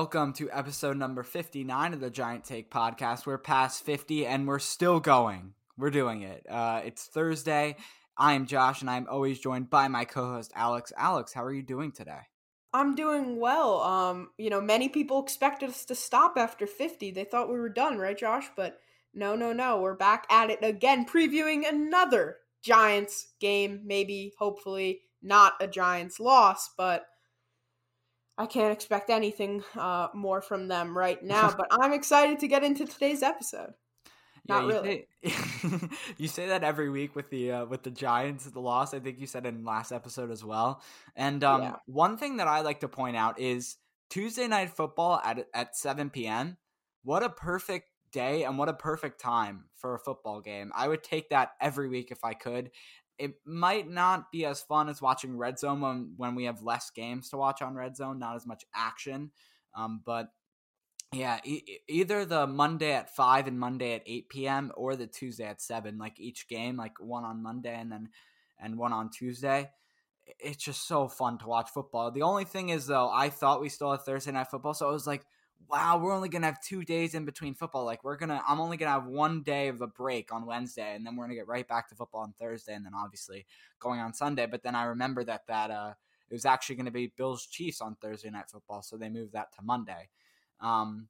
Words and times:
Welcome 0.00 0.32
to 0.32 0.50
episode 0.50 0.96
number 0.96 1.22
59 1.22 1.92
of 1.92 2.00
the 2.00 2.08
Giant 2.08 2.44
Take 2.44 2.70
podcast. 2.70 3.26
We're 3.26 3.36
past 3.36 3.84
50 3.84 4.24
and 4.24 4.48
we're 4.48 4.58
still 4.58 4.98
going. 4.98 5.52
We're 5.76 5.90
doing 5.90 6.22
it. 6.22 6.46
Uh, 6.48 6.80
it's 6.86 7.04
Thursday. 7.04 7.76
I 8.16 8.32
am 8.32 8.46
Josh 8.46 8.80
and 8.80 8.88
I'm 8.88 9.06
always 9.10 9.38
joined 9.38 9.68
by 9.68 9.88
my 9.88 10.06
co 10.06 10.24
host, 10.32 10.52
Alex. 10.56 10.90
Alex, 10.96 11.34
how 11.34 11.44
are 11.44 11.52
you 11.52 11.62
doing 11.62 11.92
today? 11.92 12.20
I'm 12.72 12.94
doing 12.94 13.38
well. 13.38 13.82
Um, 13.82 14.30
you 14.38 14.48
know, 14.48 14.62
many 14.62 14.88
people 14.88 15.22
expected 15.22 15.68
us 15.68 15.84
to 15.84 15.94
stop 15.94 16.38
after 16.38 16.66
50. 16.66 17.10
They 17.10 17.24
thought 17.24 17.50
we 17.50 17.58
were 17.58 17.68
done, 17.68 17.98
right, 17.98 18.16
Josh? 18.16 18.46
But 18.56 18.78
no, 19.12 19.36
no, 19.36 19.52
no. 19.52 19.82
We're 19.82 19.96
back 19.96 20.26
at 20.30 20.48
it 20.48 20.60
again, 20.62 21.04
previewing 21.04 21.68
another 21.68 22.38
Giants 22.62 23.34
game. 23.38 23.82
Maybe, 23.84 24.32
hopefully, 24.38 25.02
not 25.22 25.52
a 25.60 25.68
Giants 25.68 26.18
loss, 26.18 26.70
but 26.78 27.04
I 28.40 28.46
can't 28.46 28.72
expect 28.72 29.10
anything 29.10 29.62
uh, 29.76 30.08
more 30.14 30.40
from 30.40 30.66
them 30.66 30.96
right 30.96 31.22
now, 31.22 31.54
but 31.56 31.66
I'm 31.70 31.92
excited 31.92 32.38
to 32.38 32.48
get 32.48 32.64
into 32.64 32.86
today's 32.86 33.22
episode. 33.22 33.74
Not 34.48 34.62
yeah, 34.62 34.68
really. 34.68 35.06
Say, 35.22 35.88
you 36.16 36.26
say 36.26 36.46
that 36.46 36.64
every 36.64 36.88
week 36.88 37.14
with 37.14 37.28
the 37.28 37.52
uh, 37.52 37.64
with 37.66 37.82
the 37.82 37.90
Giants 37.90 38.46
the 38.46 38.60
loss. 38.60 38.94
I 38.94 38.98
think 38.98 39.20
you 39.20 39.26
said 39.26 39.44
in 39.44 39.62
last 39.66 39.92
episode 39.92 40.30
as 40.30 40.42
well. 40.42 40.80
And 41.14 41.44
um, 41.44 41.62
yeah. 41.62 41.76
one 41.84 42.16
thing 42.16 42.38
that 42.38 42.48
I 42.48 42.62
like 42.62 42.80
to 42.80 42.88
point 42.88 43.14
out 43.14 43.38
is 43.38 43.76
Tuesday 44.08 44.48
night 44.48 44.70
football 44.70 45.20
at 45.22 45.46
at 45.52 45.76
7 45.76 46.08
p.m. 46.08 46.56
What 47.04 47.22
a 47.22 47.28
perfect 47.28 47.88
day 48.10 48.44
and 48.44 48.56
what 48.56 48.70
a 48.70 48.74
perfect 48.74 49.20
time 49.20 49.64
for 49.76 49.94
a 49.94 49.98
football 49.98 50.40
game. 50.40 50.72
I 50.74 50.88
would 50.88 51.02
take 51.02 51.28
that 51.28 51.52
every 51.60 51.88
week 51.88 52.10
if 52.10 52.24
I 52.24 52.32
could 52.32 52.70
it 53.20 53.34
might 53.44 53.88
not 53.88 54.32
be 54.32 54.46
as 54.46 54.62
fun 54.62 54.88
as 54.88 55.02
watching 55.02 55.36
Red 55.36 55.58
Zone 55.58 55.82
when, 55.82 56.14
when 56.16 56.34
we 56.34 56.44
have 56.44 56.62
less 56.62 56.90
games 56.90 57.28
to 57.28 57.36
watch 57.36 57.60
on 57.60 57.74
Red 57.74 57.94
Zone, 57.94 58.18
not 58.18 58.34
as 58.34 58.46
much 58.46 58.64
action. 58.74 59.30
Um, 59.76 60.00
but 60.06 60.30
yeah, 61.12 61.38
e- 61.44 61.80
either 61.86 62.24
the 62.24 62.46
Monday 62.46 62.92
at 62.92 63.14
5 63.14 63.46
and 63.46 63.60
Monday 63.60 63.92
at 63.92 64.02
8 64.06 64.28
p.m. 64.30 64.72
or 64.74 64.96
the 64.96 65.06
Tuesday 65.06 65.44
at 65.44 65.60
7, 65.60 65.98
like 65.98 66.18
each 66.18 66.48
game, 66.48 66.78
like 66.78 66.98
one 66.98 67.24
on 67.24 67.42
Monday 67.42 67.74
and 67.78 67.92
then 67.92 68.08
and 68.58 68.78
one 68.78 68.94
on 68.94 69.10
Tuesday. 69.10 69.68
It's 70.38 70.62
just 70.62 70.88
so 70.88 71.06
fun 71.06 71.36
to 71.38 71.46
watch 71.46 71.68
football. 71.68 72.10
The 72.10 72.22
only 72.22 72.46
thing 72.46 72.70
is, 72.70 72.86
though, 72.86 73.10
I 73.10 73.28
thought 73.28 73.60
we 73.60 73.68
still 73.68 73.90
had 73.90 74.00
Thursday 74.00 74.32
night 74.32 74.48
football, 74.50 74.74
so 74.74 74.88
I 74.88 74.92
was 74.92 75.06
like, 75.06 75.26
wow, 75.68 75.98
we're 75.98 76.14
only 76.14 76.28
gonna 76.28 76.46
have 76.46 76.60
two 76.60 76.84
days 76.84 77.14
in 77.14 77.24
between 77.24 77.54
football. 77.54 77.84
Like 77.84 78.02
we're 78.02 78.16
gonna, 78.16 78.42
I'm 78.46 78.60
only 78.60 78.76
gonna 78.76 78.92
have 78.92 79.06
one 79.06 79.42
day 79.42 79.68
of 79.68 79.80
a 79.80 79.86
break 79.86 80.32
on 80.32 80.46
Wednesday, 80.46 80.94
and 80.94 81.06
then 81.06 81.16
we're 81.16 81.24
gonna 81.24 81.34
get 81.34 81.48
right 81.48 81.66
back 81.66 81.88
to 81.88 81.94
football 81.94 82.22
on 82.22 82.34
Thursday, 82.38 82.74
and 82.74 82.84
then 82.84 82.92
obviously 82.94 83.46
going 83.78 84.00
on 84.00 84.12
Sunday. 84.12 84.46
But 84.46 84.62
then 84.62 84.74
I 84.74 84.84
remember 84.84 85.24
that 85.24 85.46
that 85.48 85.70
uh, 85.70 85.92
it 86.28 86.34
was 86.34 86.44
actually 86.44 86.76
gonna 86.76 86.90
be 86.90 87.12
Bills 87.16 87.46
Chiefs 87.46 87.80
on 87.80 87.96
Thursday 87.96 88.30
night 88.30 88.50
football, 88.50 88.82
so 88.82 88.96
they 88.96 89.08
moved 89.08 89.32
that 89.32 89.52
to 89.54 89.62
Monday. 89.62 90.08
Um, 90.60 91.08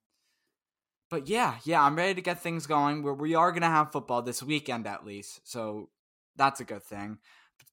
but 1.08 1.28
yeah, 1.28 1.56
yeah, 1.64 1.82
I'm 1.82 1.96
ready 1.96 2.14
to 2.14 2.22
get 2.22 2.40
things 2.40 2.66
going. 2.66 3.02
We're, 3.02 3.14
we 3.14 3.34
are 3.34 3.52
gonna 3.52 3.66
have 3.66 3.92
football 3.92 4.22
this 4.22 4.42
weekend 4.42 4.86
at 4.86 5.06
least, 5.06 5.40
so 5.44 5.88
that's 6.36 6.60
a 6.60 6.64
good 6.64 6.82
thing. 6.82 7.18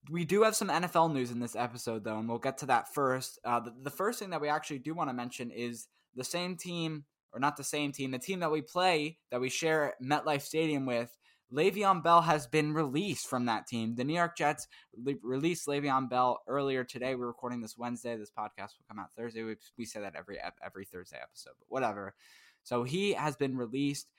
We 0.10 0.24
do 0.24 0.44
have 0.44 0.56
some 0.56 0.70
NFL 0.70 1.14
news 1.14 1.32
in 1.32 1.40
this 1.40 1.56
episode, 1.56 2.04
though, 2.04 2.18
and 2.18 2.30
we'll 2.30 2.38
get 2.38 2.60
to 2.60 2.66
that 2.68 2.94
first. 2.94 3.40
Uh, 3.44 3.60
the, 3.60 3.74
the 3.84 3.90
first 3.90 4.20
thing 4.20 4.30
that 4.30 4.40
we 4.40 4.48
actually 4.48 4.80
do 4.80 4.94
want 4.94 5.10
to 5.10 5.14
mention 5.14 5.52
is 5.52 5.88
the 6.18 6.24
same 6.24 6.58
team, 6.58 7.06
or 7.32 7.40
not 7.40 7.56
the 7.56 7.64
same 7.64 7.92
team, 7.92 8.12
the 8.12 8.20
team 8.20 8.42
that 8.42 8.52
we 8.52 8.62
play, 8.62 9.20
that 9.32 9.40
we 9.40 9.50
share 9.50 9.94
MetLife 10.04 10.42
Stadium 10.42 10.86
with, 10.86 11.16
Le'Veon 11.54 12.04
Bell 12.04 12.22
has 12.24 12.46
been 12.46 12.74
released 12.74 13.28
from 13.28 13.46
that 13.46 13.68
team. 13.68 13.96
The 13.96 14.04
New 14.04 14.16
York 14.16 14.36
Jets 14.36 14.68
le- 14.98 15.14
released 15.24 15.68
Le'Veon 15.68 16.10
Bell 16.10 16.42
earlier 16.48 16.84
today. 16.84 17.16
We're 17.16 17.28
recording 17.28 17.62
this 17.62 17.78
Wednesday. 17.78 18.18
This 18.18 18.32
podcast 18.32 18.76
will 18.78 18.86
come 18.88 19.00
out 19.00 19.14
Thursday. 19.16 19.44
We, 19.44 19.56
we 19.78 19.86
say 19.86 20.02
that 20.02 20.16
every 20.18 20.38
every 20.62 20.84
Thursday 20.84 21.18
episode, 21.22 21.54
but 21.58 21.68
whatever. 21.70 22.16
So 22.64 22.84
he 22.84 23.14
has 23.14 23.38
been 23.38 23.56
released. 23.56 24.10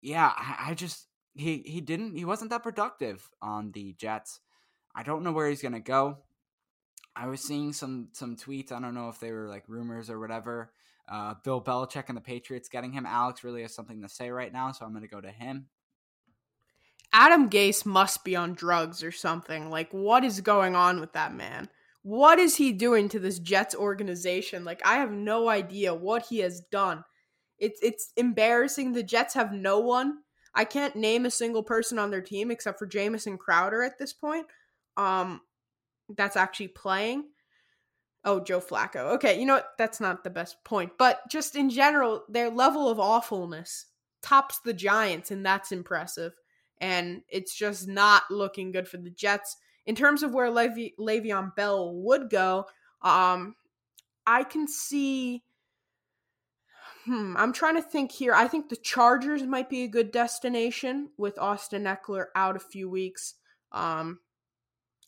Yeah, 0.00 0.32
I, 0.36 0.70
I 0.70 0.74
just 0.74 1.08
he 1.34 1.64
he 1.66 1.80
didn't 1.80 2.14
he 2.16 2.24
wasn't 2.24 2.50
that 2.50 2.62
productive 2.62 3.28
on 3.42 3.72
the 3.72 3.94
Jets. 3.98 4.38
I 4.94 5.02
don't 5.02 5.24
know 5.24 5.32
where 5.32 5.48
he's 5.48 5.62
gonna 5.62 5.80
go. 5.80 6.18
I 7.16 7.26
was 7.26 7.40
seeing 7.40 7.72
some 7.72 8.10
some 8.12 8.36
tweets. 8.36 8.70
I 8.70 8.78
don't 8.80 8.94
know 8.94 9.08
if 9.08 9.18
they 9.18 9.32
were 9.32 9.48
like 9.48 9.64
rumors 9.66 10.08
or 10.08 10.20
whatever 10.20 10.70
uh, 11.10 11.34
Bill 11.42 11.60
Belichick 11.60 12.04
and 12.08 12.16
the 12.16 12.22
Patriots 12.22 12.68
getting 12.68 12.92
him. 12.92 13.04
Alex 13.06 13.42
really 13.42 13.62
has 13.62 13.74
something 13.74 14.00
to 14.02 14.08
say 14.08 14.30
right 14.30 14.52
now, 14.52 14.70
so 14.72 14.84
I'm 14.84 14.92
going 14.92 15.02
to 15.02 15.08
go 15.08 15.20
to 15.20 15.30
him. 15.30 15.66
Adam 17.12 17.50
Gase 17.50 17.84
must 17.84 18.24
be 18.24 18.36
on 18.36 18.54
drugs 18.54 19.02
or 19.02 19.10
something. 19.10 19.68
Like, 19.68 19.90
what 19.90 20.24
is 20.24 20.40
going 20.40 20.76
on 20.76 21.00
with 21.00 21.12
that 21.14 21.34
man? 21.34 21.68
What 22.02 22.38
is 22.38 22.56
he 22.56 22.72
doing 22.72 23.08
to 23.10 23.18
this 23.18 23.40
Jets 23.40 23.74
organization? 23.74 24.64
Like, 24.64 24.80
I 24.86 24.98
have 24.98 25.10
no 25.10 25.48
idea 25.48 25.92
what 25.92 26.26
he 26.26 26.38
has 26.38 26.60
done. 26.60 27.04
It's 27.58 27.80
it's 27.82 28.12
embarrassing. 28.16 28.92
The 28.92 29.02
Jets 29.02 29.34
have 29.34 29.52
no 29.52 29.80
one. 29.80 30.18
I 30.54 30.64
can't 30.64 30.96
name 30.96 31.26
a 31.26 31.30
single 31.30 31.62
person 31.62 31.98
on 31.98 32.10
their 32.10 32.22
team 32.22 32.50
except 32.50 32.78
for 32.78 32.86
Jamison 32.86 33.36
Crowder 33.36 33.82
at 33.82 33.98
this 33.98 34.12
point. 34.12 34.46
Um, 34.96 35.42
that's 36.16 36.36
actually 36.36 36.68
playing. 36.68 37.24
Oh, 38.24 38.40
Joe 38.40 38.60
Flacco. 38.60 39.14
Okay, 39.14 39.38
you 39.38 39.46
know 39.46 39.54
what? 39.54 39.70
That's 39.78 40.00
not 40.00 40.24
the 40.24 40.30
best 40.30 40.62
point. 40.64 40.92
But 40.98 41.20
just 41.30 41.56
in 41.56 41.70
general, 41.70 42.24
their 42.28 42.50
level 42.50 42.88
of 42.88 43.00
awfulness 43.00 43.86
tops 44.22 44.60
the 44.60 44.74
Giants, 44.74 45.30
and 45.30 45.44
that's 45.44 45.72
impressive. 45.72 46.32
And 46.80 47.22
it's 47.28 47.54
just 47.54 47.88
not 47.88 48.24
looking 48.30 48.72
good 48.72 48.88
for 48.88 48.98
the 48.98 49.10
Jets. 49.10 49.56
In 49.86 49.94
terms 49.94 50.22
of 50.22 50.34
where 50.34 50.50
Le'Ve- 50.50 50.94
Le'Veon 50.98 51.54
Bell 51.56 51.94
would 51.94 52.28
go, 52.28 52.66
um, 53.02 53.54
I 54.26 54.44
can 54.44 54.68
see. 54.68 55.42
Hmm, 57.04 57.34
I'm 57.38 57.54
trying 57.54 57.76
to 57.76 57.82
think 57.82 58.12
here. 58.12 58.34
I 58.34 58.46
think 58.46 58.68
the 58.68 58.76
Chargers 58.76 59.42
might 59.44 59.70
be 59.70 59.84
a 59.84 59.88
good 59.88 60.12
destination 60.12 61.08
with 61.16 61.38
Austin 61.38 61.84
Ekeler 61.84 62.26
out 62.34 62.56
a 62.56 62.60
few 62.60 62.90
weeks. 62.90 63.34
Um, 63.72 64.20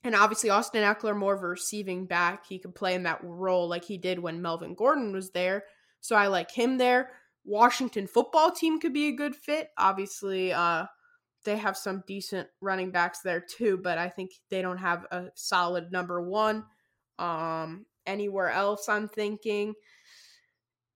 and 0.05 0.15
obviously, 0.15 0.51
Austin 0.51 0.83
Ekeler, 0.83 1.17
more 1.17 1.35
of 1.35 1.43
a 1.43 1.49
receiving 1.49 2.07
back. 2.07 2.47
He 2.47 2.59
could 2.59 2.75
play 2.75 2.95
in 2.95 3.05
that 3.05 3.21
role 3.23 3.69
like 3.69 3.85
he 3.85 3.99
did 3.99 4.19
when 4.19 4.43
Melvin 4.43 4.75
Gordon 4.75 5.13
was 5.13 5.31
there. 5.31 5.65
So 6.01 6.17
I 6.17 6.27
like 6.27 6.51
him 6.51 6.79
there. 6.79 7.11
Washington 7.45 8.07
football 8.07 8.51
team 8.51 8.81
could 8.81 8.93
be 8.93 9.09
a 9.09 9.17
good 9.17 9.37
fit. 9.37 9.71
Obviously, 9.79 10.53
uh, 10.53 10.87
they 11.45 11.57
have 11.57 11.77
some 11.77 12.03
decent 12.07 12.49
running 12.61 12.91
backs 12.91 13.21
there 13.21 13.41
too, 13.41 13.79
but 13.83 13.99
I 13.99 14.09
think 14.09 14.33
they 14.51 14.63
don't 14.63 14.79
have 14.79 15.07
a 15.11 15.27
solid 15.35 15.93
number 15.93 16.21
one. 16.21 16.65
Um, 17.19 17.87
anywhere 18.07 18.51
else, 18.51 18.89
I'm 18.89 19.09
thinking. 19.09 19.75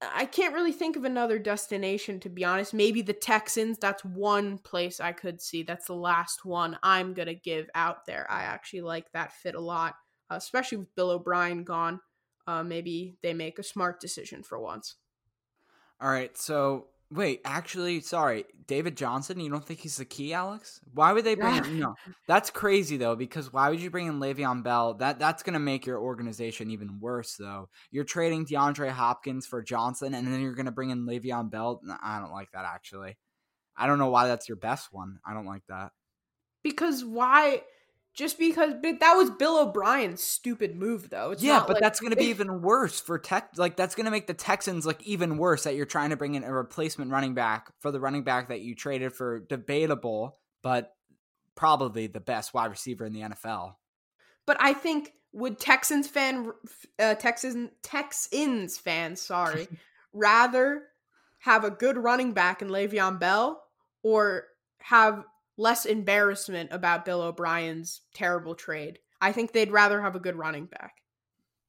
I 0.03 0.27
can't 0.27 0.55
really 0.55 0.73
think 0.73 0.97
of 0.97 1.05
another 1.05 1.39
destination 1.39 2.21
to 2.21 2.29
be 2.29 2.45
honest. 2.45 2.75
Maybe 2.75 3.01
the 3.01 3.15
Texans. 3.15 3.79
That's 3.79 4.05
one 4.05 4.59
place 4.59 5.01
I 5.01 5.13
could 5.13 5.41
see. 5.41 5.63
That's 5.63 5.87
the 5.87 5.95
last 5.95 6.45
one 6.45 6.79
I'm 6.83 7.15
gonna 7.15 7.35
give 7.35 7.69
out 7.75 8.05
there. 8.07 8.27
I 8.31 8.43
actually 8.43 8.83
like 8.83 9.11
that 9.13 9.33
fit 9.33 9.55
a 9.55 9.61
lot, 9.61 9.95
uh, 10.31 10.35
especially 10.35 10.79
with 10.79 10.95
Bill 10.95 11.11
O'Brien 11.11 11.65
gone. 11.65 12.01
Uh, 12.47 12.63
maybe 12.63 13.17
they 13.23 13.33
make 13.33 13.59
a 13.59 13.65
smart 13.65 14.01
decision 14.01 14.43
for 14.43 14.61
once. 14.61 14.97
All 16.01 16.11
right, 16.11 16.37
so 16.37 16.89
Wait, 17.13 17.41
actually, 17.45 18.01
sorry, 18.01 18.45
David 18.67 18.97
Johnson. 18.97 19.39
You 19.39 19.49
don't 19.49 19.65
think 19.65 19.79
he's 19.79 19.97
the 19.97 20.05
key, 20.05 20.35
Alex? 20.35 20.81
Why 20.93 21.13
would 21.13 21.25
they 21.25 21.37
bring 21.37 21.55
him? 21.55 21.79
No, 21.79 21.95
that's 22.27 22.51
crazy 22.51 22.97
though. 22.97 23.15
Because 23.15 23.53
why 23.53 23.71
would 23.71 23.81
you 23.81 23.91
bring 23.91 24.09
in 24.09 24.19
Le'Veon 24.19 24.65
Bell? 24.65 24.95
That 24.95 25.21
that's 25.21 25.45
gonna 25.45 25.61
make 25.61 25.87
your 25.87 26.01
organization 26.01 26.71
even 26.73 26.99
worse. 26.99 27.37
Though 27.37 27.69
you're 27.93 28.03
trading 28.03 28.45
DeAndre 28.45 28.91
Hopkins 28.91 29.47
for 29.47 29.63
Johnson, 29.63 30.15
and 30.15 30.27
then 30.27 30.41
you're 30.41 30.55
gonna 30.57 30.73
bring 30.73 30.91
in 30.91 31.07
Le'Veon 31.07 31.49
Bell. 31.49 31.81
I 32.03 32.19
don't 32.19 32.33
like 32.33 32.51
that. 32.53 32.65
Actually, 32.65 33.17
I 33.77 33.87
don't 33.87 34.01
know 34.01 34.11
why 34.11 34.27
that's 34.27 34.49
your 34.49 34.57
best 34.57 34.89
one. 34.93 35.21
I 35.25 35.33
don't 35.33 35.47
like 35.47 35.63
that. 35.69 35.93
Because 36.65 37.05
why? 37.05 37.63
Just 38.17 38.39
because 38.39 38.73
but 38.83 38.99
that 39.01 39.15
was 39.15 39.31
Bill 39.31 39.59
O'Brien's 39.59 40.23
stupid 40.23 40.75
move, 40.75 41.11
though. 41.11 41.33
It's 41.33 41.43
yeah, 41.43 41.61
but 41.61 41.75
like, 41.75 41.83
that's 41.83 42.01
going 42.01 42.11
to 42.11 42.17
be 42.17 42.25
even 42.31 42.63
worse 42.63 42.99
for 42.99 43.19
Tech. 43.19 43.51
Like 43.57 43.77
that's 43.77 43.95
going 43.95 44.07
to 44.07 44.11
make 44.11 44.27
the 44.27 44.35
Texans 44.35 44.87
look 44.87 45.01
even 45.03 45.37
worse 45.37 45.65
that 45.65 45.77
you're 45.77 45.87
trying 45.87 46.11
to 46.11 46.17
bring 46.17 46.35
in 46.35 46.43
a 46.43 46.53
replacement 46.53 47.11
running 47.11 47.35
back 47.35 47.71
for 47.81 47.91
the 47.91 48.01
running 48.01 48.25
back 48.25 48.49
that 48.49 48.63
you 48.63 48.75
traded 48.75 49.13
for 49.13 49.41
debatable, 49.41 50.39
but 50.63 50.95
probably 51.55 52.07
the 52.07 52.21
best 52.21 52.55
wide 52.55 52.71
receiver 52.71 53.05
in 53.05 53.13
the 53.13 53.21
NFL. 53.21 53.75
But 54.47 54.57
I 54.61 54.73
think 54.73 55.13
would 55.33 55.59
Texans 55.59 56.09
fan, 56.09 56.53
uh, 56.99 57.15
Texans 57.17 57.71
Texans 57.83 58.79
fans, 58.79 59.21
sorry, 59.21 59.69
rather 60.15 60.85
have 61.41 61.65
a 61.65 61.71
good 61.71 61.99
running 61.99 62.33
back 62.33 62.63
in 62.63 62.69
Le'Veon 62.69 63.21
Bell 63.21 63.63
or 64.03 64.45
have 64.79 65.25
less 65.57 65.85
embarrassment 65.85 66.71
about 66.73 67.05
Bill 67.05 67.23
O'Brien's 67.23 68.03
terrible 68.15 68.55
trade. 68.55 68.99
I 69.21 69.33
think 69.33 69.53
they'd 69.53 69.73
rather 69.73 70.03
have 70.03 70.17
a 70.17 70.21
good 70.21 70.37
running 70.37 70.67
back. 70.67 70.97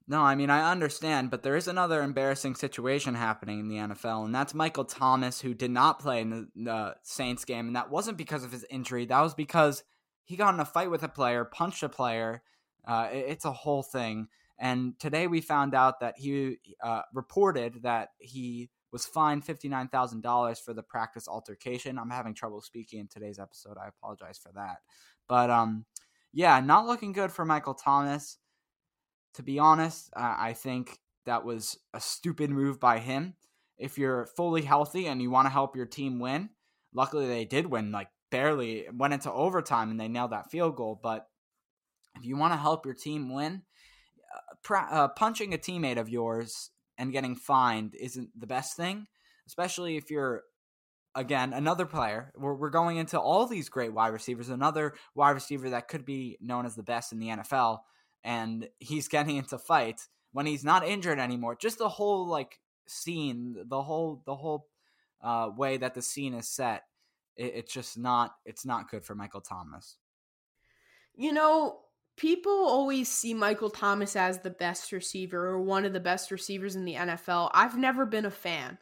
No, 0.09 0.21
I 0.21 0.35
mean, 0.35 0.49
I 0.49 0.71
understand, 0.71 1.31
but 1.31 1.43
there 1.43 1.57
is 1.57 1.67
another 1.67 2.01
embarrassing 2.01 2.55
situation 2.55 3.13
happening 3.13 3.59
in 3.59 3.67
the 3.67 3.75
NFL, 3.75 4.23
and 4.23 4.33
that's 4.33 4.53
Michael 4.53 4.85
Thomas, 4.85 5.41
who 5.41 5.53
did 5.53 5.71
not 5.71 5.99
play 5.99 6.21
in 6.21 6.29
the, 6.29 6.47
the 6.55 6.95
Saints 7.03 7.43
game. 7.43 7.67
And 7.67 7.75
that 7.75 7.91
wasn't 7.91 8.17
because 8.17 8.45
of 8.45 8.51
his 8.53 8.65
injury, 8.69 9.05
that 9.05 9.21
was 9.21 9.33
because 9.33 9.83
he 10.23 10.37
got 10.37 10.53
in 10.53 10.61
a 10.61 10.65
fight 10.65 10.91
with 10.91 11.03
a 11.03 11.09
player, 11.09 11.43
punched 11.43 11.83
a 11.83 11.89
player. 11.89 12.41
Uh, 12.85 13.09
it, 13.11 13.25
it's 13.29 13.45
a 13.45 13.51
whole 13.51 13.83
thing. 13.83 14.27
And 14.57 14.97
today 14.97 15.27
we 15.27 15.41
found 15.41 15.75
out 15.75 15.99
that 15.99 16.17
he 16.17 16.57
uh, 16.81 17.01
reported 17.13 17.83
that 17.83 18.09
he 18.17 18.69
was 18.91 19.05
fined 19.05 19.45
$59,000 19.45 20.63
for 20.63 20.73
the 20.73 20.83
practice 20.83 21.27
altercation. 21.27 21.97
I'm 21.97 22.09
having 22.09 22.33
trouble 22.33 22.61
speaking 22.61 22.99
in 22.99 23.07
today's 23.07 23.39
episode. 23.39 23.77
I 23.77 23.87
apologize 23.87 24.37
for 24.37 24.51
that. 24.55 24.77
But 25.27 25.49
um 25.49 25.85
yeah, 26.33 26.59
not 26.59 26.85
looking 26.85 27.13
good 27.13 27.31
for 27.31 27.45
Michael 27.45 27.73
Thomas. 27.73 28.37
To 29.35 29.43
be 29.43 29.59
honest, 29.59 30.09
uh, 30.15 30.35
I 30.37 30.53
think 30.53 30.99
that 31.25 31.43
was 31.43 31.77
a 31.93 31.99
stupid 31.99 32.49
move 32.49 32.79
by 32.79 32.99
him. 32.99 33.35
If 33.77 33.97
you're 33.97 34.25
fully 34.25 34.63
healthy 34.63 35.07
and 35.07 35.21
you 35.21 35.29
want 35.29 35.45
to 35.45 35.51
help 35.51 35.75
your 35.75 35.85
team 35.85 36.19
win, 36.19 36.49
luckily 36.93 37.27
they 37.27 37.45
did 37.45 37.67
win 37.67 37.91
like 37.91 38.09
barely 38.29 38.85
went 38.93 39.13
into 39.13 39.31
overtime 39.31 39.89
and 39.91 39.99
they 39.99 40.07
nailed 40.07 40.31
that 40.31 40.51
field 40.51 40.75
goal, 40.75 40.99
but 41.01 41.27
if 42.15 42.25
you 42.25 42.35
want 42.35 42.53
to 42.53 42.57
help 42.57 42.85
your 42.85 42.95
team 42.95 43.33
win, 43.33 43.61
uh, 44.35 44.55
pra- 44.63 44.87
uh, 44.91 45.07
punching 45.09 45.53
a 45.53 45.57
teammate 45.57 45.97
of 45.97 46.09
yours 46.09 46.71
and 46.97 47.11
getting 47.11 47.35
fined 47.35 47.95
isn't 47.99 48.29
the 48.39 48.47
best 48.47 48.75
thing, 48.75 49.07
especially 49.45 49.97
if 49.97 50.09
you're 50.09 50.43
again 51.15 51.53
another 51.53 51.85
player. 51.85 52.31
We're, 52.35 52.55
we're 52.55 52.69
going 52.69 52.97
into 52.97 53.19
all 53.19 53.45
these 53.45 53.69
great 53.69 53.93
wide 53.93 54.13
receivers, 54.13 54.49
another 54.49 54.93
wide 55.15 55.31
receiver 55.31 55.69
that 55.71 55.87
could 55.87 56.05
be 56.05 56.37
known 56.41 56.65
as 56.65 56.75
the 56.75 56.83
best 56.83 57.11
in 57.11 57.19
the 57.19 57.27
NFL, 57.27 57.79
and 58.23 58.67
he's 58.79 59.07
getting 59.07 59.37
into 59.37 59.57
fights 59.57 60.09
when 60.31 60.45
he's 60.45 60.63
not 60.63 60.87
injured 60.87 61.19
anymore. 61.19 61.55
Just 61.55 61.77
the 61.77 61.89
whole 61.89 62.27
like 62.27 62.59
scene, 62.87 63.55
the 63.67 63.81
whole 63.81 64.21
the 64.25 64.35
whole 64.35 64.67
uh, 65.21 65.49
way 65.55 65.77
that 65.77 65.93
the 65.93 66.01
scene 66.01 66.33
is 66.33 66.47
set, 66.47 66.83
it, 67.35 67.53
it's 67.55 67.73
just 67.73 67.97
not 67.97 68.35
it's 68.45 68.65
not 68.65 68.89
good 68.89 69.05
for 69.05 69.15
Michael 69.15 69.41
Thomas. 69.41 69.97
You 71.15 71.33
know, 71.33 71.79
people 72.17 72.51
always 72.51 73.07
see 73.07 73.33
Michael 73.33 73.69
Thomas 73.69 74.15
as 74.15 74.39
the 74.39 74.49
best 74.49 74.91
receiver 74.91 75.47
or 75.47 75.61
one 75.61 75.85
of 75.85 75.93
the 75.93 75.99
best 75.99 76.31
receivers 76.31 76.75
in 76.75 76.83
the 76.83 76.95
NFL. 76.95 77.51
I've 77.53 77.77
never 77.77 78.05
been 78.05 78.25
a 78.25 78.31
fan. 78.31 78.79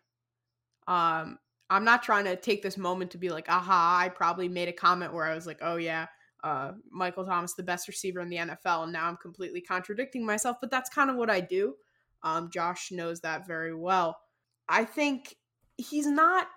Um, 0.87 1.37
I'm 1.69 1.83
not 1.83 2.03
trying 2.03 2.25
to 2.25 2.35
take 2.35 2.63
this 2.63 2.77
moment 2.77 3.11
to 3.11 3.17
be 3.17 3.29
like, 3.29 3.49
aha, 3.49 3.99
I 4.01 4.09
probably 4.09 4.47
made 4.47 4.69
a 4.69 4.73
comment 4.73 5.13
where 5.13 5.25
I 5.25 5.35
was 5.35 5.45
like, 5.45 5.59
oh 5.61 5.75
yeah, 5.75 6.07
uh, 6.43 6.71
Michael 6.91 7.25
Thomas, 7.25 7.53
the 7.53 7.63
best 7.63 7.87
receiver 7.87 8.21
in 8.21 8.29
the 8.29 8.37
NFL, 8.37 8.83
and 8.83 8.93
now 8.93 9.07
I'm 9.07 9.17
completely 9.17 9.61
contradicting 9.61 10.25
myself, 10.25 10.57
but 10.61 10.71
that's 10.71 10.89
kind 10.89 11.09
of 11.09 11.15
what 11.17 11.29
I 11.29 11.41
do. 11.41 11.75
Um, 12.23 12.49
Josh 12.51 12.91
knows 12.91 13.19
that 13.21 13.47
very 13.47 13.73
well. 13.73 14.17
I 14.69 14.85
think 14.85 15.35
he's 15.77 16.07
not 16.07 16.47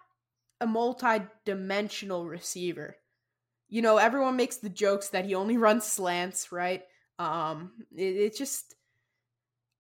a 0.61 0.67
multi 0.67 1.23
dimensional 1.45 2.27
receiver 2.27 2.97
you 3.69 3.83
know, 3.83 3.99
everyone 3.99 4.37
makes 4.37 4.57
the 4.57 4.71
jokes 4.71 5.09
that 5.11 5.25
he 5.25 5.35
only 5.35 5.57
runs 5.57 5.85
slants, 5.85 6.51
right? 6.53 6.83
Um, 7.19 7.73
it, 7.97 8.17
it 8.17 8.37
just, 8.37 8.75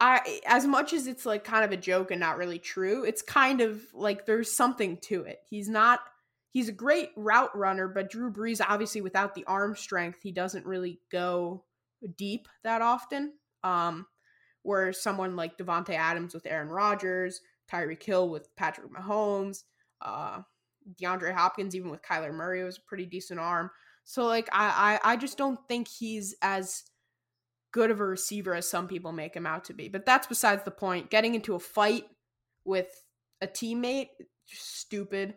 I 0.00 0.40
as 0.46 0.66
much 0.66 0.92
as 0.92 1.06
it's 1.06 1.26
like 1.26 1.44
kind 1.44 1.64
of 1.64 1.72
a 1.72 1.76
joke 1.76 2.10
and 2.10 2.20
not 2.20 2.36
really 2.36 2.58
true, 2.58 3.04
it's 3.04 3.22
kind 3.22 3.60
of 3.60 3.82
like 3.92 4.26
there's 4.26 4.54
something 4.54 4.98
to 5.02 5.22
it. 5.22 5.40
He's 5.48 5.68
not 5.68 6.00
he's 6.50 6.68
a 6.68 6.72
great 6.72 7.10
route 7.16 7.56
runner, 7.56 7.88
but 7.88 8.10
Drew 8.10 8.32
Brees 8.32 8.60
obviously 8.66 9.00
without 9.00 9.34
the 9.34 9.44
arm 9.44 9.74
strength, 9.74 10.20
he 10.22 10.30
doesn't 10.30 10.66
really 10.66 11.00
go 11.10 11.64
deep 12.16 12.48
that 12.62 12.82
often. 12.82 13.32
Um, 13.64 14.06
where 14.62 14.92
someone 14.92 15.34
like 15.34 15.56
Davante 15.56 15.94
Adams 15.94 16.34
with 16.34 16.46
Aaron 16.46 16.68
Rodgers, 16.68 17.40
Tyreek 17.70 18.02
Hill 18.02 18.28
with 18.28 18.54
Patrick 18.54 18.92
Mahomes, 18.92 19.62
uh, 20.02 20.42
DeAndre 21.00 21.34
Hopkins, 21.34 21.74
even 21.74 21.90
with 21.90 22.02
Kyler 22.02 22.32
Murray, 22.32 22.64
was 22.64 22.78
a 22.78 22.82
pretty 22.82 23.06
decent 23.06 23.40
arm. 23.40 23.70
So 24.04 24.26
like 24.26 24.48
I, 24.52 24.98
I 25.04 25.12
I 25.12 25.16
just 25.16 25.36
don't 25.36 25.58
think 25.68 25.88
he's 25.88 26.34
as 26.40 26.84
good 27.72 27.90
of 27.90 28.00
a 28.00 28.06
receiver 28.06 28.54
as 28.54 28.68
some 28.68 28.88
people 28.88 29.12
make 29.12 29.34
him 29.34 29.46
out 29.46 29.64
to 29.64 29.74
be. 29.74 29.88
But 29.88 30.06
that's 30.06 30.26
besides 30.26 30.62
the 30.64 30.70
point. 30.70 31.10
Getting 31.10 31.34
into 31.34 31.54
a 31.54 31.60
fight 31.60 32.04
with 32.64 33.04
a 33.40 33.46
teammate, 33.46 34.08
stupid. 34.46 35.34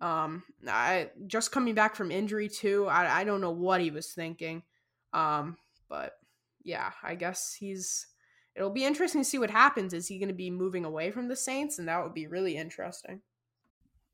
Um, 0.00 0.42
I 0.68 1.10
just 1.26 1.52
coming 1.52 1.74
back 1.74 1.94
from 1.94 2.10
injury 2.10 2.48
too. 2.48 2.86
I 2.86 3.20
I 3.20 3.24
don't 3.24 3.40
know 3.40 3.52
what 3.52 3.80
he 3.80 3.90
was 3.90 4.12
thinking. 4.12 4.62
Um, 5.12 5.56
but 5.88 6.12
yeah, 6.64 6.92
I 7.02 7.14
guess 7.14 7.54
he's. 7.58 8.06
It'll 8.54 8.68
be 8.68 8.84
interesting 8.84 9.22
to 9.22 9.24
see 9.24 9.38
what 9.38 9.50
happens. 9.50 9.94
Is 9.94 10.08
he 10.08 10.18
going 10.18 10.28
to 10.28 10.34
be 10.34 10.50
moving 10.50 10.84
away 10.84 11.10
from 11.10 11.28
the 11.28 11.36
Saints? 11.36 11.78
And 11.78 11.88
that 11.88 12.02
would 12.02 12.12
be 12.12 12.26
really 12.26 12.54
interesting. 12.54 13.22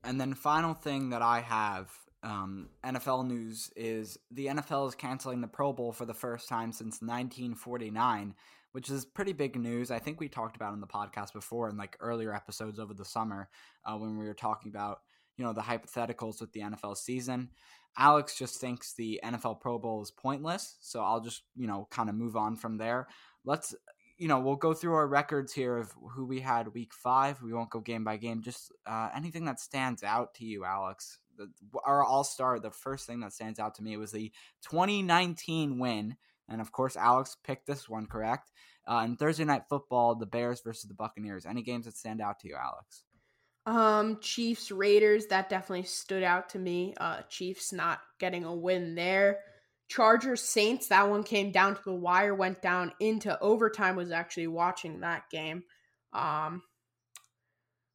And 0.03 0.19
then 0.19 0.33
final 0.33 0.73
thing 0.73 1.09
that 1.09 1.21
I 1.21 1.41
have 1.41 1.91
um, 2.23 2.69
NFL 2.83 3.27
news 3.27 3.71
is 3.75 4.17
the 4.31 4.47
NFL 4.47 4.87
is 4.89 4.95
canceling 4.95 5.41
the 5.41 5.47
Pro 5.47 5.73
Bowl 5.73 5.91
for 5.91 6.05
the 6.05 6.13
first 6.13 6.49
time 6.49 6.71
since 6.71 7.01
1949, 7.01 8.35
which 8.71 8.89
is 8.89 9.05
pretty 9.05 9.33
big 9.33 9.55
news. 9.55 9.91
I 9.91 9.99
think 9.99 10.19
we 10.19 10.29
talked 10.29 10.55
about 10.55 10.73
in 10.73 10.81
the 10.81 10.87
podcast 10.87 11.33
before 11.33 11.69
in 11.69 11.77
like 11.77 11.97
earlier 11.99 12.33
episodes 12.33 12.79
over 12.79 12.93
the 12.93 13.05
summer 13.05 13.49
uh, 13.85 13.97
when 13.97 14.17
we 14.17 14.25
were 14.25 14.33
talking 14.33 14.71
about 14.71 14.99
you 15.37 15.45
know 15.45 15.53
the 15.53 15.61
hypotheticals 15.61 16.41
with 16.41 16.51
the 16.51 16.59
NFL 16.59 16.97
season. 16.97 17.49
Alex 17.97 18.37
just 18.37 18.59
thinks 18.59 18.93
the 18.93 19.19
NFL 19.23 19.61
Pro 19.61 19.79
Bowl 19.79 20.01
is 20.01 20.11
pointless, 20.11 20.77
so 20.81 21.01
I'll 21.01 21.21
just 21.21 21.43
you 21.55 21.67
know 21.67 21.87
kind 21.89 22.09
of 22.09 22.15
move 22.15 22.35
on 22.35 22.57
from 22.57 22.77
there. 22.77 23.07
Let's 23.45 23.73
you 24.19 24.27
know, 24.27 24.39
we'll 24.39 24.57
go 24.57 24.73
through 24.73 24.93
our 24.93 25.07
records 25.07 25.53
here 25.53 25.77
of 25.77 25.93
who 26.11 26.25
we 26.25 26.41
had 26.41 26.73
week 26.73 26.93
five. 26.93 27.41
We 27.41 27.53
won't 27.53 27.69
go 27.69 27.79
game 27.79 28.03
by 28.03 28.17
game. 28.17 28.41
Just 28.41 28.71
uh, 28.85 29.09
anything 29.15 29.45
that 29.45 29.61
stands 29.61 30.03
out 30.03 30.33
to 30.35 30.45
you, 30.45 30.65
Alex. 30.65 31.19
The, 31.37 31.49
our 31.85 32.03
All 32.03 32.25
Star, 32.25 32.59
the 32.59 32.69
first 32.69 33.07
thing 33.07 33.21
that 33.21 33.31
stands 33.31 33.59
out 33.59 33.75
to 33.75 33.83
me 33.83 33.95
was 33.95 34.11
the 34.11 34.31
2019 34.69 35.79
win, 35.79 36.17
and 36.49 36.59
of 36.59 36.73
course, 36.73 36.97
Alex 36.97 37.37
picked 37.45 37.65
this 37.65 37.87
one 37.87 38.07
correct. 38.07 38.51
Uh, 38.85 39.07
Thursday 39.17 39.45
night 39.45 39.63
football, 39.69 40.15
the 40.15 40.25
Bears 40.25 40.61
versus 40.61 40.89
the 40.89 40.93
Buccaneers. 40.93 41.45
Any 41.45 41.61
games 41.61 41.85
that 41.85 41.95
stand 41.95 42.19
out 42.19 42.39
to 42.41 42.49
you, 42.49 42.57
Alex? 42.61 43.05
Um, 43.65 44.19
Chiefs 44.19 44.69
Raiders. 44.69 45.27
That 45.27 45.47
definitely 45.47 45.85
stood 45.85 46.23
out 46.23 46.49
to 46.49 46.59
me. 46.59 46.93
Uh, 46.99 47.21
Chiefs 47.29 47.71
not 47.71 47.99
getting 48.19 48.43
a 48.43 48.53
win 48.53 48.95
there. 48.95 49.39
Chargers 49.89 50.41
Saints, 50.41 50.87
that 50.87 51.09
one 51.09 51.23
came 51.23 51.51
down 51.51 51.75
to 51.75 51.81
the 51.83 51.93
wire, 51.93 52.35
went 52.35 52.61
down 52.61 52.93
into 52.99 53.37
overtime. 53.41 53.95
Was 53.95 54.11
actually 54.11 54.47
watching 54.47 55.01
that 55.01 55.29
game. 55.31 55.63
Um, 56.13 56.61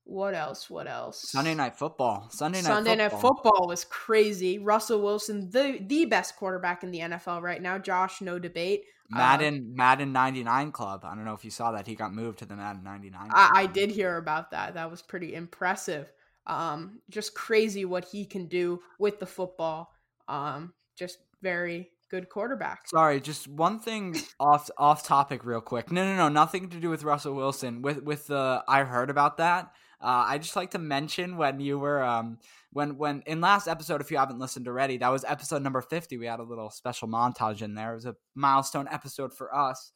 What 0.02 0.34
else? 0.34 0.68
What 0.68 0.86
else? 0.86 1.30
Sunday 1.30 1.54
night 1.54 1.76
football. 1.76 2.28
Sunday 2.30 2.58
night 2.58 2.66
Sunday 2.66 2.90
football. 2.90 3.10
night 3.10 3.20
football 3.20 3.68
was 3.68 3.84
crazy. 3.84 4.58
Russell 4.58 5.02
Wilson, 5.02 5.48
the 5.50 5.78
the 5.80 6.04
best 6.04 6.36
quarterback 6.36 6.82
in 6.82 6.90
the 6.90 6.98
NFL 6.98 7.40
right 7.40 7.62
now. 7.62 7.78
Josh, 7.78 8.20
no 8.20 8.38
debate. 8.38 8.82
Madden 9.08 9.72
uh, 9.72 9.76
Madden 9.76 10.12
99 10.12 10.72
club. 10.72 11.04
I 11.04 11.14
don't 11.14 11.24
know 11.24 11.34
if 11.34 11.44
you 11.44 11.50
saw 11.50 11.72
that. 11.72 11.86
He 11.86 11.94
got 11.94 12.12
moved 12.12 12.40
to 12.40 12.46
the 12.46 12.56
Madden 12.56 12.82
99. 12.82 13.30
I, 13.32 13.50
I, 13.54 13.66
did 13.66 13.90
hear 13.90 14.16
about 14.16 14.50
that. 14.52 14.74
That 14.74 14.90
was 14.90 15.02
pretty 15.02 15.34
impressive. 15.34 16.10
Um, 16.46 17.00
just 17.10 17.34
crazy 17.34 17.84
what 17.84 18.06
he 18.06 18.24
can 18.24 18.46
do 18.46 18.80
with 18.98 19.20
the 19.20 19.26
football. 19.26 19.92
Um, 20.26 20.72
just 20.96 21.18
very 21.44 21.90
good 22.10 22.28
quarterback. 22.28 22.88
Sorry, 22.88 23.20
just 23.20 23.46
one 23.46 23.78
thing 23.78 24.16
off 24.40 24.70
off 24.78 25.04
topic, 25.04 25.44
real 25.44 25.60
quick. 25.60 25.92
No, 25.92 26.04
no, 26.04 26.16
no, 26.16 26.28
nothing 26.28 26.70
to 26.70 26.80
do 26.80 26.90
with 26.90 27.04
Russell 27.04 27.34
Wilson. 27.34 27.82
With 27.82 28.02
with 28.02 28.26
the 28.26 28.64
I 28.66 28.82
heard 28.82 29.10
about 29.10 29.36
that. 29.36 29.72
Uh, 30.00 30.24
I 30.26 30.38
just 30.38 30.56
like 30.56 30.72
to 30.72 30.78
mention 30.78 31.36
when 31.36 31.60
you 31.60 31.78
were 31.78 32.02
um 32.02 32.38
when 32.72 32.96
when 32.96 33.22
in 33.26 33.40
last 33.40 33.68
episode, 33.68 34.00
if 34.00 34.10
you 34.10 34.16
haven't 34.16 34.38
listened 34.38 34.66
already, 34.66 34.96
that 34.98 35.08
was 35.08 35.24
episode 35.24 35.62
number 35.62 35.80
fifty. 35.80 36.16
We 36.16 36.26
had 36.26 36.40
a 36.40 36.44
little 36.44 36.70
special 36.70 37.08
montage 37.08 37.62
in 37.62 37.74
there. 37.74 37.92
It 37.92 37.96
was 37.96 38.06
a 38.06 38.16
milestone 38.34 38.88
episode 38.90 39.32
for 39.32 39.54
us. 39.54 39.92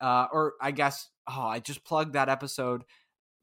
Uh, 0.00 0.26
or 0.32 0.54
I 0.62 0.70
guess 0.70 1.08
oh, 1.28 1.42
I 1.42 1.60
just 1.60 1.84
plugged 1.84 2.14
that 2.14 2.28
episode 2.28 2.84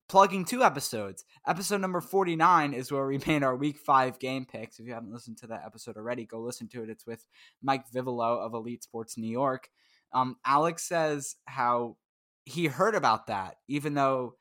plugging 0.08 0.46
two 0.46 0.64
episodes. 0.64 1.26
Episode 1.46 1.82
number 1.82 2.02
49 2.02 2.74
is 2.74 2.92
where 2.92 3.06
we 3.06 3.18
made 3.28 3.44
our 3.44 3.56
week 3.56 3.78
five 3.78 4.20
game 4.20 4.46
picks. 4.46 4.80
If 4.80 4.88
you 4.88 4.94
haven't 4.94 5.14
listened 5.14 5.38
to 5.40 5.48
that 5.48 5.64
episode 5.66 5.98
already, 5.98 6.26
go 6.26 6.40
listen 6.40 6.68
to 6.70 6.84
it. 6.84 6.90
It's 6.90 7.06
with 7.06 7.26
Mike 7.62 7.86
Vivolo 7.92 8.40
of 8.40 8.54
Elite 8.54 8.84
Sports 8.84 9.18
New 9.18 9.30
York. 9.30 9.70
Um, 10.14 10.38
Alex 10.46 10.84
says 10.84 11.36
how 11.46 11.98
he 12.46 12.66
heard 12.66 12.96
about 12.96 13.28
that, 13.28 13.58
even 13.68 13.94
though 13.94 14.36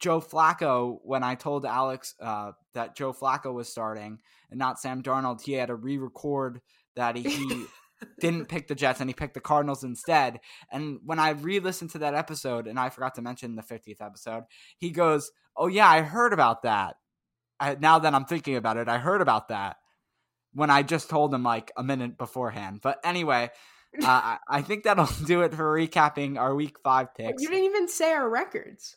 Joe 0.00 0.20
Flacco, 0.20 0.98
when 1.02 1.22
I 1.22 1.34
told 1.34 1.66
Alex 1.66 2.14
uh, 2.20 2.52
that 2.72 2.96
Joe 2.96 3.12
Flacco 3.12 3.52
was 3.52 3.68
starting 3.68 4.18
and 4.50 4.58
not 4.58 4.80
Sam 4.80 5.02
Darnold, 5.02 5.42
he 5.42 5.52
had 5.52 5.66
to 5.66 5.74
re 5.74 5.98
record 5.98 6.62
that 6.96 7.16
he. 7.16 7.66
didn't 8.20 8.48
pick 8.48 8.68
the 8.68 8.74
Jets 8.74 9.00
and 9.00 9.08
he 9.10 9.14
picked 9.14 9.34
the 9.34 9.40
Cardinals 9.40 9.84
instead. 9.84 10.40
And 10.70 11.00
when 11.04 11.18
I 11.18 11.30
re 11.30 11.60
listened 11.60 11.90
to 11.90 11.98
that 11.98 12.14
episode, 12.14 12.66
and 12.66 12.78
I 12.78 12.90
forgot 12.90 13.14
to 13.16 13.22
mention 13.22 13.56
the 13.56 13.62
50th 13.62 14.00
episode, 14.00 14.44
he 14.78 14.90
goes, 14.90 15.30
Oh, 15.56 15.66
yeah, 15.66 15.88
I 15.88 16.02
heard 16.02 16.32
about 16.32 16.62
that. 16.62 16.96
I, 17.58 17.76
now 17.78 17.98
that 17.98 18.14
I'm 18.14 18.24
thinking 18.24 18.56
about 18.56 18.76
it, 18.76 18.88
I 18.88 18.98
heard 18.98 19.20
about 19.20 19.48
that 19.48 19.76
when 20.52 20.70
I 20.70 20.82
just 20.82 21.10
told 21.10 21.34
him 21.34 21.42
like 21.42 21.70
a 21.76 21.82
minute 21.82 22.16
beforehand. 22.16 22.80
But 22.82 23.00
anyway, 23.04 23.50
uh, 24.04 24.36
I 24.48 24.62
think 24.62 24.84
that'll 24.84 25.08
do 25.26 25.42
it 25.42 25.54
for 25.54 25.74
recapping 25.74 26.38
our 26.38 26.54
week 26.54 26.78
five 26.82 27.14
picks. 27.14 27.42
You 27.42 27.48
didn't 27.48 27.64
even 27.64 27.88
say 27.88 28.12
our 28.12 28.28
records. 28.28 28.96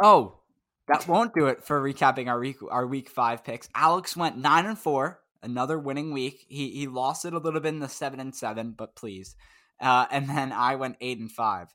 Oh, 0.00 0.40
that 0.86 1.06
won't 1.08 1.34
do 1.34 1.46
it 1.46 1.64
for 1.64 1.80
recapping 1.82 2.28
our 2.28 2.38
week 2.38 2.58
our 2.70 2.86
week 2.86 3.10
five 3.10 3.44
picks. 3.44 3.68
Alex 3.74 4.16
went 4.16 4.38
nine 4.38 4.66
and 4.66 4.78
four 4.78 5.20
another 5.42 5.78
winning 5.78 6.12
week. 6.12 6.44
He 6.48 6.70
he 6.70 6.86
lost 6.86 7.24
it 7.24 7.32
a 7.32 7.38
little 7.38 7.60
bit 7.60 7.68
in 7.68 7.80
the 7.80 7.88
seven 7.88 8.20
and 8.20 8.34
seven, 8.34 8.72
but 8.76 8.96
please. 8.96 9.36
Uh, 9.80 10.06
and 10.10 10.28
then 10.28 10.52
I 10.52 10.74
went 10.74 10.96
eight 11.00 11.18
and 11.18 11.30
five. 11.30 11.68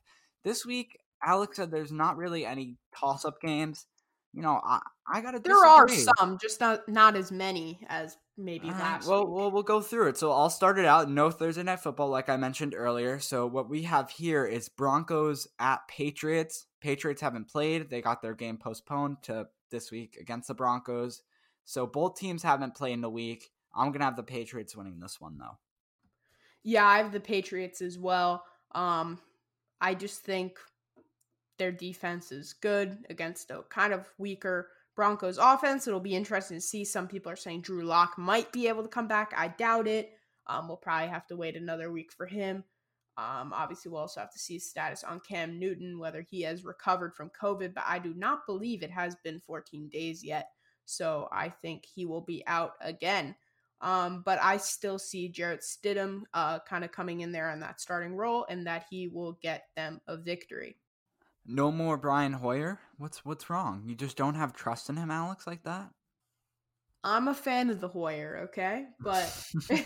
This 0.44 0.66
week, 0.66 0.98
Alex 1.24 1.56
said 1.56 1.70
there's 1.70 1.92
not 1.92 2.16
really 2.16 2.44
any 2.44 2.76
toss 2.98 3.24
up 3.24 3.40
games. 3.40 3.86
You 4.32 4.42
know, 4.42 4.60
I 4.62 4.80
I 5.06 5.20
gotta. 5.20 5.38
There 5.38 5.64
are 5.64 5.88
some, 5.88 6.38
just 6.38 6.60
not 6.60 6.88
not 6.88 7.16
as 7.16 7.30
many 7.30 7.80
as 7.88 8.16
maybe 8.36 8.68
last. 8.68 9.08
Well, 9.08 9.26
well, 9.26 9.50
we'll 9.50 9.62
go 9.62 9.80
through 9.80 10.08
it. 10.08 10.16
So 10.16 10.32
I'll 10.32 10.50
start 10.50 10.78
it 10.78 10.84
out. 10.84 11.08
No 11.08 11.30
Thursday 11.30 11.62
night 11.62 11.80
football, 11.80 12.08
like 12.08 12.28
I 12.28 12.36
mentioned 12.36 12.74
earlier. 12.76 13.20
So 13.20 13.46
what 13.46 13.70
we 13.70 13.82
have 13.82 14.10
here 14.10 14.44
is 14.44 14.68
Broncos 14.68 15.46
at 15.58 15.86
Patriots. 15.88 16.66
Patriots 16.80 17.22
haven't 17.22 17.48
played. 17.48 17.90
They 17.90 18.02
got 18.02 18.22
their 18.22 18.34
game 18.34 18.56
postponed 18.56 19.18
to 19.22 19.46
this 19.70 19.90
week 19.90 20.18
against 20.20 20.48
the 20.48 20.54
Broncos. 20.54 21.22
So 21.64 21.86
both 21.86 22.18
teams 22.18 22.42
haven't 22.42 22.74
played 22.74 22.94
in 22.94 23.04
a 23.04 23.10
week. 23.10 23.50
I'm 23.74 23.92
gonna 23.92 24.04
have 24.04 24.16
the 24.16 24.22
Patriots 24.22 24.76
winning 24.76 25.00
this 25.00 25.20
one 25.20 25.38
though. 25.38 25.58
Yeah, 26.62 26.86
I 26.86 26.98
have 26.98 27.12
the 27.12 27.20
Patriots 27.20 27.82
as 27.82 27.98
well. 27.98 28.44
Um, 28.74 29.18
I 29.80 29.94
just 29.94 30.20
think 30.20 30.58
their 31.58 31.72
defense 31.72 32.32
is 32.32 32.54
good 32.54 32.98
against 33.10 33.50
a 33.50 33.62
kind 33.68 33.92
of 33.92 34.08
weaker 34.18 34.68
Broncos 34.96 35.38
offense. 35.38 35.86
It'll 35.86 36.00
be 36.00 36.14
interesting 36.14 36.56
to 36.56 36.60
see. 36.60 36.84
Some 36.84 37.08
people 37.08 37.30
are 37.30 37.36
saying 37.36 37.62
Drew 37.62 37.82
Lock 37.82 38.16
might 38.16 38.52
be 38.52 38.68
able 38.68 38.82
to 38.82 38.88
come 38.88 39.08
back. 39.08 39.32
I 39.36 39.48
doubt 39.48 39.86
it. 39.86 40.12
Um, 40.46 40.68
we'll 40.68 40.76
probably 40.76 41.08
have 41.08 41.26
to 41.28 41.36
wait 41.36 41.56
another 41.56 41.90
week 41.90 42.12
for 42.12 42.26
him. 42.26 42.64
Um, 43.16 43.52
obviously, 43.52 43.90
we'll 43.90 44.00
also 44.00 44.20
have 44.20 44.32
to 44.32 44.38
see 44.38 44.58
status 44.58 45.04
on 45.04 45.20
Cam 45.20 45.58
Newton, 45.58 45.98
whether 45.98 46.20
he 46.28 46.42
has 46.42 46.64
recovered 46.64 47.14
from 47.14 47.30
COVID, 47.40 47.74
but 47.74 47.84
I 47.86 47.98
do 47.98 48.12
not 48.14 48.46
believe 48.46 48.82
it 48.82 48.90
has 48.90 49.16
been 49.22 49.40
14 49.40 49.88
days 49.88 50.24
yet. 50.24 50.48
So 50.84 51.28
I 51.32 51.48
think 51.48 51.84
he 51.86 52.06
will 52.06 52.20
be 52.20 52.42
out 52.46 52.72
again. 52.80 53.36
Um, 53.80 54.22
but 54.24 54.38
I 54.42 54.56
still 54.56 54.98
see 54.98 55.28
Jarrett 55.28 55.60
Stidham 55.60 56.22
uh, 56.32 56.60
kind 56.60 56.84
of 56.84 56.92
coming 56.92 57.20
in 57.20 57.32
there 57.32 57.50
in 57.50 57.60
that 57.60 57.80
starting 57.80 58.14
role, 58.16 58.46
and 58.48 58.66
that 58.66 58.86
he 58.90 59.08
will 59.08 59.38
get 59.42 59.64
them 59.76 60.00
a 60.06 60.16
victory. 60.16 60.76
No 61.46 61.70
more 61.70 61.98
Brian 61.98 62.32
Hoyer. 62.32 62.80
What's 62.96 63.24
what's 63.24 63.50
wrong? 63.50 63.82
You 63.86 63.94
just 63.94 64.16
don't 64.16 64.36
have 64.36 64.54
trust 64.54 64.88
in 64.88 64.96
him, 64.96 65.10
Alex, 65.10 65.46
like 65.46 65.64
that. 65.64 65.90
I'm 67.02 67.28
a 67.28 67.34
fan 67.34 67.68
of 67.68 67.80
the 67.80 67.88
Hoyer, 67.88 68.48
okay, 68.48 68.86
but 69.00 69.46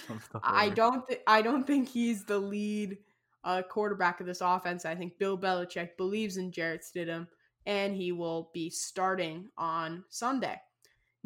I 0.42 0.70
don't 0.70 1.06
th- 1.06 1.20
I 1.26 1.42
don't 1.42 1.66
think 1.66 1.88
he's 1.88 2.24
the 2.24 2.38
lead 2.38 2.98
uh, 3.44 3.62
quarterback 3.62 4.20
of 4.20 4.26
this 4.26 4.40
offense. 4.40 4.84
I 4.84 4.94
think 4.94 5.18
Bill 5.18 5.38
Belichick 5.38 5.96
believes 5.96 6.36
in 6.36 6.50
Jarrett 6.50 6.82
Stidham, 6.82 7.28
and 7.66 7.94
he 7.94 8.12
will 8.12 8.50
be 8.52 8.70
starting 8.70 9.48
on 9.56 10.04
Sunday. 10.08 10.60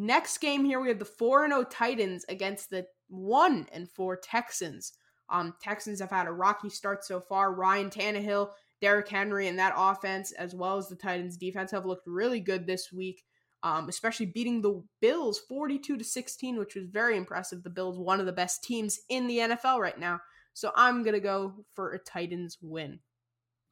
Next 0.00 0.38
game 0.38 0.64
here, 0.64 0.80
we 0.80 0.88
have 0.88 1.00
the 1.00 1.04
4 1.04 1.48
0 1.48 1.64
Titans 1.64 2.24
against 2.28 2.70
the 2.70 2.86
1 3.08 3.66
and 3.72 3.90
4 3.90 4.16
Texans. 4.16 4.92
Um, 5.28 5.54
Texans 5.60 6.00
have 6.00 6.10
had 6.10 6.28
a 6.28 6.32
rocky 6.32 6.70
start 6.70 7.04
so 7.04 7.20
far. 7.20 7.52
Ryan 7.52 7.90
Tannehill, 7.90 8.50
Derrick 8.80 9.08
Henry, 9.08 9.48
and 9.48 9.58
that 9.58 9.74
offense, 9.76 10.30
as 10.32 10.54
well 10.54 10.78
as 10.78 10.88
the 10.88 10.94
Titans' 10.94 11.36
defense, 11.36 11.72
have 11.72 11.84
looked 11.84 12.06
really 12.06 12.38
good 12.38 12.64
this 12.64 12.92
week, 12.92 13.24
um, 13.64 13.88
especially 13.88 14.26
beating 14.26 14.62
the 14.62 14.82
Bills 15.00 15.40
42 15.48 15.96
to 15.96 16.04
16, 16.04 16.58
which 16.58 16.76
was 16.76 16.86
very 16.86 17.16
impressive. 17.16 17.64
The 17.64 17.70
Bills, 17.70 17.98
one 17.98 18.20
of 18.20 18.26
the 18.26 18.32
best 18.32 18.62
teams 18.62 19.00
in 19.08 19.26
the 19.26 19.38
NFL 19.38 19.80
right 19.80 19.98
now. 19.98 20.20
So 20.54 20.70
I'm 20.76 21.02
to 21.04 21.20
go 21.20 21.64
for 21.74 21.92
a 21.92 21.98
Titans 21.98 22.56
win. 22.62 23.00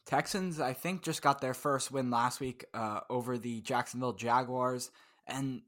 Texans, 0.06 0.61
I 0.61 0.73
think, 0.73 1.02
just 1.02 1.23
got 1.23 1.40
their 1.40 1.54
first 1.54 1.90
win 1.92 2.11
last 2.11 2.40
week 2.40 2.64
uh, 2.75 3.00
over 3.09 3.38
the 3.38 3.61
Jacksonville 3.61 4.12
Jaguars. 4.12 4.90
And 5.26 5.62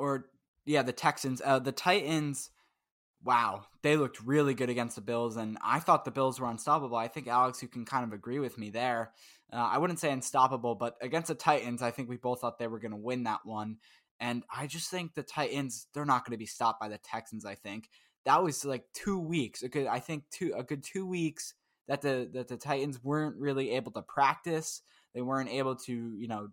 or 0.00 0.26
yeah, 0.64 0.82
the 0.82 0.92
Texans, 0.92 1.40
uh, 1.44 1.58
the 1.58 1.72
Titans. 1.72 2.50
Wow, 3.22 3.66
they 3.82 3.98
looked 3.98 4.22
really 4.22 4.54
good 4.54 4.70
against 4.70 4.96
the 4.96 5.02
Bills, 5.02 5.36
and 5.36 5.58
I 5.62 5.78
thought 5.78 6.06
the 6.06 6.10
Bills 6.10 6.40
were 6.40 6.48
unstoppable. 6.48 6.96
I 6.96 7.08
think 7.08 7.28
Alex, 7.28 7.60
you 7.60 7.68
can 7.68 7.84
kind 7.84 8.04
of 8.04 8.14
agree 8.14 8.38
with 8.38 8.56
me 8.56 8.70
there. 8.70 9.12
Uh, 9.52 9.56
I 9.56 9.78
wouldn't 9.78 9.98
say 9.98 10.10
unstoppable, 10.10 10.74
but 10.74 10.96
against 11.02 11.28
the 11.28 11.34
Titans, 11.34 11.82
I 11.82 11.90
think 11.90 12.08
we 12.08 12.16
both 12.16 12.40
thought 12.40 12.58
they 12.58 12.66
were 12.66 12.78
going 12.78 12.92
to 12.92 12.96
win 12.96 13.24
that 13.24 13.40
one. 13.44 13.76
And 14.20 14.42
I 14.54 14.66
just 14.66 14.90
think 14.90 15.14
the 15.14 15.22
Titans, 15.22 15.86
they're 15.92 16.04
not 16.06 16.24
going 16.24 16.32
to 16.32 16.38
be 16.38 16.46
stopped 16.46 16.80
by 16.80 16.88
the 16.88 16.98
Texans. 16.98 17.44
I 17.44 17.56
think 17.56 17.90
that 18.24 18.42
was 18.42 18.64
like 18.64 18.84
two 18.94 19.18
weeks. 19.18 19.62
A 19.62 19.68
good, 19.68 19.86
I 19.86 19.98
think 19.98 20.24
two 20.30 20.52
a 20.56 20.62
good 20.62 20.82
two 20.82 21.06
weeks 21.06 21.54
that 21.88 22.02
the 22.02 22.28
that 22.34 22.48
the 22.48 22.56
Titans 22.56 23.02
weren't 23.02 23.36
really 23.36 23.70
able 23.72 23.92
to 23.92 24.02
practice. 24.02 24.82
They 25.14 25.22
weren't 25.22 25.50
able 25.50 25.76
to, 25.76 25.92
you 25.92 26.28
know, 26.28 26.48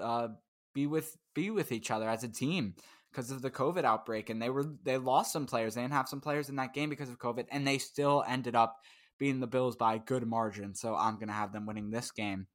uh, 0.00 0.28
be 0.76 0.86
with 0.86 1.16
be 1.34 1.50
with 1.50 1.72
each 1.72 1.90
other 1.90 2.08
as 2.08 2.22
a 2.22 2.28
team 2.28 2.74
because 3.10 3.30
of 3.30 3.40
the 3.40 3.50
COVID 3.50 3.84
outbreak, 3.84 4.28
and 4.28 4.40
they 4.40 4.50
were 4.50 4.66
they 4.84 4.98
lost 4.98 5.32
some 5.32 5.46
players. 5.46 5.74
They 5.74 5.80
didn't 5.80 5.94
have 5.94 6.08
some 6.08 6.20
players 6.20 6.50
in 6.50 6.56
that 6.56 6.74
game 6.74 6.90
because 6.90 7.08
of 7.08 7.18
COVID, 7.18 7.46
and 7.50 7.66
they 7.66 7.78
still 7.78 8.22
ended 8.28 8.54
up 8.54 8.76
beating 9.18 9.40
the 9.40 9.46
Bills 9.46 9.74
by 9.74 9.94
a 9.94 9.98
good 9.98 10.26
margin. 10.26 10.74
So 10.74 10.94
I'm 10.94 11.18
gonna 11.18 11.32
have 11.32 11.50
them 11.50 11.64
winning 11.64 11.90
this 11.90 12.10
game. 12.10 12.46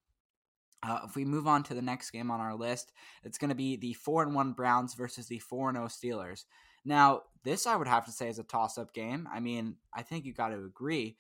Uh, 0.84 1.00
if 1.04 1.16
we 1.16 1.26
move 1.26 1.48
on 1.48 1.64
to 1.64 1.74
the 1.74 1.82
next 1.82 2.12
game 2.12 2.30
on 2.30 2.40
our 2.40 2.56
list, 2.56 2.92
it's 3.24 3.38
going 3.38 3.50
to 3.50 3.56
be 3.56 3.76
the 3.76 3.94
four 3.94 4.24
and 4.24 4.34
one 4.34 4.52
Browns 4.52 4.96
versus 4.96 5.28
the 5.28 5.38
four 5.38 5.70
and 5.70 5.76
zero 5.76 5.86
oh 5.86 5.88
Steelers. 5.88 6.46
Now, 6.86 7.22
this 7.44 7.68
I 7.68 7.76
would 7.76 7.88
have 7.88 8.06
to 8.06 8.12
say 8.12 8.30
is 8.30 8.40
a 8.40 8.44
toss 8.44 8.80
up 8.80 8.92
game. 8.92 9.28
I 9.32 9.40
mean, 9.40 9.76
I 9.94 10.02
think 10.02 10.26
you 10.26 10.34
got 10.34 10.50
to 10.50 10.64
agree. 10.64 11.18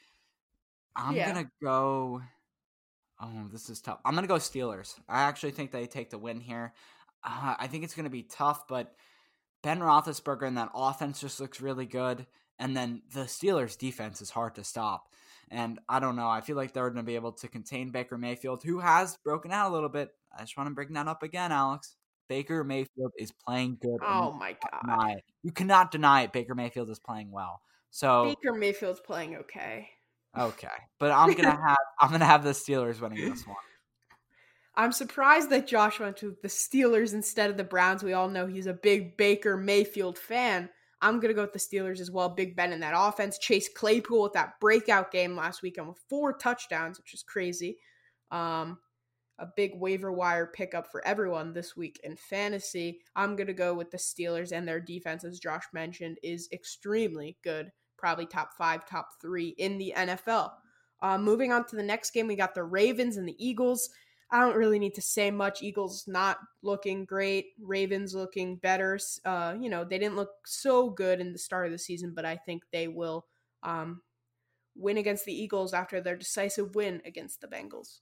I'm 0.96 1.15
yeah. 1.15 1.31
gonna 1.31 1.51
go. 1.62 2.22
Oh, 3.21 3.47
this 3.51 3.69
is 3.69 3.81
tough. 3.81 3.99
I'm 4.03 4.13
going 4.13 4.23
to 4.23 4.27
go 4.27 4.35
Steelers. 4.35 4.95
I 5.07 5.21
actually 5.23 5.51
think 5.51 5.71
they 5.71 5.85
take 5.85 6.09
the 6.09 6.17
win 6.17 6.39
here. 6.39 6.73
Uh, 7.23 7.55
I 7.59 7.67
think 7.67 7.83
it's 7.83 7.93
going 7.93 8.05
to 8.05 8.09
be 8.09 8.23
tough, 8.23 8.67
but 8.67 8.95
Ben 9.61 9.79
Roethlisberger 9.79 10.47
and 10.47 10.57
that 10.57 10.71
offense 10.73 11.21
just 11.21 11.39
looks 11.39 11.61
really 11.61 11.85
good. 11.85 12.25
And 12.57 12.75
then 12.75 13.03
the 13.13 13.21
Steelers' 13.21 13.77
defense 13.77 14.21
is 14.21 14.31
hard 14.31 14.55
to 14.55 14.63
stop. 14.63 15.07
And 15.49 15.79
I 15.87 15.99
don't 15.99 16.15
know. 16.15 16.29
I 16.29 16.41
feel 16.41 16.55
like 16.55 16.73
they're 16.73 16.89
going 16.89 17.03
to 17.03 17.03
be 17.03 17.15
able 17.15 17.33
to 17.33 17.47
contain 17.47 17.91
Baker 17.91 18.17
Mayfield, 18.17 18.63
who 18.63 18.79
has 18.79 19.17
broken 19.23 19.51
out 19.51 19.69
a 19.69 19.73
little 19.73 19.89
bit. 19.89 20.11
I 20.35 20.41
just 20.41 20.57
want 20.57 20.69
to 20.69 20.75
bring 20.75 20.93
that 20.93 21.07
up 21.07 21.23
again, 21.23 21.51
Alex. 21.51 21.95
Baker 22.29 22.63
Mayfield 22.63 23.11
is 23.19 23.33
playing 23.45 23.77
good. 23.81 23.99
Oh 24.01 24.31
my 24.31 24.55
god! 24.87 25.17
You 25.43 25.51
cannot 25.51 25.91
deny 25.91 26.21
it. 26.21 26.31
Baker 26.31 26.55
Mayfield 26.55 26.89
is 26.89 26.97
playing 26.97 27.29
well. 27.29 27.61
So 27.89 28.23
Baker 28.23 28.53
Mayfield's 28.57 29.01
playing 29.01 29.35
okay. 29.35 29.89
Okay, 30.38 30.67
but 31.00 31.11
I'm 31.11 31.33
gonna 31.33 31.51
have 31.67 31.77
I'm 32.00 32.11
gonna 32.11 32.25
have 32.25 32.43
the 32.43 32.51
Steelers 32.51 33.00
winning 33.01 33.29
this 33.29 33.45
one. 33.45 33.57
I'm 34.75 34.91
surprised 34.91 35.50
that 35.50 35.67
Josh 35.67 36.00
went 36.00 36.17
to 36.17 36.35
the 36.41 36.47
Steelers 36.47 37.13
instead 37.13 37.50
of 37.50 37.57
the 37.57 37.63
Browns. 37.63 38.03
We 38.03 38.13
all 38.13 38.29
know 38.29 38.47
he's 38.47 38.67
a 38.67 38.73
big 38.73 39.17
Baker 39.17 39.57
Mayfield 39.57 40.17
fan. 40.17 40.69
I'm 41.01 41.19
going 41.19 41.29
to 41.29 41.33
go 41.33 41.41
with 41.41 41.53
the 41.53 41.59
Steelers 41.59 42.00
as 42.00 42.11
well. 42.11 42.29
Big 42.29 42.55
Ben 42.55 42.71
in 42.71 42.79
that 42.81 42.93
offense. 42.95 43.38
Chase 43.38 43.69
Claypool 43.75 44.21
with 44.21 44.33
that 44.33 44.59
breakout 44.61 45.11
game 45.11 45.35
last 45.35 45.61
weekend 45.61 45.88
with 45.88 45.97
four 46.09 46.38
touchdowns, 46.38 46.97
which 47.00 47.13
is 47.13 47.23
crazy. 47.23 47.79
Um, 48.29 48.77
a 49.39 49.47
big 49.57 49.71
waiver 49.75 50.11
wire 50.11 50.51
pickup 50.53 50.91
for 50.91 51.05
everyone 51.05 51.53
this 51.53 51.75
week 51.75 52.00
in 52.03 52.15
fantasy. 52.15 53.00
I'm 53.15 53.35
going 53.35 53.47
to 53.47 53.53
go 53.53 53.73
with 53.73 53.89
the 53.89 53.97
Steelers 53.97 54.51
and 54.51 54.67
their 54.67 54.79
defense, 54.79 55.23
as 55.23 55.39
Josh 55.39 55.63
mentioned, 55.73 56.17
is 56.21 56.47
extremely 56.53 57.38
good. 57.43 57.71
Probably 58.01 58.25
top 58.25 58.53
five, 58.58 58.86
top 58.86 59.22
three 59.22 59.50
in 59.58 59.77
the 59.77 59.93
NFL. 59.96 60.51
Uh, 61.01 61.17
moving 61.17 61.53
on 61.53 61.65
to 61.67 61.75
the 61.75 61.84
next 61.84 62.12
game, 62.12 62.27
we 62.27 62.36
got 62.36 62.53
the 62.53 62.63
Ravens 62.63 63.15
and 63.15 63.27
the 63.27 63.36
Eagles. 63.38 63.89
I 64.31 64.39
don't 64.39 64.55
really 64.55 64.79
need 64.79 64.96
to 64.96 65.01
say 65.01 65.29
much. 65.29 65.62
Eagles 65.62 66.05
not 66.08 66.39
looking 66.62 67.05
great. 67.05 67.48
Ravens 67.62 68.15
looking 68.15 68.55
better. 68.55 69.00
Uh, 69.25 69.55
you 69.60 69.70
know, 69.70 69.84
they 69.84 69.98
didn't 69.98 70.15
look 70.15 70.31
so 70.46 70.89
good 70.89 71.20
in 71.20 71.31
the 71.31 71.39
start 71.39 71.65
of 71.67 71.72
the 71.72 71.77
season, 71.77 72.13
but 72.15 72.25
I 72.25 72.38
think 72.38 72.63
they 72.72 72.88
will 72.88 73.25
um, 73.63 74.01
win 74.75 74.98
against 74.98 75.25
the 75.25 75.34
Eagles 75.34 75.74
after 75.74 76.01
their 76.01 76.15
decisive 76.15 76.75
win 76.75 77.01
against 77.05 77.41
the 77.41 77.48
Bengals. 77.48 78.00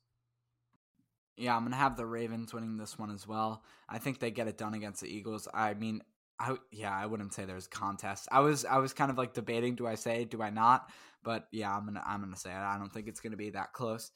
Yeah, 1.35 1.55
I'm 1.55 1.63
gonna 1.63 1.77
have 1.77 1.95
the 1.95 2.05
Ravens 2.05 2.53
winning 2.53 2.77
this 2.77 2.99
one 2.99 3.11
as 3.11 3.25
well. 3.25 3.63
I 3.87 3.97
think 3.97 4.19
they 4.19 4.29
get 4.29 4.49
it 4.49 4.57
done 4.57 4.73
against 4.73 5.01
the 5.01 5.07
Eagles. 5.07 5.47
I 5.53 5.73
mean, 5.73 6.03
I 6.39 6.55
yeah, 6.71 6.95
I 6.95 7.05
wouldn't 7.05 7.33
say 7.33 7.45
there's 7.45 7.67
contest. 7.67 8.27
I 8.31 8.39
was 8.39 8.65
I 8.65 8.77
was 8.77 8.93
kind 8.93 9.11
of 9.11 9.17
like 9.17 9.33
debating, 9.33 9.75
do 9.75 9.85
I 9.85 9.95
say, 9.95 10.23
do 10.23 10.41
I 10.41 10.49
not? 10.49 10.89
But 11.23 11.47
yeah, 11.51 11.75
I'm 11.75 11.85
gonna 11.85 12.03
I'm 12.05 12.21
gonna 12.21 12.37
say 12.37 12.51
it. 12.51 12.55
I 12.55 12.77
don't 12.77 12.91
think 12.91 13.07
it's 13.07 13.19
gonna 13.19 13.35
be 13.35 13.49
that 13.51 13.73
close. 13.73 14.11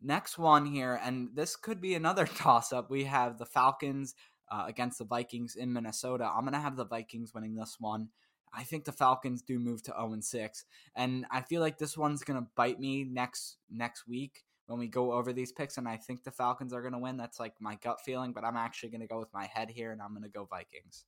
Next 0.00 0.38
one 0.38 0.66
here, 0.66 1.00
and 1.02 1.30
this 1.34 1.56
could 1.56 1.80
be 1.80 1.94
another 1.94 2.26
toss 2.36 2.72
up. 2.72 2.90
We 2.90 3.04
have 3.04 3.38
the 3.38 3.46
Falcons 3.46 4.14
uh, 4.50 4.64
against 4.68 4.98
the 4.98 5.04
Vikings 5.04 5.56
in 5.56 5.72
Minnesota. 5.72 6.30
I'm 6.32 6.44
gonna 6.44 6.60
have 6.60 6.76
the 6.76 6.86
Vikings 6.86 7.34
winning 7.34 7.56
this 7.56 7.76
one. 7.80 8.08
I 8.56 8.62
think 8.62 8.84
the 8.84 8.92
Falcons 8.92 9.42
do 9.42 9.58
move 9.58 9.82
to 9.84 9.94
0 9.98 10.16
6, 10.20 10.64
and 10.94 11.26
I 11.30 11.40
feel 11.40 11.60
like 11.60 11.78
this 11.78 11.98
one's 11.98 12.22
gonna 12.22 12.46
bite 12.54 12.78
me 12.78 13.02
next 13.04 13.56
next 13.68 14.06
week 14.06 14.44
when 14.66 14.78
we 14.78 14.86
go 14.86 15.12
over 15.12 15.32
these 15.32 15.50
picks, 15.50 15.76
and 15.76 15.88
I 15.88 15.96
think 15.96 16.22
the 16.22 16.30
Falcons 16.30 16.72
are 16.72 16.88
to 16.88 16.98
win. 16.98 17.16
That's 17.16 17.40
like 17.40 17.54
my 17.60 17.74
gut 17.82 18.00
feeling, 18.04 18.32
but 18.32 18.44
I'm 18.44 18.56
actually 18.56 18.90
to 18.90 19.06
go 19.06 19.18
with 19.18 19.32
my 19.34 19.46
head 19.46 19.70
here, 19.70 19.90
and 19.90 20.00
I'm 20.00 20.14
to 20.22 20.28
go 20.28 20.46
Vikings. 20.48 21.04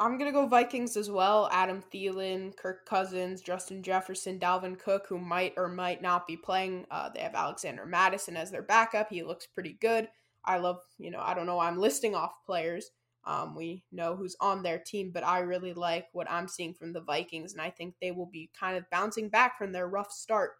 I'm 0.00 0.18
to 0.18 0.32
go 0.32 0.46
Vikings 0.46 0.96
as 0.96 1.10
well. 1.10 1.50
Adam 1.52 1.82
Thielen, 1.92 2.56
Kirk 2.56 2.86
Cousins, 2.86 3.42
Justin 3.42 3.82
Jefferson, 3.82 4.38
Dalvin 4.38 4.78
Cook, 4.78 5.04
who 5.06 5.18
might 5.18 5.52
or 5.58 5.68
might 5.68 6.00
not 6.00 6.26
be 6.26 6.38
playing. 6.38 6.86
Uh, 6.90 7.10
they 7.10 7.20
have 7.20 7.34
Alexander 7.34 7.84
Mattison 7.84 8.34
as 8.34 8.50
their 8.50 8.62
backup. 8.62 9.10
He 9.10 9.22
looks 9.22 9.46
pretty 9.46 9.76
good. 9.78 10.08
I 10.42 10.56
love, 10.56 10.78
you 10.96 11.10
know, 11.10 11.20
I 11.20 11.34
don't 11.34 11.44
know 11.44 11.56
why 11.56 11.68
I'm 11.68 11.78
listing 11.78 12.14
off 12.14 12.32
players. 12.46 12.90
Um, 13.24 13.54
we 13.54 13.84
know 13.92 14.16
who's 14.16 14.36
on 14.40 14.62
their 14.62 14.78
team, 14.78 15.10
but 15.12 15.22
I 15.22 15.40
really 15.40 15.74
like 15.74 16.06
what 16.12 16.30
I'm 16.30 16.48
seeing 16.48 16.72
from 16.72 16.94
the 16.94 17.02
Vikings, 17.02 17.52
and 17.52 17.60
I 17.60 17.68
think 17.68 17.96
they 18.00 18.10
will 18.10 18.30
be 18.32 18.50
kind 18.58 18.78
of 18.78 18.88
bouncing 18.90 19.28
back 19.28 19.58
from 19.58 19.72
their 19.72 19.86
rough 19.86 20.10
start 20.10 20.52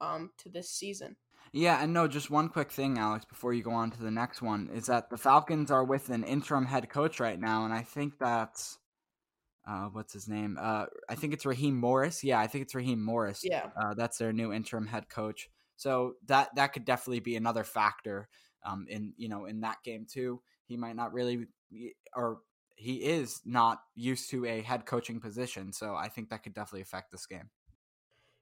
um, 0.00 0.30
to 0.38 0.48
this 0.48 0.70
season. 0.70 1.14
Yeah, 1.52 1.80
and 1.80 1.94
no, 1.94 2.08
just 2.08 2.30
one 2.30 2.48
quick 2.48 2.72
thing, 2.72 2.98
Alex, 2.98 3.24
before 3.24 3.54
you 3.54 3.62
go 3.62 3.70
on 3.70 3.92
to 3.92 4.02
the 4.02 4.10
next 4.10 4.42
one, 4.42 4.68
is 4.74 4.86
that 4.86 5.08
the 5.08 5.16
Falcons 5.16 5.70
are 5.70 5.84
with 5.84 6.10
an 6.10 6.24
interim 6.24 6.66
head 6.66 6.90
coach 6.90 7.20
right 7.20 7.38
now, 7.38 7.64
and 7.64 7.72
I 7.72 7.82
think 7.82 8.18
that's 8.18 8.78
uh, 9.68 9.88
what's 9.92 10.14
his 10.14 10.28
name? 10.28 10.56
Uh, 10.58 10.86
I 11.08 11.14
think 11.14 11.34
it's 11.34 11.44
Raheem 11.44 11.76
Morris. 11.76 12.24
Yeah, 12.24 12.40
I 12.40 12.46
think 12.46 12.62
it's 12.62 12.74
Raheem 12.74 13.02
Morris. 13.02 13.42
Yeah, 13.44 13.66
uh, 13.76 13.94
that's 13.94 14.16
their 14.16 14.32
new 14.32 14.52
interim 14.52 14.86
head 14.86 15.08
coach. 15.10 15.50
So 15.76 16.14
that 16.26 16.54
that 16.56 16.72
could 16.72 16.86
definitely 16.86 17.20
be 17.20 17.36
another 17.36 17.64
factor 17.64 18.28
um, 18.64 18.86
in 18.88 19.12
you 19.18 19.28
know 19.28 19.44
in 19.44 19.60
that 19.60 19.76
game 19.84 20.06
too. 20.10 20.40
He 20.64 20.76
might 20.76 20.96
not 20.96 21.12
really, 21.12 21.46
or 22.16 22.38
he 22.76 22.96
is 22.96 23.42
not 23.44 23.80
used 23.94 24.30
to 24.30 24.46
a 24.46 24.62
head 24.62 24.86
coaching 24.86 25.20
position. 25.20 25.72
So 25.72 25.94
I 25.94 26.08
think 26.08 26.30
that 26.30 26.42
could 26.42 26.54
definitely 26.54 26.82
affect 26.82 27.12
this 27.12 27.26
game. 27.26 27.50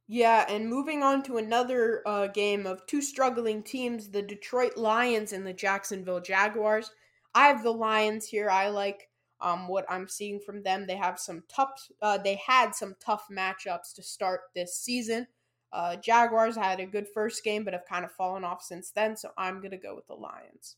Yeah, 0.09 0.47
and 0.49 0.69
moving 0.69 1.03
on 1.03 1.25
to 1.25 1.39
another 1.39 2.03
uh, 2.07 2.29
game 2.29 2.67
of 2.67 2.87
two 2.87 3.03
struggling 3.03 3.65
teams, 3.65 4.11
the 4.11 4.23
Detroit 4.23 4.77
Lions 4.77 5.33
and 5.33 5.45
the 5.45 5.53
Jacksonville 5.53 6.21
Jaguars. 6.21 6.93
I 7.35 7.49
have 7.49 7.65
the 7.65 7.73
Lions 7.73 8.27
here. 8.27 8.49
I 8.49 8.69
like 8.69 9.06
um, 9.41 9.69
what 9.69 9.85
I'm 9.89 10.09
seeing 10.09 10.41
from 10.41 10.63
them. 10.63 10.87
They 10.87 10.97
have 10.97 11.19
some 11.19 11.43
tough. 11.49 11.89
Uh, 12.01 12.19
they 12.19 12.41
had 12.47 12.75
some 12.75 12.97
tough 13.01 13.27
matchups 13.31 13.95
to 13.95 14.03
start 14.03 14.41
this 14.55 14.77
season. 14.77 15.27
Uh, 15.73 15.97
Jaguars 15.97 16.57
had 16.57 16.81
a 16.81 16.87
good 16.87 17.07
first 17.09 17.45
game, 17.45 17.65
but 17.65 17.75
have 17.75 17.87
kind 17.89 18.05
of 18.05 18.13
fallen 18.13 18.45
off 18.45 18.63
since 18.63 18.91
then. 18.91 19.17
So 19.17 19.31
I'm 19.37 19.61
gonna 19.61 19.77
go 19.77 19.95
with 19.95 20.07
the 20.07 20.15
Lions. 20.15 20.77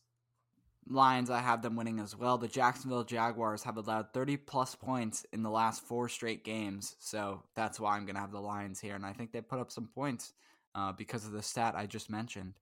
Lions, 0.91 1.29
I 1.29 1.39
have 1.39 1.61
them 1.61 1.75
winning 1.75 1.99
as 1.99 2.17
well. 2.17 2.37
The 2.37 2.47
Jacksonville 2.47 3.03
Jaguars 3.03 3.63
have 3.63 3.77
allowed 3.77 4.11
30 4.11 4.37
plus 4.37 4.73
points 4.75 5.25
in 5.31 5.43
the 5.43 5.49
last 5.49 5.83
four 5.83 6.09
straight 6.09 6.43
games. 6.43 6.95
So 6.99 7.43
that's 7.55 7.79
why 7.79 7.95
I'm 7.95 8.05
going 8.05 8.15
to 8.15 8.21
have 8.21 8.31
the 8.31 8.41
Lions 8.41 8.79
here. 8.79 8.95
And 8.95 9.05
I 9.05 9.13
think 9.13 9.31
they 9.31 9.41
put 9.41 9.59
up 9.59 9.71
some 9.71 9.87
points 9.87 10.33
uh, 10.73 10.91
because 10.93 11.25
of 11.25 11.31
the 11.31 11.43
stat 11.43 11.75
I 11.77 11.85
just 11.85 12.09
mentioned. 12.09 12.55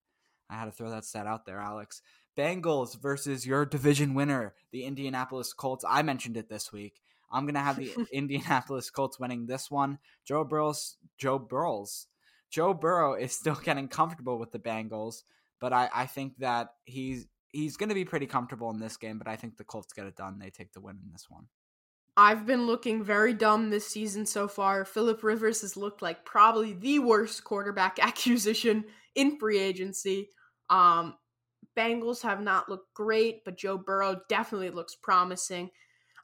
I 0.50 0.56
had 0.56 0.66
to 0.66 0.70
throw 0.70 0.90
that 0.90 1.06
stat 1.06 1.26
out 1.26 1.46
there, 1.46 1.58
Alex. 1.58 2.02
Bengals 2.38 3.00
versus 3.00 3.44
your 3.44 3.66
division 3.66 4.14
winner, 4.14 4.54
the 4.70 4.84
Indianapolis 4.84 5.52
Colts. 5.52 5.84
I 5.86 6.02
mentioned 6.02 6.36
it 6.36 6.48
this 6.48 6.72
week. 6.72 7.00
I'm 7.30 7.44
going 7.44 7.54
to 7.54 7.60
have 7.60 7.76
the 7.76 7.92
Indianapolis 8.12 8.90
Colts 8.90 9.18
winning 9.18 9.46
this 9.46 9.70
one. 9.70 9.98
Joe 10.24 10.44
Burrows, 10.44 10.96
Joe 11.18 11.38
Burrows, 11.38 12.06
Joe 12.50 12.72
Burrow 12.74 13.14
is 13.14 13.32
still 13.32 13.56
getting 13.56 13.88
comfortable 13.88 14.38
with 14.38 14.52
the 14.52 14.58
Bengals, 14.58 15.24
but 15.60 15.72
I, 15.72 15.90
I 15.92 16.06
think 16.06 16.38
that 16.38 16.68
he's 16.84 17.26
he's 17.50 17.76
going 17.76 17.88
to 17.88 17.94
be 17.94 18.04
pretty 18.04 18.26
comfortable 18.26 18.70
in 18.70 18.78
this 18.78 18.96
game, 18.96 19.18
but 19.18 19.26
I 19.28 19.36
think 19.36 19.56
the 19.56 19.64
Colts 19.64 19.92
get 19.92 20.06
it 20.06 20.16
done. 20.16 20.38
They 20.38 20.50
take 20.50 20.72
the 20.72 20.80
win 20.80 20.98
in 21.04 21.10
this 21.12 21.26
one. 21.28 21.46
I've 22.16 22.46
been 22.46 22.66
looking 22.66 23.04
very 23.04 23.32
dumb 23.32 23.70
this 23.70 23.86
season 23.86 24.26
so 24.26 24.48
far. 24.48 24.84
Philip 24.84 25.22
Rivers 25.22 25.60
has 25.62 25.76
looked 25.76 26.02
like 26.02 26.24
probably 26.24 26.72
the 26.72 26.98
worst 26.98 27.44
quarterback 27.44 27.98
acquisition 28.02 28.84
in 29.14 29.38
free 29.38 29.58
agency. 29.58 30.30
Um, 30.68 31.14
Bengals 31.78 32.22
have 32.22 32.40
not 32.40 32.68
looked 32.68 32.92
great, 32.94 33.44
but 33.44 33.56
Joe 33.56 33.78
Burrow 33.78 34.20
definitely 34.28 34.70
looks 34.70 34.96
promising. 34.96 35.70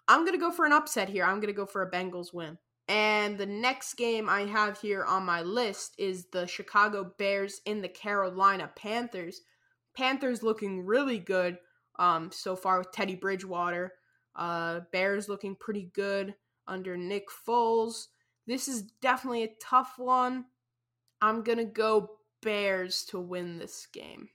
I'm 0.08 0.20
going 0.20 0.32
to 0.32 0.44
go 0.44 0.50
for 0.50 0.66
an 0.66 0.72
upset 0.72 1.08
here. 1.08 1.24
I'm 1.24 1.36
going 1.36 1.46
to 1.46 1.52
go 1.52 1.64
for 1.64 1.82
a 1.82 1.90
Bengals 1.90 2.34
win. 2.34 2.58
And 2.88 3.38
the 3.38 3.46
next 3.46 3.94
game 3.94 4.28
I 4.28 4.42
have 4.42 4.80
here 4.80 5.04
on 5.04 5.24
my 5.24 5.42
list 5.42 5.94
is 5.96 6.26
the 6.26 6.46
Chicago 6.46 7.12
Bears 7.18 7.60
in 7.64 7.80
the 7.80 7.88
Carolina 7.88 8.70
Panthers. 8.74 9.42
Panthers 9.96 10.42
looking 10.42 10.84
really 10.84 11.18
good 11.18 11.58
um, 11.98 12.30
so 12.32 12.56
far 12.56 12.78
with 12.78 12.92
Teddy 12.92 13.14
Bridgewater. 13.14 13.92
Uh, 14.36 14.80
Bears 14.92 15.28
looking 15.28 15.54
pretty 15.54 15.90
good 15.94 16.34
under 16.66 16.96
Nick 16.96 17.28
Foles. 17.46 18.08
This 18.46 18.66
is 18.66 18.82
definitely 19.00 19.44
a 19.44 19.54
tough 19.62 19.94
one. 19.98 20.46
I'm 21.22 21.42
going 21.42 21.58
to 21.58 21.64
go 21.64 22.18
Bears 22.42 23.04
to 23.06 23.20
win 23.20 23.58
this 23.58 23.86
game. 23.92 24.28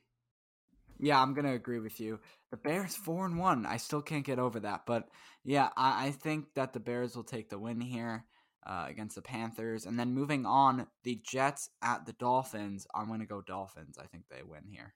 Yeah, 0.99 1.21
I'm 1.21 1.33
gonna 1.33 1.53
agree 1.53 1.79
with 1.79 1.99
you. 1.99 2.19
The 2.51 2.57
Bears 2.57 2.95
four 2.95 3.25
and 3.25 3.39
one. 3.39 3.65
I 3.65 3.77
still 3.77 4.01
can't 4.01 4.25
get 4.25 4.37
over 4.37 4.59
that, 4.61 4.81
but 4.85 5.07
yeah, 5.43 5.69
I, 5.77 6.07
I 6.07 6.11
think 6.11 6.53
that 6.55 6.73
the 6.73 6.79
Bears 6.79 7.15
will 7.15 7.23
take 7.23 7.49
the 7.49 7.57
win 7.57 7.79
here 7.79 8.25
uh, 8.67 8.85
against 8.87 9.15
the 9.15 9.21
Panthers, 9.21 9.85
and 9.85 9.97
then 9.97 10.13
moving 10.13 10.45
on, 10.45 10.87
the 11.03 11.21
Jets 11.23 11.69
at 11.81 12.05
the 12.05 12.13
Dolphins. 12.13 12.85
I'm 12.93 13.07
gonna 13.07 13.25
go 13.25 13.41
Dolphins. 13.41 13.97
I 13.97 14.07
think 14.07 14.25
they 14.29 14.43
win 14.43 14.63
here. 14.69 14.93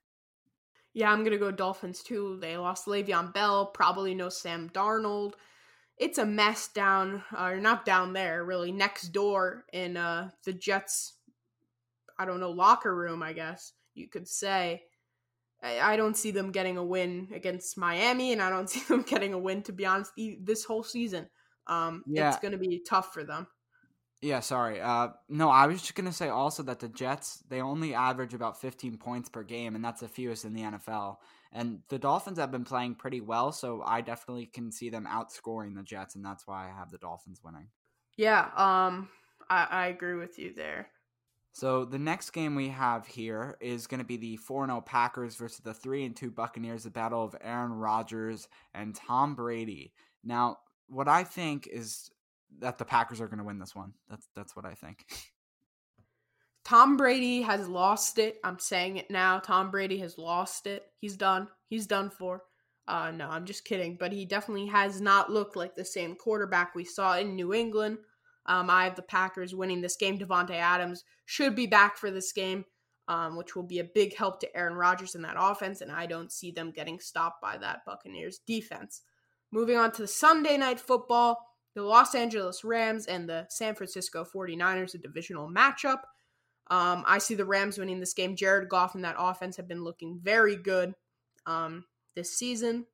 Yeah, 0.94 1.12
I'm 1.12 1.24
gonna 1.24 1.38
go 1.38 1.52
Dolphins 1.52 2.04
too. 2.04 2.38
They 2.42 2.58
lost 2.58 2.86
Le'Veon 2.86 3.34
Bell, 3.34 3.68
probably 3.68 4.14
no 4.14 4.28
Sam 4.30 4.70
Darnold. 4.70 5.34
It's 5.98 6.18
a 6.18 6.26
mess 6.26 6.68
down, 6.68 7.24
or 7.38 7.58
not 7.60 7.86
down 7.86 8.14
there, 8.14 8.44
really 8.44 8.72
next 8.72 9.10
door 9.10 9.64
in 9.72 9.96
uh, 9.96 10.32
the 10.44 10.54
Jets. 10.54 11.14
I 12.20 12.26
don't 12.26 12.42
know 12.42 12.52
locker 12.52 12.94
room. 12.94 13.24
I 13.24 13.32
guess 13.32 13.72
you 13.96 14.10
could 14.10 14.28
say. 14.28 14.84
I, 15.64 15.96
don't 15.96 16.18
see 16.18 16.32
them 16.32 16.52
getting 16.52 16.78
a 16.78 16.84
win 16.84 17.30
against 17.34 17.78
Miami, 17.78 18.34
and 18.34 18.42
I 18.42 18.50
don't 18.50 18.70
see 18.70 18.82
them 18.82 19.04
getting 19.04 19.34
a 19.34 19.40
win. 19.40 19.64
To 19.64 19.72
be 19.72 19.86
honest, 19.86 20.12
this 20.42 20.64
whole 20.64 20.84
season, 20.84 21.28
um, 21.68 22.04
yeah. 22.08 22.30
it's 22.30 22.40
going 22.40 22.52
to 22.52 22.58
be 22.58 22.84
tough 22.88 23.14
for 23.14 23.24
them. 23.24 23.48
Yeah, 24.24 24.40
sorry. 24.40 24.80
Uh, 24.80 25.10
no, 25.28 25.50
I 25.50 25.68
was 25.68 25.82
just 25.82 25.96
gonna 25.96 26.14
say 26.14 26.30
also 26.30 26.64
that 26.64 26.80
the 26.80 26.88
Jets 26.88 27.44
they 27.50 27.60
only 27.60 27.94
average 27.94 28.34
about 28.34 28.62
15 28.62 28.98
points 28.98 29.28
per 29.28 29.44
game, 29.44 29.76
and 29.76 29.84
that's 29.84 30.00
the 30.00 30.08
fewest 30.08 30.46
in 30.46 30.54
the 30.54 30.62
NFL. 30.62 31.18
And 31.52 31.80
the 31.90 32.00
Dolphins 32.00 32.40
have 32.40 32.50
been 32.50 32.64
playing 32.64 32.96
pretty 32.96 33.20
well, 33.20 33.52
so 33.52 33.84
I 33.86 34.00
definitely 34.00 34.46
can 34.46 34.72
see 34.72 34.90
them 34.90 35.06
outscoring 35.12 35.76
the 35.76 35.84
Jets, 35.84 36.16
and 36.16 36.24
that's 36.24 36.48
why 36.48 36.70
I 36.70 36.80
have 36.80 36.90
the 36.90 36.98
Dolphins 37.00 37.42
winning. 37.44 37.68
Yeah, 38.16 38.46
um, 38.56 39.10
I, 39.50 39.68
I 39.70 39.88
agree 39.88 40.16
with 40.16 40.40
you 40.40 40.54
there. 40.56 40.88
So 41.54 41.86
the 41.86 42.00
next 42.00 42.32
game 42.32 42.56
we 42.56 42.70
have 42.70 43.06
here 43.06 43.58
is 43.62 43.86
going 43.86 44.00
to 44.00 44.06
be 44.06 44.18
the 44.18 44.40
4-0 44.50 44.84
Packers 44.86 45.36
versus 45.36 45.60
the 45.60 45.74
3 45.74 46.06
and 46.06 46.16
2 46.16 46.32
Buccaneers, 46.32 46.84
the 46.84 46.90
battle 46.90 47.24
of 47.24 47.36
Aaron 47.42 47.74
Rodgers 47.74 48.48
and 48.74 48.96
Tom 48.96 49.36
Brady. 49.36 49.94
Now, 50.24 50.58
what 50.88 51.08
I 51.08 51.24
think 51.24 51.68
is 51.68 52.10
that 52.60 52.80
the 52.80 52.86
Packers 52.86 53.22
are 53.22 53.28
going 53.28 53.38
to 53.38 53.44
win 53.44 53.60
this 53.60 53.76
one. 53.76 53.94
That's 54.10 54.28
that's 54.36 54.56
what 54.56 54.66
I 54.66 54.74
think. 54.74 55.06
Tom 56.66 56.98
Brady 56.98 57.42
has 57.42 57.68
lost 57.68 58.18
it. 58.20 58.38
I'm 58.44 58.58
saying 58.58 58.98
it 58.98 59.12
now. 59.12 59.40
Tom 59.40 59.70
Brady 59.70 60.00
has 60.00 60.18
lost 60.18 60.66
it. 60.66 60.88
He's 61.02 61.18
done. 61.18 61.50
He's 61.68 61.86
done 61.86 62.10
for. 62.10 62.44
Uh, 62.88 63.12
no, 63.12 63.30
I'm 63.30 63.46
just 63.46 63.66
kidding. 63.66 63.98
But 64.00 64.14
he 64.14 64.26
definitely 64.26 64.68
has 64.68 65.02
not 65.02 65.30
looked 65.30 65.56
like 65.56 65.76
the 65.76 65.86
same 65.86 66.16
quarterback 66.16 66.74
we 66.74 66.86
saw 66.86 67.18
in 67.18 67.36
New 67.36 67.54
England. 67.54 67.98
Um, 68.46 68.70
I 68.70 68.84
have 68.86 68.96
the 68.96 69.02
Packers 69.02 69.56
winning 69.56 69.82
this 69.82 69.96
game. 69.96 70.20
Davante 70.20 70.52
Adams 70.52 71.04
should 71.26 71.56
be 71.56 71.68
back 71.68 71.98
for 71.98 72.12
this 72.12 72.32
game, 72.34 72.66
um, 73.08 73.38
which 73.38 73.56
will 73.56 73.64
be 73.64 73.80
a 73.80 73.86
big 73.86 74.16
help 74.16 74.40
to 74.42 74.58
Aaron 74.58 74.76
Rodgers 74.76 75.16
in 75.16 75.22
that 75.22 75.36
offense, 75.38 75.82
and 75.82 75.92
I 75.92 76.06
don't 76.06 76.32
see 76.32 76.52
them 76.52 76.72
getting 76.72 77.00
stopped 77.00 77.42
by 77.42 77.58
that 77.58 77.86
Buccaneers 77.86 78.40
defense. 78.46 79.02
Moving 79.52 79.78
on 79.78 79.92
to 79.94 80.02
the 80.02 80.08
Sunday 80.08 80.58
night 80.58 80.80
football, 80.80 81.38
the 81.76 81.84
Los 81.84 82.16
Angeles 82.16 82.64
Rams 82.64 83.06
and 83.06 83.28
the 83.28 83.46
San 83.50 83.76
Francisco 83.76 84.26
49ers, 84.26 84.96
a 84.96 84.98
divisional 84.98 85.50
matchup. 85.50 86.00
Um, 86.70 87.04
I 87.06 87.18
see 87.18 87.36
the 87.36 87.46
Rams 87.46 87.78
winning 87.78 88.00
this 88.00 88.14
game. 88.14 88.36
Jared 88.36 88.70
Goff 88.70 88.96
and 88.96 89.04
that 89.04 89.16
offense 89.18 89.58
have 89.58 89.68
been 89.68 89.84
looking 89.84 90.20
very 90.22 90.56
good 90.56 90.94
um, 91.46 91.86
this 92.16 92.38
season. 92.38 92.86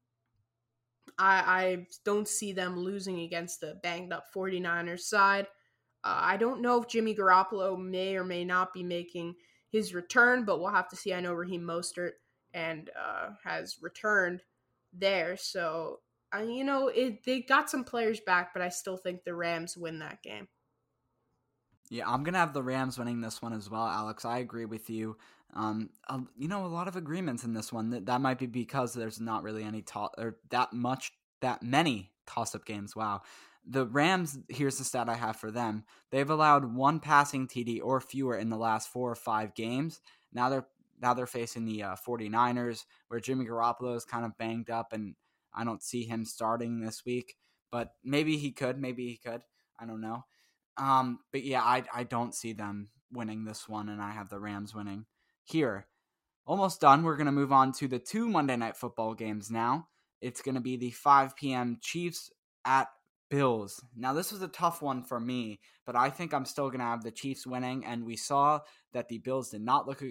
I, 1.19 1.36
I 1.45 1.88
don't 2.05 2.27
see 2.27 2.53
them 2.53 2.79
losing 2.79 3.19
against 3.19 3.60
the 3.60 3.77
banged 3.84 4.13
up 4.13 4.34
49ers 4.34 5.01
side. 5.01 5.47
Uh, 6.03 6.19
I 6.21 6.38
don't 6.38 6.62
know 6.62 6.82
if 6.82 6.88
Jimmy 6.88 7.13
Garoppolo 7.13 7.77
may 7.77 8.15
or 8.15 8.23
may 8.23 8.45
not 8.45 8.73
be 8.73 8.84
making 8.84 9.36
his 9.69 9.93
return, 9.93 10.45
but 10.45 10.60
we'll 10.60 10.71
have 10.71 10.88
to 10.89 10.95
see. 10.95 11.13
I 11.13 11.19
know 11.19 11.34
Raheem 11.34 11.62
Mostert 11.62 12.13
and 12.53 12.89
uh, 12.97 13.32
has 13.43 13.77
returned 13.82 14.41
there, 14.93 15.36
so 15.36 15.99
uh, 16.34 16.41
you 16.41 16.63
know 16.63 16.88
it, 16.88 17.23
they 17.25 17.41
got 17.41 17.69
some 17.69 17.84
players 17.84 18.21
back, 18.21 18.53
but 18.53 18.62
I 18.62 18.69
still 18.69 18.97
think 18.97 19.23
the 19.23 19.36
Rams 19.36 19.75
win 19.75 19.99
that 19.99 20.23
game. 20.23 20.47
Yeah, 21.89 22.08
I'm 22.08 22.23
gonna 22.23 22.38
have 22.38 22.53
the 22.53 22.63
Rams 22.63 22.97
winning 22.97 23.19
this 23.19 23.41
one 23.41 23.53
as 23.53 23.69
well, 23.69 23.86
Alex. 23.86 24.23
I 24.23 24.39
agree 24.39 24.65
with 24.65 24.89
you. 24.89 25.17
Um, 25.53 25.89
you 26.38 26.47
know, 26.47 26.65
a 26.65 26.67
lot 26.67 26.88
of 26.88 26.95
agreements 26.95 27.43
in 27.43 27.53
this 27.53 27.73
one. 27.73 27.89
That 27.89 28.05
that 28.05 28.21
might 28.21 28.39
be 28.39 28.45
because 28.45 28.93
there's 28.93 29.19
not 29.19 29.43
really 29.43 29.63
any 29.63 29.81
to- 29.81 30.09
or 30.17 30.38
that 30.49 30.73
much 30.73 31.12
that 31.41 31.63
many 31.63 32.12
toss 32.27 32.53
up 32.55 32.65
games. 32.65 32.95
Wow. 32.95 33.21
The 33.65 33.85
Rams, 33.85 34.38
here's 34.47 34.77
the 34.77 34.83
stat 34.83 35.09
I 35.09 35.15
have 35.15 35.35
for 35.35 35.51
them. 35.51 35.83
They've 36.12 36.29
allowed 36.29 36.73
one 36.73 36.99
passing 36.99 37.47
TD 37.47 37.81
or 37.83 37.99
fewer 37.99 38.38
in 38.38 38.49
the 38.49 38.57
last 38.57 38.89
four 38.89 39.12
or 39.12 39.15
five 39.15 39.53
games. 39.53 39.99
Now 40.33 40.49
they're 40.49 40.67
now 41.01 41.13
they're 41.13 41.25
facing 41.27 41.65
the 41.65 41.83
uh, 41.83 41.95
49ers 41.95 42.85
where 43.07 43.19
Jimmy 43.19 43.45
Garoppolo 43.45 43.95
is 43.95 44.05
kind 44.05 44.25
of 44.25 44.38
banged 44.38 44.69
up 44.69 44.93
and 44.93 45.15
I 45.53 45.63
don't 45.63 45.81
see 45.81 46.03
him 46.03 46.25
starting 46.25 46.79
this 46.79 47.05
week, 47.05 47.35
but 47.71 47.93
maybe 48.03 48.38
he 48.38 48.51
could, 48.51 48.79
maybe 48.79 49.07
he 49.07 49.17
could. 49.17 49.41
I 49.79 49.85
don't 49.85 50.01
know. 50.01 50.25
Um, 50.77 51.19
but 51.31 51.43
yeah, 51.43 51.62
I 51.62 51.83
I 51.93 52.03
don't 52.03 52.35
see 52.35 52.53
them 52.53 52.89
winning 53.12 53.45
this 53.45 53.67
one 53.67 53.89
and 53.89 54.01
I 54.01 54.12
have 54.12 54.29
the 54.29 54.39
Rams 54.39 54.75
winning 54.75 55.05
here. 55.49 55.88
Almost 56.45 56.81
done. 56.81 57.03
We're 57.03 57.17
going 57.17 57.25
to 57.25 57.31
move 57.31 57.51
on 57.51 57.73
to 57.73 57.88
the 57.88 57.99
two 57.99 58.27
Monday 58.27 58.55
night 58.55 58.75
football 58.75 59.13
games 59.13 59.51
now. 59.51 59.88
It's 60.21 60.41
going 60.41 60.55
to 60.55 60.62
be 60.62 60.77
the 60.77 60.91
5 60.91 61.35
p.m. 61.35 61.77
Chiefs 61.81 62.31
at 62.65 62.88
Bills. 63.29 63.83
Now, 63.95 64.13
this 64.13 64.31
was 64.31 64.41
a 64.41 64.47
tough 64.47 64.81
one 64.81 65.03
for 65.03 65.19
me, 65.19 65.59
but 65.85 65.95
I 65.95 66.09
think 66.09 66.33
I'm 66.33 66.45
still 66.45 66.69
going 66.69 66.79
to 66.79 66.85
have 66.85 67.03
the 67.03 67.12
Chiefs 67.12 67.45
winning. 67.45 67.85
And 67.85 68.05
we 68.05 68.15
saw 68.15 68.62
that 68.93 69.07
the 69.07 69.19
Bills 69.19 69.49
did 69.49 69.62
not 69.62 69.88
look 69.88 70.03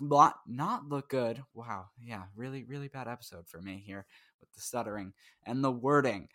not, 0.00 0.36
not 0.46 0.88
look 0.88 1.08
good. 1.08 1.42
Wow, 1.54 1.86
yeah, 1.98 2.24
really, 2.36 2.64
really 2.64 2.88
bad 2.88 3.08
episode 3.08 3.48
for 3.48 3.60
me 3.60 3.82
here 3.86 4.06
with 4.40 4.52
the 4.52 4.60
stuttering 4.60 5.14
and 5.46 5.64
the 5.64 5.72
wording. 5.72 6.28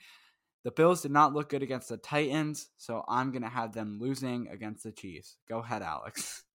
The 0.63 0.71
Bills 0.71 1.01
did 1.01 1.11
not 1.11 1.33
look 1.33 1.49
good 1.49 1.63
against 1.63 1.89
the 1.89 1.97
Titans, 1.97 2.69
so 2.77 3.03
I'm 3.07 3.31
going 3.31 3.41
to 3.43 3.49
have 3.49 3.73
them 3.73 3.97
losing 3.99 4.47
against 4.47 4.83
the 4.83 4.91
Chiefs. 4.91 5.37
Go 5.47 5.59
ahead, 5.59 5.81
Alex. 5.81 6.43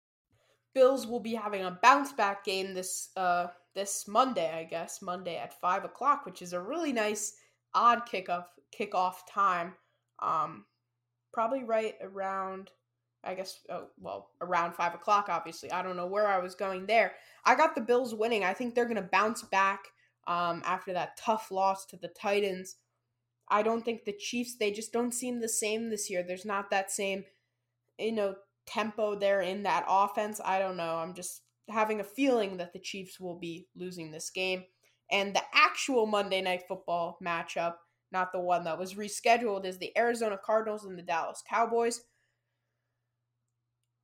Bills 0.74 1.06
will 1.06 1.20
be 1.20 1.34
having 1.34 1.62
a 1.62 1.78
bounce 1.82 2.12
back 2.12 2.44
game 2.44 2.74
this 2.74 3.10
uh 3.16 3.46
this 3.74 4.06
Monday, 4.06 4.52
I 4.52 4.64
guess, 4.64 5.02
Monday 5.02 5.36
at 5.36 5.60
five 5.60 5.84
o'clock, 5.84 6.26
which 6.26 6.42
is 6.42 6.52
a 6.52 6.60
really 6.60 6.92
nice 6.92 7.34
odd 7.74 8.02
kickoff 8.06 8.46
kickoff 8.78 9.16
time. 9.28 9.74
Um, 10.20 10.64
probably 11.32 11.64
right 11.64 11.94
around, 12.00 12.70
I 13.24 13.34
guess, 13.34 13.60
oh, 13.68 13.88
well, 14.00 14.30
around 14.40 14.74
five 14.74 14.94
o'clock. 14.94 15.26
Obviously, 15.28 15.70
I 15.72 15.82
don't 15.82 15.96
know 15.96 16.06
where 16.06 16.28
I 16.28 16.38
was 16.38 16.54
going 16.54 16.86
there. 16.86 17.14
I 17.44 17.56
got 17.56 17.74
the 17.74 17.80
Bills 17.80 18.14
winning. 18.14 18.44
I 18.44 18.54
think 18.54 18.74
they're 18.74 18.86
gonna 18.86 19.02
bounce 19.02 19.42
back 19.42 19.86
um, 20.26 20.62
after 20.64 20.92
that 20.92 21.16
tough 21.16 21.50
loss 21.50 21.84
to 21.86 21.96
the 21.96 22.08
Titans. 22.08 22.76
I 23.48 23.62
don't 23.62 23.84
think 23.84 24.04
the 24.04 24.12
Chiefs. 24.12 24.56
They 24.56 24.70
just 24.70 24.92
don't 24.92 25.12
seem 25.12 25.40
the 25.40 25.48
same 25.48 25.90
this 25.90 26.08
year. 26.08 26.22
There's 26.22 26.46
not 26.46 26.70
that 26.70 26.90
same, 26.90 27.24
you 27.98 28.12
know, 28.12 28.36
tempo 28.66 29.18
there 29.18 29.40
in 29.40 29.62
that 29.64 29.84
offense. 29.88 30.40
I 30.44 30.58
don't 30.58 30.76
know. 30.76 30.96
I'm 30.96 31.14
just 31.14 31.42
having 31.68 32.00
a 32.00 32.04
feeling 32.04 32.56
that 32.58 32.72
the 32.72 32.78
Chiefs 32.78 33.18
will 33.18 33.38
be 33.38 33.66
losing 33.76 34.10
this 34.10 34.30
game. 34.30 34.64
And 35.10 35.34
the 35.34 35.42
actual 35.52 36.06
Monday 36.06 36.40
Night 36.40 36.62
Football 36.66 37.18
matchup, 37.24 37.74
not 38.12 38.32
the 38.32 38.40
one 38.40 38.64
that 38.64 38.78
was 38.78 38.94
rescheduled, 38.94 39.64
is 39.64 39.78
the 39.78 39.96
Arizona 39.96 40.38
Cardinals 40.42 40.84
and 40.84 40.98
the 40.98 41.02
Dallas 41.02 41.42
Cowboys. 41.48 42.02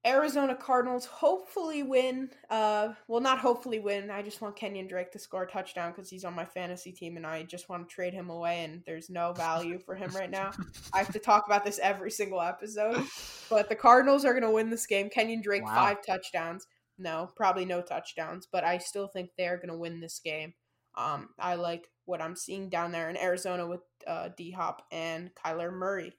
Arizona 0.07 0.55
Cardinals 0.55 1.05
hopefully 1.05 1.83
win. 1.83 2.31
Uh, 2.49 2.95
well, 3.07 3.21
not 3.21 3.39
hopefully 3.39 3.81
win. 3.81 4.11
I 4.11 4.23
just 4.23 4.41
want 4.41 4.57
Kenyan 4.57 4.89
Drake 4.89 5.13
to 5.13 5.19
score 5.19 5.43
a 5.43 5.51
touchdown 5.51 5.93
because 5.93 6.09
he's 6.09 6.25
on 6.25 6.35
my 6.35 6.47
fantasy 6.47 6.91
team, 6.91 7.19
and 7.19 7.27
I 7.27 7.43
just 7.43 7.69
want 7.69 7.87
to 7.87 7.95
trade 7.95 8.15
him 8.15 8.31
away. 8.31 8.65
And 8.65 8.83
there's 8.87 9.11
no 9.11 9.33
value 9.35 9.79
for 9.79 9.95
him 9.95 10.11
right 10.13 10.31
now. 10.31 10.53
I 10.95 10.99
have 10.99 11.13
to 11.13 11.19
talk 11.19 11.45
about 11.47 11.65
this 11.65 11.79
every 11.83 12.11
single 12.11 12.41
episode. 12.41 13.05
But 13.51 13.69
the 13.69 13.77
Cardinals 13.77 14.25
are 14.25 14.33
going 14.33 14.43
to 14.43 14.51
win 14.51 14.71
this 14.71 14.87
game. 14.87 15.11
Kenyan 15.11 15.43
Drake 15.43 15.65
wow. 15.65 15.75
five 15.75 15.99
touchdowns. 16.07 16.67
No, 16.99 17.31
probably 17.37 17.65
no 17.65 17.83
touchdowns, 17.83 18.47
but 18.51 18.65
I 18.65 18.79
still 18.79 19.09
think 19.09 19.31
they're 19.37 19.57
going 19.57 19.69
to 19.69 19.77
win 19.77 20.01
this 20.01 20.21
game. 20.23 20.55
Um, 20.97 21.31
I 21.39 21.55
like 21.55 21.89
what 22.05 22.21
I'm 22.21 22.37
seeing 22.37 22.69
down 22.69 22.93
there 22.93 23.09
in 23.09 23.17
Arizona 23.17 23.67
with 23.67 23.81
uh, 24.07 24.31
D 24.37 24.51
Hop 24.51 24.83
and 24.91 25.31
Kyler 25.35 25.73
Murray. 25.73 26.13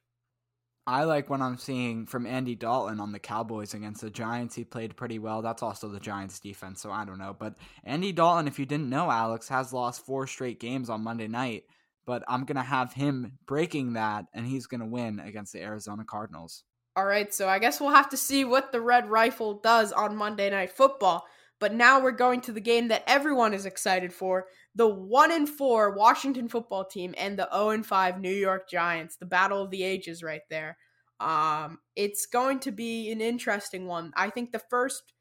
I 0.91 1.05
like 1.05 1.29
what 1.29 1.39
I'm 1.39 1.57
seeing 1.57 2.05
from 2.05 2.27
Andy 2.27 2.53
Dalton 2.53 2.99
on 2.99 3.13
the 3.13 3.17
Cowboys 3.17 3.73
against 3.73 4.01
the 4.01 4.09
Giants. 4.09 4.55
He 4.55 4.65
played 4.65 4.97
pretty 4.97 5.19
well. 5.19 5.41
That's 5.41 5.63
also 5.63 5.87
the 5.87 6.01
Giants 6.01 6.41
defense, 6.41 6.81
so 6.81 6.91
I 6.91 7.05
don't 7.05 7.17
know. 7.17 7.33
But 7.33 7.55
Andy 7.85 8.11
Dalton, 8.11 8.45
if 8.45 8.59
you 8.59 8.65
didn't 8.65 8.89
know, 8.89 9.09
Alex, 9.09 9.47
has 9.47 9.71
lost 9.71 10.05
four 10.05 10.27
straight 10.27 10.59
games 10.59 10.89
on 10.89 11.01
Monday 11.01 11.29
night. 11.29 11.63
But 12.05 12.23
I'm 12.27 12.43
going 12.43 12.57
to 12.57 12.61
have 12.61 12.91
him 12.91 13.37
breaking 13.47 13.93
that, 13.93 14.25
and 14.33 14.45
he's 14.45 14.67
going 14.67 14.81
to 14.81 14.85
win 14.85 15.21
against 15.21 15.53
the 15.53 15.61
Arizona 15.61 16.03
Cardinals. 16.03 16.65
All 16.97 17.05
right, 17.05 17.33
so 17.33 17.47
I 17.47 17.59
guess 17.59 17.79
we'll 17.79 17.91
have 17.91 18.09
to 18.09 18.17
see 18.17 18.43
what 18.43 18.73
the 18.73 18.81
Red 18.81 19.09
Rifle 19.09 19.61
does 19.61 19.93
on 19.93 20.17
Monday 20.17 20.49
Night 20.49 20.71
Football. 20.71 21.23
But 21.61 21.75
now 21.75 22.01
we're 22.01 22.11
going 22.11 22.41
to 22.41 22.51
the 22.51 22.59
game 22.59 22.87
that 22.87 23.03
everyone 23.05 23.53
is 23.53 23.67
excited 23.67 24.11
for 24.11 24.47
the 24.73 24.87
1 24.87 25.31
and 25.31 25.47
4 25.47 25.91
Washington 25.91 26.49
football 26.49 26.83
team 26.83 27.13
and 27.19 27.37
the 27.37 27.47
0 27.53 27.69
and 27.69 27.85
5 27.85 28.19
New 28.19 28.33
York 28.33 28.67
Giants. 28.67 29.15
The 29.15 29.27
battle 29.27 29.61
of 29.61 29.69
the 29.69 29.83
ages 29.83 30.23
right 30.23 30.41
there. 30.49 30.77
Um, 31.19 31.77
it's 31.95 32.25
going 32.25 32.59
to 32.61 32.71
be 32.71 33.11
an 33.11 33.21
interesting 33.21 33.85
one. 33.85 34.11
I 34.15 34.31
think 34.31 34.51
the 34.51 34.63
first 34.71 35.13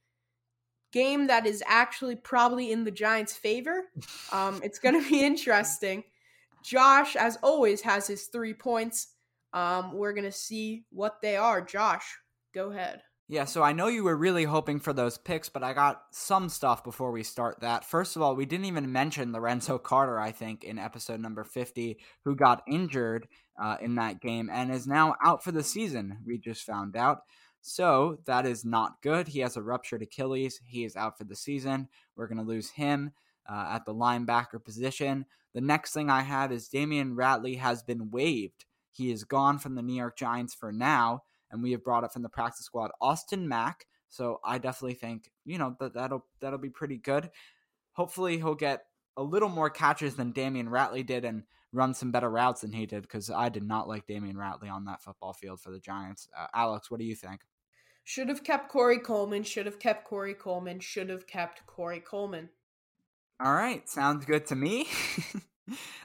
game 0.93 1.27
that 1.27 1.45
is 1.45 1.63
actually 1.67 2.17
probably 2.17 2.73
in 2.73 2.85
the 2.85 2.91
Giants' 2.91 3.37
favor. 3.37 3.85
Um, 4.33 4.63
it's 4.65 4.79
going 4.79 5.01
to 5.01 5.07
be 5.07 5.23
interesting. 5.25 6.05
Josh, 6.65 7.17
as 7.17 7.37
always, 7.43 7.83
has 7.83 8.07
his 8.07 8.25
three 8.27 8.55
points. 8.55 9.09
Um, 9.53 9.93
we're 9.93 10.15
going 10.15 10.25
to 10.25 10.33
see 10.33 10.85
what 10.91 11.21
they 11.21 11.37
are. 11.37 11.61
Josh, 11.61 12.19
go 12.55 12.71
ahead. 12.71 13.03
Yeah, 13.31 13.45
so 13.45 13.63
I 13.63 13.73
know 13.73 13.87
you 13.87 14.03
were 14.03 14.17
really 14.17 14.43
hoping 14.43 14.81
for 14.81 14.93
those 14.93 15.17
picks, 15.17 15.49
but 15.49 15.63
I 15.63 15.73
got 15.73 16.03
some 16.11 16.49
stuff 16.49 16.83
before 16.83 17.13
we 17.13 17.23
start 17.23 17.61
that. 17.61 17.85
First 17.85 18.17
of 18.17 18.23
all, 18.23 18.35
we 18.35 18.45
didn't 18.45 18.65
even 18.65 18.91
mention 18.91 19.33
Lorenzo 19.33 19.79
Carter, 19.79 20.19
I 20.19 20.33
think, 20.33 20.65
in 20.65 20.81
episode 20.81 21.21
number 21.21 21.45
50, 21.45 21.97
who 22.25 22.35
got 22.35 22.65
injured 22.67 23.29
uh, 23.57 23.77
in 23.81 23.95
that 23.95 24.21
game 24.21 24.51
and 24.53 24.73
is 24.73 24.89
now 24.89 25.15
out 25.23 25.45
for 25.45 25.53
the 25.53 25.63
season. 25.63 26.19
We 26.27 26.39
just 26.39 26.65
found 26.65 26.97
out. 26.97 27.21
So 27.61 28.19
that 28.27 28.47
is 28.47 28.65
not 28.65 29.01
good. 29.01 29.29
He 29.29 29.39
has 29.39 29.57
a 29.57 29.63
ruptured 29.63 30.03
Achilles. 30.03 30.61
He 30.65 30.83
is 30.83 30.97
out 30.97 31.17
for 31.17 31.23
the 31.23 31.37
season. 31.37 31.87
We're 32.17 32.27
going 32.27 32.39
to 32.39 32.43
lose 32.43 32.71
him 32.71 33.13
uh, 33.49 33.69
at 33.75 33.85
the 33.85 33.95
linebacker 33.95 34.65
position. 34.65 35.25
The 35.55 35.61
next 35.61 35.93
thing 35.93 36.11
I 36.11 36.23
have 36.23 36.51
is 36.51 36.69
Damion 36.69 37.15
Ratley 37.15 37.61
has 37.61 37.85
been 37.85 38.11
waived. 38.11 38.65
He 38.91 39.13
is 39.13 39.23
gone 39.23 39.61
from 39.61 39.77
the 39.77 39.83
New 39.83 39.95
York 39.95 40.19
Giants 40.19 40.53
for 40.53 40.73
now 40.73 41.23
and 41.51 41.63
we 41.63 41.73
have 41.73 41.85
brought 41.85 42.05
up 42.05 42.13
from 42.13 42.23
the 42.23 42.29
practice 42.29 42.65
squad 42.65 42.91
Austin 43.01 43.49
Mack. 43.49 43.87
So 44.09 44.41
I 44.45 44.59
definitely 44.59 44.95
think 44.95 45.31
you 45.45 45.59
know 45.59 45.77
that 45.81 45.95
that'll 45.95 46.27
that'll 46.41 46.59
be 46.59 46.71
pretty 46.71 46.97
good. 46.97 47.31
Hopefully 47.93 48.39
he'll 48.39 48.55
get 48.55 48.85
a 49.17 49.23
little 49.23 49.49
more 49.49 49.71
catches 49.71 50.17
than 50.17 50.33
Damion 50.33 50.69
Ratley 50.69 51.05
did 51.05 51.25
and 51.25 51.45
run 51.73 51.95
some 51.95 52.11
better 52.11 52.31
routes 52.31 52.63
than 52.63 52.73
he 52.73 52.87
did 52.87 53.03
because 53.03 53.31
I 53.31 53.49
did 53.49 53.63
not 53.63 53.89
like 53.89 54.07
Damion 54.07 54.35
Ratley 54.35 54.71
on 54.71 54.85
that 54.87 55.03
football 55.03 55.33
field 55.33 55.61
for 55.61 55.71
the 55.71 55.79
Giants. 55.79 56.29
Uh, 56.37 56.47
Alex, 56.55 56.91
what 56.91 56.99
do 56.99 57.07
you 57.07 57.15
think? 57.15 57.43
Should 58.05 58.29
have 58.29 58.43
kept 58.43 58.69
Corey 58.69 58.99
Coleman. 58.99 59.45
Should 59.45 59.67
have 59.67 59.79
kept 59.79 60.05
Corey 60.05 60.35
Coleman. 60.35 60.81
Should 60.81 61.11
have 61.11 61.27
kept 61.27 61.67
Corey 61.67 62.01
Coleman. 62.01 62.49
All 63.43 63.53
right, 63.53 63.89
sounds 63.89 64.25
good 64.25 64.47
to 64.47 64.57
me. 64.57 64.89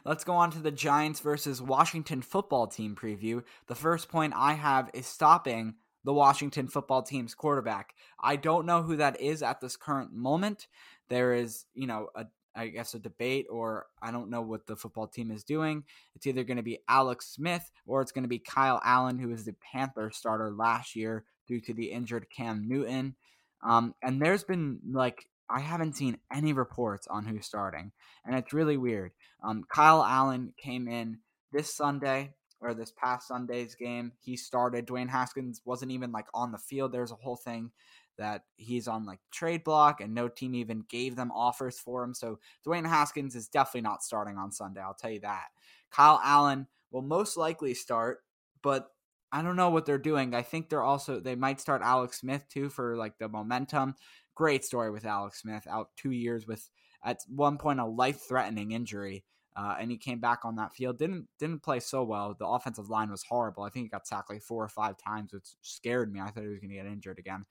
Let's 0.03 0.23
go 0.23 0.33
on 0.33 0.51
to 0.51 0.59
the 0.59 0.71
Giants 0.71 1.19
versus 1.19 1.61
Washington 1.61 2.21
football 2.21 2.67
team 2.67 2.95
preview. 2.95 3.43
The 3.67 3.75
first 3.75 4.09
point 4.09 4.33
I 4.35 4.53
have 4.53 4.89
is 4.93 5.07
stopping 5.07 5.75
the 6.03 6.13
Washington 6.13 6.67
football 6.67 7.01
team's 7.01 7.33
quarterback. 7.33 7.95
I 8.19 8.35
don't 8.35 8.65
know 8.65 8.83
who 8.83 8.97
that 8.97 9.19
is 9.19 9.41
at 9.41 9.59
this 9.59 9.75
current 9.75 10.13
moment. 10.13 10.67
There 11.09 11.33
is, 11.33 11.65
you 11.73 11.87
know, 11.87 12.09
a, 12.15 12.25
I 12.55 12.67
guess, 12.67 12.93
a 12.93 12.99
debate, 12.99 13.47
or 13.49 13.87
I 14.01 14.11
don't 14.11 14.29
know 14.29 14.41
what 14.41 14.67
the 14.67 14.75
football 14.75 15.07
team 15.07 15.31
is 15.31 15.43
doing. 15.43 15.83
It's 16.15 16.27
either 16.27 16.43
going 16.43 16.57
to 16.57 16.63
be 16.63 16.79
Alex 16.87 17.27
Smith 17.33 17.69
or 17.85 18.01
it's 18.01 18.11
going 18.11 18.23
to 18.23 18.29
be 18.29 18.39
Kyle 18.39 18.79
Allen, 18.83 19.19
who 19.19 19.29
was 19.29 19.45
the 19.45 19.55
Panther 19.73 20.11
starter 20.11 20.51
last 20.51 20.95
year 20.95 21.25
due 21.47 21.59
to 21.61 21.73
the 21.73 21.91
injured 21.91 22.27
Cam 22.29 22.67
Newton. 22.67 23.15
Um, 23.63 23.95
and 24.03 24.21
there's 24.21 24.43
been 24.43 24.79
like 24.91 25.27
I 25.49 25.59
haven't 25.59 25.95
seen 25.95 26.17
any 26.33 26.53
reports 26.53 27.07
on 27.07 27.25
who's 27.25 27.45
starting, 27.45 27.91
and 28.25 28.35
it's 28.35 28.53
really 28.53 28.77
weird. 28.77 29.11
Um, 29.43 29.63
Kyle 29.69 30.03
Allen 30.03 30.53
came 30.57 30.87
in 30.87 31.19
this 31.51 31.73
Sunday 31.73 32.33
or 32.61 32.73
this 32.73 32.91
past 32.91 33.27
Sunday's 33.27 33.75
game. 33.75 34.11
He 34.19 34.37
started. 34.37 34.87
Dwayne 34.87 35.09
Haskins 35.09 35.61
wasn't 35.65 35.91
even 35.91 36.11
like 36.11 36.27
on 36.33 36.51
the 36.51 36.57
field. 36.57 36.91
There's 36.91 37.11
a 37.11 37.15
whole 37.15 37.35
thing 37.35 37.71
that 38.17 38.43
he's 38.55 38.87
on 38.87 39.05
like 39.05 39.19
trade 39.31 39.63
block, 39.63 40.01
and 40.01 40.13
no 40.13 40.27
team 40.27 40.55
even 40.55 40.85
gave 40.89 41.15
them 41.15 41.31
offers 41.31 41.77
for 41.77 42.03
him. 42.03 42.13
So 42.13 42.39
Dwayne 42.65 42.87
Haskins 42.87 43.35
is 43.35 43.47
definitely 43.47 43.81
not 43.81 44.03
starting 44.03 44.37
on 44.37 44.51
Sunday. 44.51 44.81
I'll 44.81 44.93
tell 44.93 45.11
you 45.11 45.21
that. 45.21 45.47
Kyle 45.91 46.19
Allen 46.23 46.67
will 46.91 47.01
most 47.01 47.37
likely 47.37 47.73
start, 47.73 48.23
but 48.61 48.89
I 49.31 49.41
don't 49.41 49.57
know 49.57 49.69
what 49.69 49.85
they're 49.85 49.97
doing. 49.97 50.33
I 50.33 50.43
think 50.43 50.69
they're 50.69 50.81
also 50.81 51.19
they 51.19 51.35
might 51.35 51.59
start 51.59 51.81
Alex 51.81 52.21
Smith 52.21 52.45
too 52.49 52.69
for 52.69 52.95
like 52.95 53.17
the 53.17 53.27
momentum. 53.27 53.95
Great 54.35 54.63
story 54.63 54.91
with 54.91 55.05
Alex 55.05 55.41
Smith 55.41 55.65
out 55.67 55.89
two 55.97 56.11
years 56.11 56.45
with 56.45 56.69
at 57.03 57.19
one 57.27 57.57
point 57.57 57.79
a 57.79 57.85
life 57.85 58.21
threatening 58.27 58.71
injury. 58.71 59.23
Uh, 59.57 59.75
and 59.79 59.89
he 59.89 59.97
came 59.97 60.19
back 60.19 60.39
on 60.43 60.57
that 60.57 60.73
field. 60.73 60.99
Didn't 60.99 61.27
didn't 61.39 61.63
play 61.63 61.79
so 61.79 62.03
well. 62.03 62.35
The 62.37 62.45
offensive 62.45 62.89
line 62.89 63.09
was 63.09 63.23
horrible. 63.23 63.63
I 63.63 63.69
think 63.69 63.85
he 63.85 63.89
got 63.89 64.05
sacked 64.05 64.29
like 64.29 64.41
four 64.41 64.61
or 64.61 64.67
five 64.67 64.97
times, 64.97 65.31
which 65.31 65.47
scared 65.61 66.11
me. 66.11 66.19
I 66.19 66.29
thought 66.29 66.43
he 66.43 66.49
was 66.49 66.59
going 66.59 66.71
to 66.71 66.75
get 66.75 66.85
injured 66.85 67.19
again. 67.19 67.45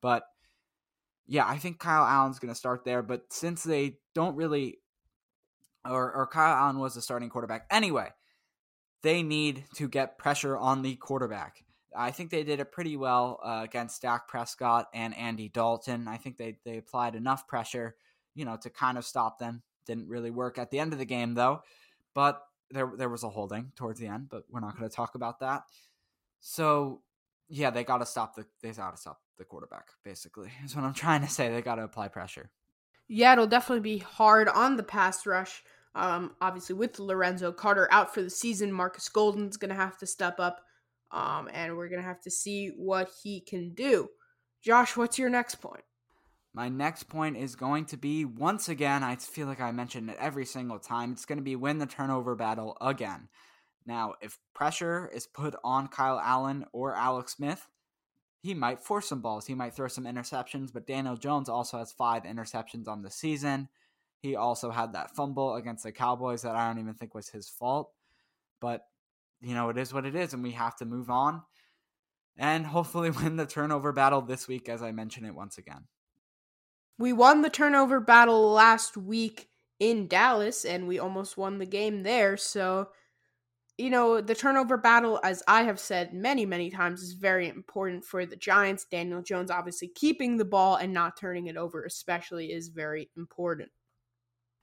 But 0.00 0.22
yeah, 1.26 1.46
I 1.46 1.58
think 1.58 1.78
Kyle 1.78 2.06
Allen's 2.06 2.38
going 2.38 2.52
to 2.52 2.58
start 2.58 2.86
there. 2.86 3.02
But 3.02 3.30
since 3.30 3.62
they 3.62 3.98
don't 4.14 4.36
really, 4.36 4.78
or 5.84 6.10
or 6.14 6.26
Kyle 6.26 6.54
Allen 6.54 6.78
was 6.78 6.94
the 6.94 7.02
starting 7.02 7.28
quarterback 7.28 7.66
anyway, 7.70 8.08
they 9.02 9.22
need 9.22 9.64
to 9.74 9.86
get 9.86 10.16
pressure 10.16 10.56
on 10.56 10.80
the 10.80 10.96
quarterback. 10.96 11.62
I 11.96 12.10
think 12.10 12.30
they 12.30 12.44
did 12.44 12.60
it 12.60 12.72
pretty 12.72 12.96
well 12.96 13.40
uh, 13.42 13.62
against 13.64 14.02
Dak 14.02 14.28
Prescott 14.28 14.88
and 14.94 15.16
Andy 15.16 15.48
Dalton. 15.48 16.08
I 16.08 16.16
think 16.16 16.36
they 16.36 16.58
they 16.64 16.78
applied 16.78 17.14
enough 17.14 17.46
pressure, 17.46 17.96
you 18.34 18.44
know, 18.44 18.56
to 18.62 18.70
kind 18.70 18.98
of 18.98 19.04
stop 19.04 19.38
them. 19.38 19.62
Didn't 19.86 20.08
really 20.08 20.30
work 20.30 20.58
at 20.58 20.70
the 20.70 20.78
end 20.78 20.92
of 20.92 20.98
the 20.98 21.04
game 21.04 21.34
though, 21.34 21.62
but 22.14 22.42
there 22.70 22.92
there 22.96 23.08
was 23.08 23.24
a 23.24 23.28
holding 23.28 23.72
towards 23.76 23.98
the 23.98 24.06
end, 24.06 24.28
but 24.28 24.44
we're 24.50 24.60
not 24.60 24.76
going 24.76 24.88
to 24.88 24.94
talk 24.94 25.14
about 25.14 25.40
that. 25.40 25.62
So 26.40 27.02
yeah, 27.48 27.70
they 27.70 27.84
got 27.84 27.98
to 27.98 28.06
stop 28.06 28.36
the 28.36 28.46
they 28.62 28.70
got 28.70 28.92
to 28.92 29.00
stop 29.00 29.20
the 29.38 29.44
quarterback. 29.44 29.88
Basically, 30.04 30.50
is 30.64 30.76
what 30.76 30.84
I'm 30.84 30.94
trying 30.94 31.22
to 31.22 31.28
say. 31.28 31.50
They 31.50 31.62
got 31.62 31.76
to 31.76 31.82
apply 31.82 32.08
pressure. 32.08 32.50
Yeah, 33.08 33.32
it'll 33.32 33.48
definitely 33.48 33.80
be 33.80 33.98
hard 33.98 34.48
on 34.48 34.76
the 34.76 34.84
pass 34.84 35.26
rush. 35.26 35.64
Um, 35.96 36.36
obviously, 36.40 36.76
with 36.76 37.00
Lorenzo 37.00 37.50
Carter 37.50 37.88
out 37.90 38.14
for 38.14 38.22
the 38.22 38.30
season, 38.30 38.72
Markus 38.72 39.08
Golden's 39.08 39.56
going 39.56 39.70
to 39.70 39.74
have 39.74 39.98
to 39.98 40.06
step 40.06 40.38
up, 40.38 40.64
um, 41.12 41.48
and 41.52 41.76
we're 41.76 41.88
going 41.88 42.00
to 42.00 42.08
have 42.08 42.20
to 42.22 42.30
see 42.30 42.68
what 42.76 43.10
he 43.22 43.40
can 43.40 43.74
do. 43.74 44.08
Josh, 44.62 44.96
what's 44.96 45.18
your 45.18 45.30
next 45.30 45.56
point? 45.56 45.84
My 46.52 46.68
next 46.68 47.04
point 47.04 47.36
is 47.36 47.54
going 47.54 47.84
to 47.86 47.96
be 47.96 48.24
once 48.24 48.68
again, 48.68 49.04
I 49.04 49.16
feel 49.16 49.46
like 49.46 49.60
I 49.60 49.70
mentioned 49.70 50.10
it 50.10 50.16
every 50.18 50.44
single 50.44 50.78
time. 50.78 51.12
It's 51.12 51.24
going 51.24 51.38
to 51.38 51.44
be 51.44 51.56
win 51.56 51.78
the 51.78 51.86
turnover 51.86 52.34
battle 52.34 52.76
again. 52.80 53.28
Now, 53.86 54.14
if 54.20 54.38
pressure 54.54 55.10
is 55.14 55.26
put 55.26 55.54
on 55.64 55.88
Kyle 55.88 56.20
Allen 56.20 56.64
or 56.72 56.94
Alex 56.94 57.34
Smith, 57.34 57.66
he 58.42 58.54
might 58.54 58.82
force 58.82 59.08
some 59.08 59.20
balls. 59.20 59.46
He 59.46 59.54
might 59.54 59.74
throw 59.74 59.88
some 59.88 60.04
interceptions, 60.04 60.72
but 60.72 60.86
Daniel 60.86 61.16
Jones 61.16 61.48
also 61.48 61.78
has 61.78 61.92
five 61.92 62.24
interceptions 62.24 62.88
on 62.88 63.02
the 63.02 63.10
season. 63.10 63.68
He 64.20 64.36
also 64.36 64.70
had 64.70 64.92
that 64.92 65.14
fumble 65.14 65.54
against 65.54 65.84
the 65.84 65.92
Cowboys 65.92 66.42
that 66.42 66.56
I 66.56 66.66
don't 66.66 66.80
even 66.80 66.94
think 66.94 67.14
was 67.14 67.28
his 67.28 67.48
fault. 67.48 67.90
But, 68.60 68.86
you 69.40 69.54
know, 69.54 69.68
it 69.70 69.78
is 69.78 69.92
what 69.92 70.06
it 70.06 70.14
is, 70.14 70.32
and 70.32 70.42
we 70.42 70.52
have 70.52 70.76
to 70.76 70.84
move 70.84 71.10
on 71.10 71.42
and 72.36 72.66
hopefully 72.66 73.10
win 73.22 73.36
the 73.36 73.46
turnover 73.46 73.92
battle 73.92 74.22
this 74.22 74.48
week, 74.48 74.68
as 74.68 74.82
I 74.82 74.92
mentioned 74.92 75.26
it 75.26 75.34
once 75.34 75.58
again. 75.58 75.84
We 76.98 77.12
won 77.12 77.42
the 77.42 77.50
turnover 77.50 78.00
battle 78.00 78.50
last 78.50 78.96
week 78.96 79.48
in 79.78 80.08
Dallas, 80.08 80.64
and 80.64 80.86
we 80.86 80.98
almost 80.98 81.38
won 81.38 81.58
the 81.58 81.66
game 81.66 82.02
there. 82.02 82.36
So, 82.36 82.88
you 83.78 83.88
know, 83.88 84.20
the 84.20 84.34
turnover 84.34 84.76
battle, 84.76 85.18
as 85.24 85.42
I 85.48 85.62
have 85.62 85.80
said 85.80 86.12
many, 86.12 86.44
many 86.44 86.70
times, 86.70 87.02
is 87.02 87.14
very 87.14 87.48
important 87.48 88.04
for 88.04 88.26
the 88.26 88.36
Giants. 88.36 88.86
Daniel 88.90 89.22
Jones 89.22 89.50
obviously 89.50 89.88
keeping 89.88 90.36
the 90.36 90.44
ball 90.44 90.76
and 90.76 90.92
not 90.92 91.16
turning 91.16 91.46
it 91.46 91.56
over, 91.56 91.84
especially, 91.84 92.52
is 92.52 92.68
very 92.68 93.08
important. 93.16 93.70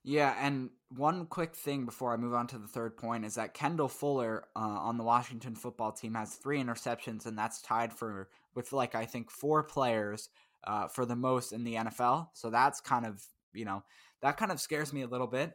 Yeah, 0.07 0.33
and 0.39 0.69
one 0.95 1.25
quick 1.25 1.53
thing 1.53 1.83
before 1.83 2.13
I 2.13 2.15
move 2.15 2.33
on 2.33 2.47
to 2.47 2.57
the 2.57 2.67
third 2.69 2.95
point 2.95 3.25
is 3.25 3.35
that 3.35 3.53
Kendall 3.53 3.89
Fuller 3.89 4.45
uh, 4.55 4.59
on 4.59 4.97
the 4.97 5.03
Washington 5.03 5.53
football 5.53 5.91
team 5.91 6.13
has 6.13 6.35
three 6.35 6.63
interceptions, 6.63 7.25
and 7.25 7.37
that's 7.37 7.61
tied 7.61 7.91
for 7.91 8.29
with 8.55 8.71
like 8.71 8.95
I 8.95 9.03
think 9.03 9.29
four 9.29 9.63
players 9.63 10.29
uh, 10.63 10.87
for 10.87 11.05
the 11.05 11.17
most 11.17 11.51
in 11.51 11.65
the 11.65 11.73
NFL. 11.73 12.29
So 12.35 12.49
that's 12.49 12.79
kind 12.79 13.05
of 13.05 13.21
you 13.53 13.65
know 13.65 13.83
that 14.21 14.37
kind 14.37 14.49
of 14.49 14.61
scares 14.61 14.93
me 14.93 15.01
a 15.01 15.07
little 15.07 15.27
bit, 15.27 15.51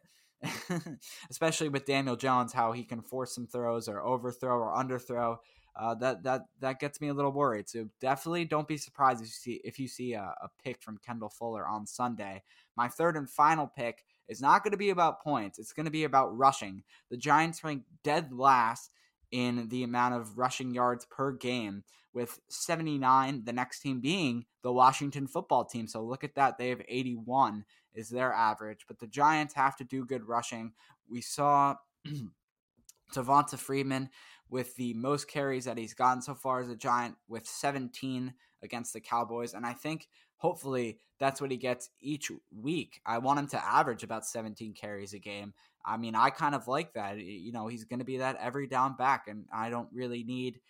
especially 1.31 1.71
with 1.71 1.87
Daniel 1.87 2.17
Jones, 2.17 2.53
how 2.53 2.73
he 2.73 2.85
can 2.85 3.01
force 3.01 3.35
some 3.35 3.47
throws 3.47 3.88
or 3.88 4.03
overthrow 4.03 4.59
or 4.59 4.77
underthrow. 4.77 5.38
Uh, 5.75 5.95
that 5.95 6.25
that 6.25 6.43
that 6.61 6.79
gets 6.79 7.01
me 7.01 7.09
a 7.09 7.15
little 7.15 7.33
worried. 7.33 7.71
So 7.71 7.88
definitely 8.03 8.45
don't 8.45 8.69
be 8.69 8.77
surprised 8.77 9.23
if 9.23 9.29
you 9.29 9.33
see 9.33 9.61
if 9.65 9.79
you 9.79 9.88
see 9.88 10.12
a, 10.12 10.35
a 10.43 10.51
pick 10.62 10.83
from 10.83 10.99
Kendall 10.99 11.31
Fuller 11.31 11.67
on 11.67 11.87
Sunday. 11.87 12.43
My 12.77 12.88
third 12.88 13.17
and 13.17 13.31
final 13.31 13.67
pick 13.67 14.05
is 14.33 14.40
not 14.40 14.64
going 14.64 14.73
to 14.73 14.79
be 14.79 14.90
about 14.90 15.23
points. 15.23 15.59
It's 15.59 15.73
going 15.73 15.85
to 15.85 15.92
be 15.92 16.05
about 16.05 16.37
rushing. 16.37 16.83
The 17.11 17.16
Giants 17.16 17.62
rank 17.62 17.85
dead 18.03 18.33
last 18.33 18.90
in 19.31 19.68
the 19.68 19.85
amount 19.85 20.14
of 20.14 20.37
rushing 20.37 20.75
yards 20.75 21.05
per 21.07 21.33
game 21.33 21.85
with 22.12 22.40
79 22.49 23.45
the 23.45 23.53
next 23.53 23.81
team 23.81 24.01
being 24.01 24.45
the 24.62 24.73
Washington 24.73 25.27
football 25.27 25.64
team 25.64 25.87
so 25.87 26.03
look 26.03 26.23
at 26.23 26.35
that 26.35 26.59
they 26.59 26.68
have 26.68 26.83
81 26.87 27.64
is 27.95 28.11
their 28.11 28.33
average 28.33 28.85
but 28.87 28.99
the 28.99 29.07
Giants 29.07 29.55
have 29.55 29.77
to 29.77 29.85
do 29.85 30.05
good 30.05 30.29
rushing 30.29 30.73
we 31.09 31.23
saw 31.23 31.77
Devonta 33.14 33.59
Freeman 33.59 34.11
with 34.51 34.77
the 34.77 34.92
most 34.92 35.29
carries 35.29 35.64
that 35.64 35.79
he's 35.79 35.95
gotten 35.95 36.21
so 36.21 36.35
far 36.35 36.61
as 36.61 36.68
a 36.68 36.77
Giant 36.77 37.16
with 37.29 37.47
17 37.47 38.35
against 38.62 38.92
the 38.92 39.01
Cowboys 39.01 39.55
and 39.55 39.64
I 39.64 39.73
think 39.73 40.09
hopefully 40.42 40.98
that's 41.18 41.40
what 41.40 41.50
he 41.50 41.57
gets 41.57 41.90
each 42.00 42.31
week 42.55 43.00
I 43.07 43.18
want 43.18 43.38
him 43.38 43.46
to 43.48 43.64
average 43.64 44.02
about 44.02 44.26
17 44.26 44.74
carries 44.74 45.14
a 45.14 45.18
game 45.18 45.55
I 45.85 45.96
mean, 45.96 46.14
I 46.14 46.31
kind 46.31 46.55
of 46.55 46.68
like 46.68 46.94
that. 46.94 47.18
You 47.18 47.52
know, 47.52 47.66
he's 47.66 47.85
going 47.85 47.98
to 47.98 48.05
be 48.05 48.18
that 48.18 48.37
every 48.40 48.66
down 48.66 48.94
back, 48.96 49.26
and 49.28 49.46
I 49.52 49.70
don't 49.70 49.88
really 49.92 50.24
need. 50.24 50.61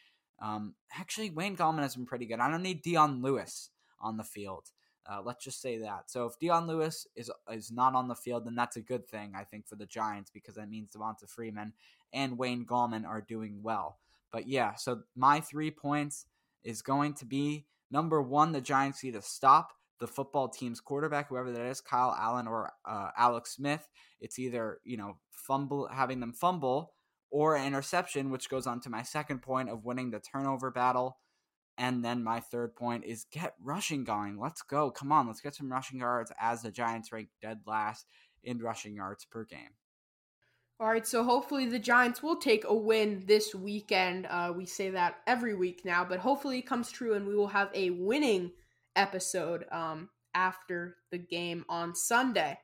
Um, 0.40 0.74
actually, 0.98 1.30
Wayne 1.30 1.56
Gallman 1.56 1.82
has 1.82 1.96
been 1.96 2.06
pretty 2.06 2.26
good. 2.26 2.40
I 2.40 2.50
don't 2.50 2.62
need 2.62 2.82
Dion 2.82 3.22
Lewis 3.22 3.70
on 4.00 4.16
the 4.16 4.24
field. 4.24 4.70
Uh, 5.08 5.20
let's 5.22 5.44
just 5.44 5.60
say 5.60 5.78
that. 5.78 6.10
So 6.10 6.26
if 6.26 6.38
Dion 6.38 6.66
Lewis 6.66 7.06
is 7.16 7.30
is 7.50 7.70
not 7.70 7.94
on 7.94 8.08
the 8.08 8.14
field, 8.14 8.46
then 8.46 8.54
that's 8.54 8.76
a 8.76 8.80
good 8.80 9.06
thing, 9.06 9.32
I 9.36 9.44
think, 9.44 9.66
for 9.66 9.76
the 9.76 9.86
Giants 9.86 10.30
because 10.30 10.54
that 10.54 10.70
means 10.70 10.90
Devonta 10.90 11.28
Freeman 11.28 11.72
and 12.12 12.38
Wayne 12.38 12.64
Gallman 12.64 13.06
are 13.06 13.20
doing 13.20 13.60
well. 13.62 13.98
But 14.30 14.46
yeah, 14.48 14.74
so 14.74 15.02
my 15.16 15.40
three 15.40 15.70
points 15.70 16.26
is 16.62 16.82
going 16.82 17.14
to 17.14 17.26
be 17.26 17.66
number 17.92 18.20
one, 18.20 18.52
the 18.52 18.60
Giants 18.60 19.04
need 19.04 19.12
to 19.12 19.22
stop 19.22 19.72
the 20.00 20.08
football 20.08 20.48
team's 20.48 20.80
quarterback, 20.80 21.28
whoever 21.28 21.52
that 21.52 21.66
is, 21.66 21.80
Kyle 21.80 22.16
Allen 22.18 22.48
or 22.48 22.72
uh, 22.84 23.10
Alex 23.16 23.54
Smith. 23.54 23.88
It's 24.20 24.38
either 24.38 24.78
you 24.84 24.96
know 24.96 25.18
fumble, 25.30 25.88
having 25.92 26.18
them 26.20 26.32
fumble, 26.32 26.94
or 27.30 27.54
an 27.54 27.66
interception, 27.66 28.30
which 28.30 28.48
goes 28.48 28.66
on 28.66 28.80
to 28.80 28.90
my 28.90 29.02
second 29.02 29.42
point 29.42 29.68
of 29.68 29.84
winning 29.84 30.10
the 30.10 30.20
turnover 30.20 30.70
battle. 30.70 31.18
And 31.78 32.04
then 32.04 32.22
my 32.22 32.40
third 32.40 32.76
point 32.76 33.04
is 33.04 33.26
get 33.30 33.54
rushing 33.62 34.04
going. 34.04 34.38
Let's 34.38 34.62
go. 34.62 34.90
Come 34.90 35.10
on, 35.10 35.26
let's 35.26 35.40
get 35.40 35.54
some 35.54 35.72
rushing 35.72 36.00
yards 36.00 36.32
as 36.38 36.62
the 36.62 36.70
Giants 36.70 37.12
rank 37.12 37.28
dead 37.40 37.60
last 37.66 38.06
in 38.42 38.58
rushing 38.58 38.94
yards 38.94 39.24
per 39.24 39.44
game. 39.44 39.70
All 40.82 40.88
right, 40.88 41.06
so 41.06 41.22
hopefully 41.22 41.66
the 41.66 41.78
Giants 41.78 42.24
will 42.24 42.34
take 42.34 42.64
a 42.64 42.74
win 42.74 43.22
this 43.24 43.54
weekend. 43.54 44.26
Uh, 44.26 44.52
we 44.52 44.66
say 44.66 44.90
that 44.90 45.18
every 45.28 45.54
week 45.54 45.82
now, 45.84 46.04
but 46.04 46.18
hopefully 46.18 46.58
it 46.58 46.66
comes 46.66 46.90
true 46.90 47.14
and 47.14 47.24
we 47.24 47.36
will 47.36 47.46
have 47.46 47.70
a 47.72 47.90
winning 47.90 48.50
episode 48.96 49.64
um, 49.70 50.08
after 50.34 50.96
the 51.12 51.18
game 51.18 51.64
on 51.68 51.94
Sunday. 51.94 52.58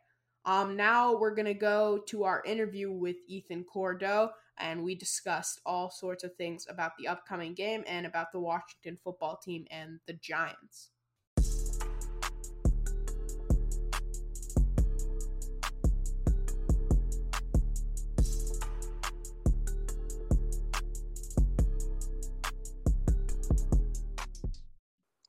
Um, 0.44 0.74
now 0.74 1.16
we're 1.16 1.36
going 1.36 1.46
to 1.46 1.54
go 1.54 2.02
to 2.08 2.24
our 2.24 2.42
interview 2.44 2.90
with 2.90 3.18
Ethan 3.28 3.64
Cadeaux, 3.72 4.30
and 4.58 4.82
we 4.82 4.96
discussed 4.96 5.60
all 5.64 5.88
sorts 5.88 6.24
of 6.24 6.34
things 6.34 6.66
about 6.68 6.96
the 6.98 7.06
upcoming 7.06 7.54
game 7.54 7.84
and 7.86 8.04
about 8.04 8.32
the 8.32 8.40
Washington 8.40 8.98
football 9.04 9.36
team 9.36 9.64
and 9.70 10.00
the 10.08 10.14
Giants. 10.14 10.90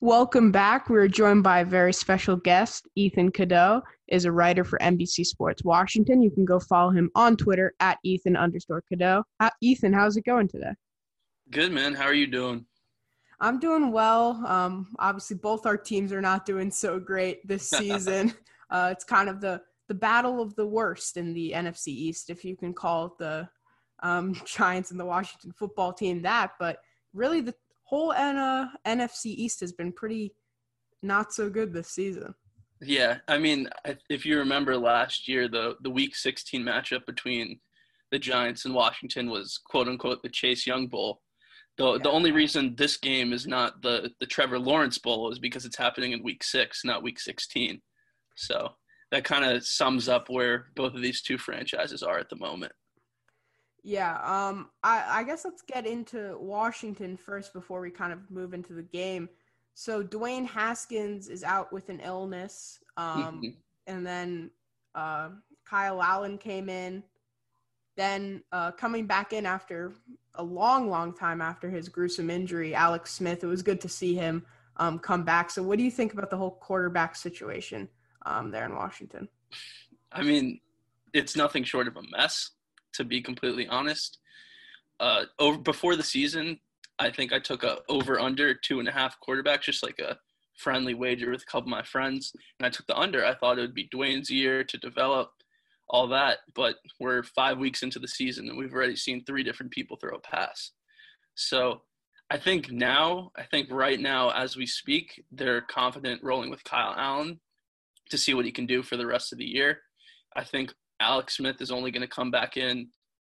Welcome 0.01 0.53
back. 0.53 0.89
We're 0.89 1.09
joined 1.09 1.43
by 1.43 1.59
a 1.59 1.65
very 1.65 1.91
special 1.91 2.37
guest. 2.37 2.87
Ethan 2.95 3.33
Cadeaux 3.33 3.81
is 4.07 4.23
a 4.23 4.31
writer 4.31 4.63
for 4.63 4.79
NBC 4.79 5.25
Sports 5.25 5.61
Washington. 5.65 6.21
You 6.21 6.31
can 6.31 6.45
go 6.45 6.57
follow 6.57 6.91
him 6.91 7.11
on 7.15 7.35
Twitter 7.35 7.73
at 7.81 7.97
Ethan 8.05 8.37
underscore 8.37 8.81
Cadeaux. 8.87 9.23
Ethan, 9.59 9.91
how's 9.91 10.15
it 10.15 10.23
going 10.23 10.47
today? 10.47 10.71
Good, 11.51 11.73
man. 11.73 11.93
How 11.93 12.05
are 12.05 12.13
you 12.13 12.27
doing? 12.27 12.65
I'm 13.41 13.59
doing 13.59 13.91
well. 13.91 14.41
Um, 14.47 14.87
obviously, 14.99 15.35
both 15.35 15.65
our 15.65 15.75
teams 15.75 16.13
are 16.13 16.21
not 16.21 16.45
doing 16.45 16.71
so 16.71 16.97
great 16.97 17.45
this 17.45 17.69
season. 17.69 18.33
uh, 18.69 18.89
it's 18.93 19.03
kind 19.03 19.27
of 19.27 19.41
the 19.41 19.61
the 19.89 19.95
battle 19.95 20.39
of 20.39 20.55
the 20.55 20.67
worst 20.67 21.17
in 21.17 21.33
the 21.33 21.51
NFC 21.53 21.87
East, 21.87 22.29
if 22.29 22.45
you 22.45 22.55
can 22.55 22.73
call 22.73 23.17
the 23.19 23.49
um, 24.01 24.33
Giants 24.45 24.91
and 24.91 24.99
the 24.99 25.05
Washington 25.05 25.51
football 25.51 25.91
team 25.91 26.21
that. 26.21 26.51
But 26.57 26.77
really, 27.13 27.41
the 27.41 27.53
whole 27.89 28.13
N- 28.13 28.37
uh, 28.37 28.67
NFC 28.85 29.25
East 29.27 29.59
has 29.61 29.71
been 29.71 29.91
pretty 29.91 30.33
not 31.01 31.33
so 31.33 31.49
good 31.49 31.73
this 31.73 31.89
season. 31.89 32.35
Yeah, 32.81 33.17
I 33.27 33.37
mean, 33.37 33.67
if 34.09 34.25
you 34.25 34.37
remember 34.37 34.77
last 34.77 35.27
year, 35.27 35.47
the 35.47 35.75
the 35.81 35.89
Week 35.89 36.15
16 36.15 36.63
matchup 36.63 37.05
between 37.05 37.59
the 38.11 38.19
Giants 38.19 38.65
and 38.65 38.73
Washington 38.73 39.29
was 39.29 39.59
quote 39.65 39.87
unquote 39.87 40.21
the 40.21 40.29
Chase 40.29 40.65
Young 40.65 40.87
Bowl. 40.87 41.21
The 41.77 41.93
yeah. 41.93 41.97
the 42.03 42.11
only 42.11 42.31
reason 42.31 42.75
this 42.75 42.95
game 42.95 43.33
is 43.33 43.47
not 43.47 43.81
the 43.81 44.11
the 44.19 44.25
Trevor 44.25 44.59
Lawrence 44.59 44.97
Bowl 44.97 45.31
is 45.31 45.39
because 45.39 45.65
it's 45.65 45.77
happening 45.77 46.11
in 46.11 46.23
Week 46.23 46.43
Six, 46.43 46.85
not 46.85 47.03
Week 47.03 47.19
16. 47.19 47.81
So 48.35 48.69
that 49.11 49.23
kind 49.23 49.43
of 49.43 49.65
sums 49.65 50.07
up 50.07 50.29
where 50.29 50.67
both 50.75 50.93
of 50.93 51.01
these 51.01 51.21
two 51.21 51.37
franchises 51.37 52.03
are 52.03 52.19
at 52.19 52.29
the 52.29 52.35
moment. 52.37 52.71
Yeah, 53.83 54.19
um, 54.23 54.69
I, 54.83 55.19
I 55.19 55.23
guess 55.23 55.45
let's 55.45 55.61
get 55.61 55.85
into 55.85 56.37
Washington 56.39 57.17
first 57.17 57.53
before 57.53 57.81
we 57.81 57.89
kind 57.89 58.11
of 58.11 58.29
move 58.29 58.53
into 58.53 58.73
the 58.73 58.83
game. 58.83 59.29
So 59.73 60.03
Dwayne 60.03 60.45
Haskins 60.45 61.29
is 61.29 61.43
out 61.43 61.71
with 61.71 61.89
an 61.89 62.01
illness, 62.01 62.79
um, 62.97 63.41
mm-hmm. 63.41 63.47
and 63.87 64.05
then 64.05 64.51
uh, 64.95 65.29
Kyle 65.65 66.01
Allen 66.01 66.37
came 66.37 66.67
in. 66.69 67.03
Then 67.95 68.43
uh, 68.51 68.71
coming 68.71 69.05
back 69.05 69.33
in 69.33 69.45
after 69.45 69.93
a 70.35 70.43
long, 70.43 70.89
long 70.89 71.13
time 71.13 71.41
after 71.41 71.69
his 71.69 71.89
gruesome 71.89 72.29
injury, 72.29 72.73
Alex 72.73 73.13
Smith. 73.13 73.43
It 73.43 73.47
was 73.47 73.61
good 73.61 73.81
to 73.81 73.89
see 73.89 74.15
him 74.15 74.45
um, 74.77 74.99
come 74.99 75.23
back. 75.23 75.49
So, 75.49 75.63
what 75.63 75.77
do 75.77 75.83
you 75.83 75.91
think 75.91 76.13
about 76.13 76.29
the 76.29 76.37
whole 76.37 76.51
quarterback 76.51 77.15
situation 77.15 77.89
um, 78.25 78.51
there 78.51 78.65
in 78.65 78.75
Washington? 78.75 79.27
I 80.11 80.23
mean, 80.23 80.59
it's 81.13 81.35
nothing 81.35 81.63
short 81.63 81.87
of 81.87 81.97
a 81.97 82.03
mess 82.03 82.51
to 82.93 83.03
be 83.03 83.21
completely 83.21 83.67
honest. 83.67 84.17
Uh, 84.99 85.25
over 85.37 85.57
before 85.57 85.95
the 85.95 86.03
season, 86.03 86.59
I 86.97 87.09
think 87.09 87.31
I 87.31 87.39
took 87.39 87.63
a 87.63 87.79
over 87.87 88.19
under 88.19 88.53
two 88.53 88.79
and 88.79 88.87
a 88.87 88.91
half 88.91 89.17
quarterbacks, 89.25 89.61
just 89.61 89.83
like 89.83 89.99
a 89.99 90.17
friendly 90.57 90.93
wager 90.93 91.31
with 91.31 91.43
a 91.43 91.45
couple 91.45 91.67
of 91.67 91.77
my 91.77 91.83
friends, 91.83 92.33
and 92.59 92.65
I 92.65 92.69
took 92.69 92.85
the 92.87 92.97
under. 92.97 93.25
I 93.25 93.33
thought 93.33 93.57
it 93.57 93.61
would 93.61 93.73
be 93.73 93.87
Dwayne's 93.87 94.29
year 94.29 94.63
to 94.65 94.77
develop 94.77 95.31
all 95.89 96.07
that, 96.09 96.39
but 96.53 96.75
we're 96.99 97.23
five 97.23 97.57
weeks 97.57 97.81
into 97.81 97.99
the 97.99 98.07
season 98.07 98.47
and 98.47 98.57
we've 98.57 98.73
already 98.73 98.95
seen 98.95 99.23
three 99.23 99.43
different 99.43 99.71
people 99.71 99.97
throw 99.97 100.15
a 100.15 100.19
pass. 100.19 100.71
So 101.35 101.81
I 102.29 102.37
think 102.37 102.71
now, 102.71 103.31
I 103.35 103.43
think 103.43 103.71
right 103.71 103.99
now 103.99 104.29
as 104.29 104.55
we 104.55 104.67
speak, 104.67 105.23
they're 105.31 105.61
confident 105.61 106.23
rolling 106.23 106.51
with 106.51 106.63
Kyle 106.63 106.93
Allen 106.95 107.39
to 108.11 108.17
see 108.17 108.33
what 108.33 108.45
he 108.45 108.51
can 108.51 108.67
do 108.67 108.83
for 108.83 108.97
the 108.97 109.07
rest 109.07 109.31
of 109.31 109.39
the 109.39 109.45
year. 109.45 109.79
I 110.35 110.43
think 110.43 110.73
Alex 110.99 111.37
Smith 111.37 111.61
is 111.61 111.71
only 111.71 111.91
going 111.91 112.01
to 112.01 112.07
come 112.07 112.31
back 112.31 112.57
in 112.57 112.89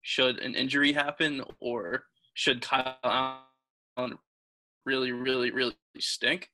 should 0.03 0.39
an 0.39 0.55
injury 0.55 0.93
happen 0.93 1.43
or 1.61 2.05
should 2.35 2.63
Kyle 2.63 2.97
Allen 3.05 4.19
really, 4.87 5.13
really, 5.13 5.51
really 5.51 5.77
stink. 5.99 6.49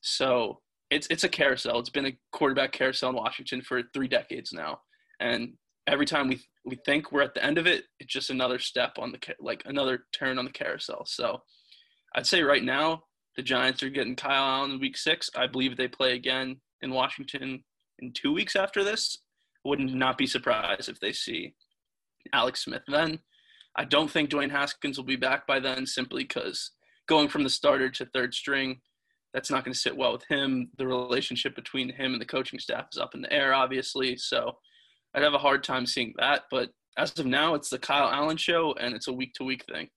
So 0.00 0.60
it's 0.90 1.06
it's 1.08 1.24
a 1.24 1.28
carousel. 1.28 1.78
It's 1.80 1.90
been 1.90 2.06
a 2.06 2.18
quarterback 2.32 2.72
carousel 2.72 3.10
in 3.10 3.16
Washington 3.16 3.60
for 3.60 3.82
three 3.92 4.08
decades 4.08 4.52
now, 4.52 4.80
and 5.20 5.54
every 5.86 6.06
time 6.06 6.28
we 6.28 6.40
we 6.64 6.76
think 6.84 7.10
we're 7.10 7.22
at 7.22 7.34
the 7.34 7.44
end 7.44 7.58
of 7.58 7.66
it, 7.66 7.84
it's 7.98 8.12
just 8.12 8.30
another 8.30 8.58
step 8.58 8.92
on 8.98 9.12
the 9.12 9.18
like 9.40 9.62
another 9.66 10.06
turn 10.12 10.38
on 10.38 10.44
the 10.44 10.50
carousel. 10.50 11.04
So 11.06 11.42
I'd 12.14 12.26
say 12.26 12.42
right 12.42 12.62
now 12.62 13.02
the 13.36 13.42
Giants 13.42 13.82
are 13.82 13.90
getting 13.90 14.16
Kyle 14.16 14.42
Allen 14.42 14.72
in 14.72 14.80
Week 14.80 14.96
Six. 14.96 15.28
I 15.36 15.46
believe 15.46 15.76
they 15.76 15.88
play 15.88 16.14
again 16.14 16.60
in 16.82 16.90
Washington 16.90 17.64
in 17.98 18.12
two 18.12 18.32
weeks 18.32 18.54
after 18.54 18.84
this, 18.84 19.18
would 19.66 19.80
not 19.80 20.18
be 20.18 20.26
surprised 20.26 20.88
if 20.88 21.00
they 21.00 21.12
see 21.12 21.54
Alex 22.32 22.64
Smith 22.64 22.82
then. 22.88 23.20
I 23.76 23.84
don't 23.84 24.10
think 24.10 24.30
Dwayne 24.30 24.50
Haskins 24.50 24.96
will 24.96 25.04
be 25.04 25.16
back 25.16 25.46
by 25.46 25.60
then 25.60 25.86
simply 25.86 26.24
because 26.24 26.70
going 27.06 27.28
from 27.28 27.42
the 27.42 27.50
starter 27.50 27.90
to 27.90 28.06
third 28.06 28.34
string, 28.34 28.80
that's 29.34 29.50
not 29.50 29.64
going 29.64 29.74
to 29.74 29.78
sit 29.78 29.96
well 29.96 30.12
with 30.12 30.24
him. 30.28 30.70
The 30.78 30.86
relationship 30.86 31.54
between 31.54 31.90
him 31.90 32.12
and 32.12 32.20
the 32.20 32.26
coaching 32.26 32.58
staff 32.58 32.86
is 32.92 32.98
up 32.98 33.14
in 33.14 33.20
the 33.20 33.32
air, 33.32 33.52
obviously. 33.52 34.16
So 34.16 34.56
I'd 35.14 35.22
have 35.22 35.34
a 35.34 35.38
hard 35.38 35.62
time 35.62 35.84
seeing 35.84 36.14
that. 36.18 36.44
But 36.50 36.70
as 36.96 37.18
of 37.18 37.26
now, 37.26 37.54
it's 37.54 37.68
the 37.68 37.78
Kyle 37.78 38.08
Allen 38.08 38.38
show, 38.38 38.74
and 38.80 38.94
it's 38.94 39.08
a 39.08 39.12
week 39.12 39.34
to 39.34 39.44
week 39.44 39.64
thing. 39.66 39.88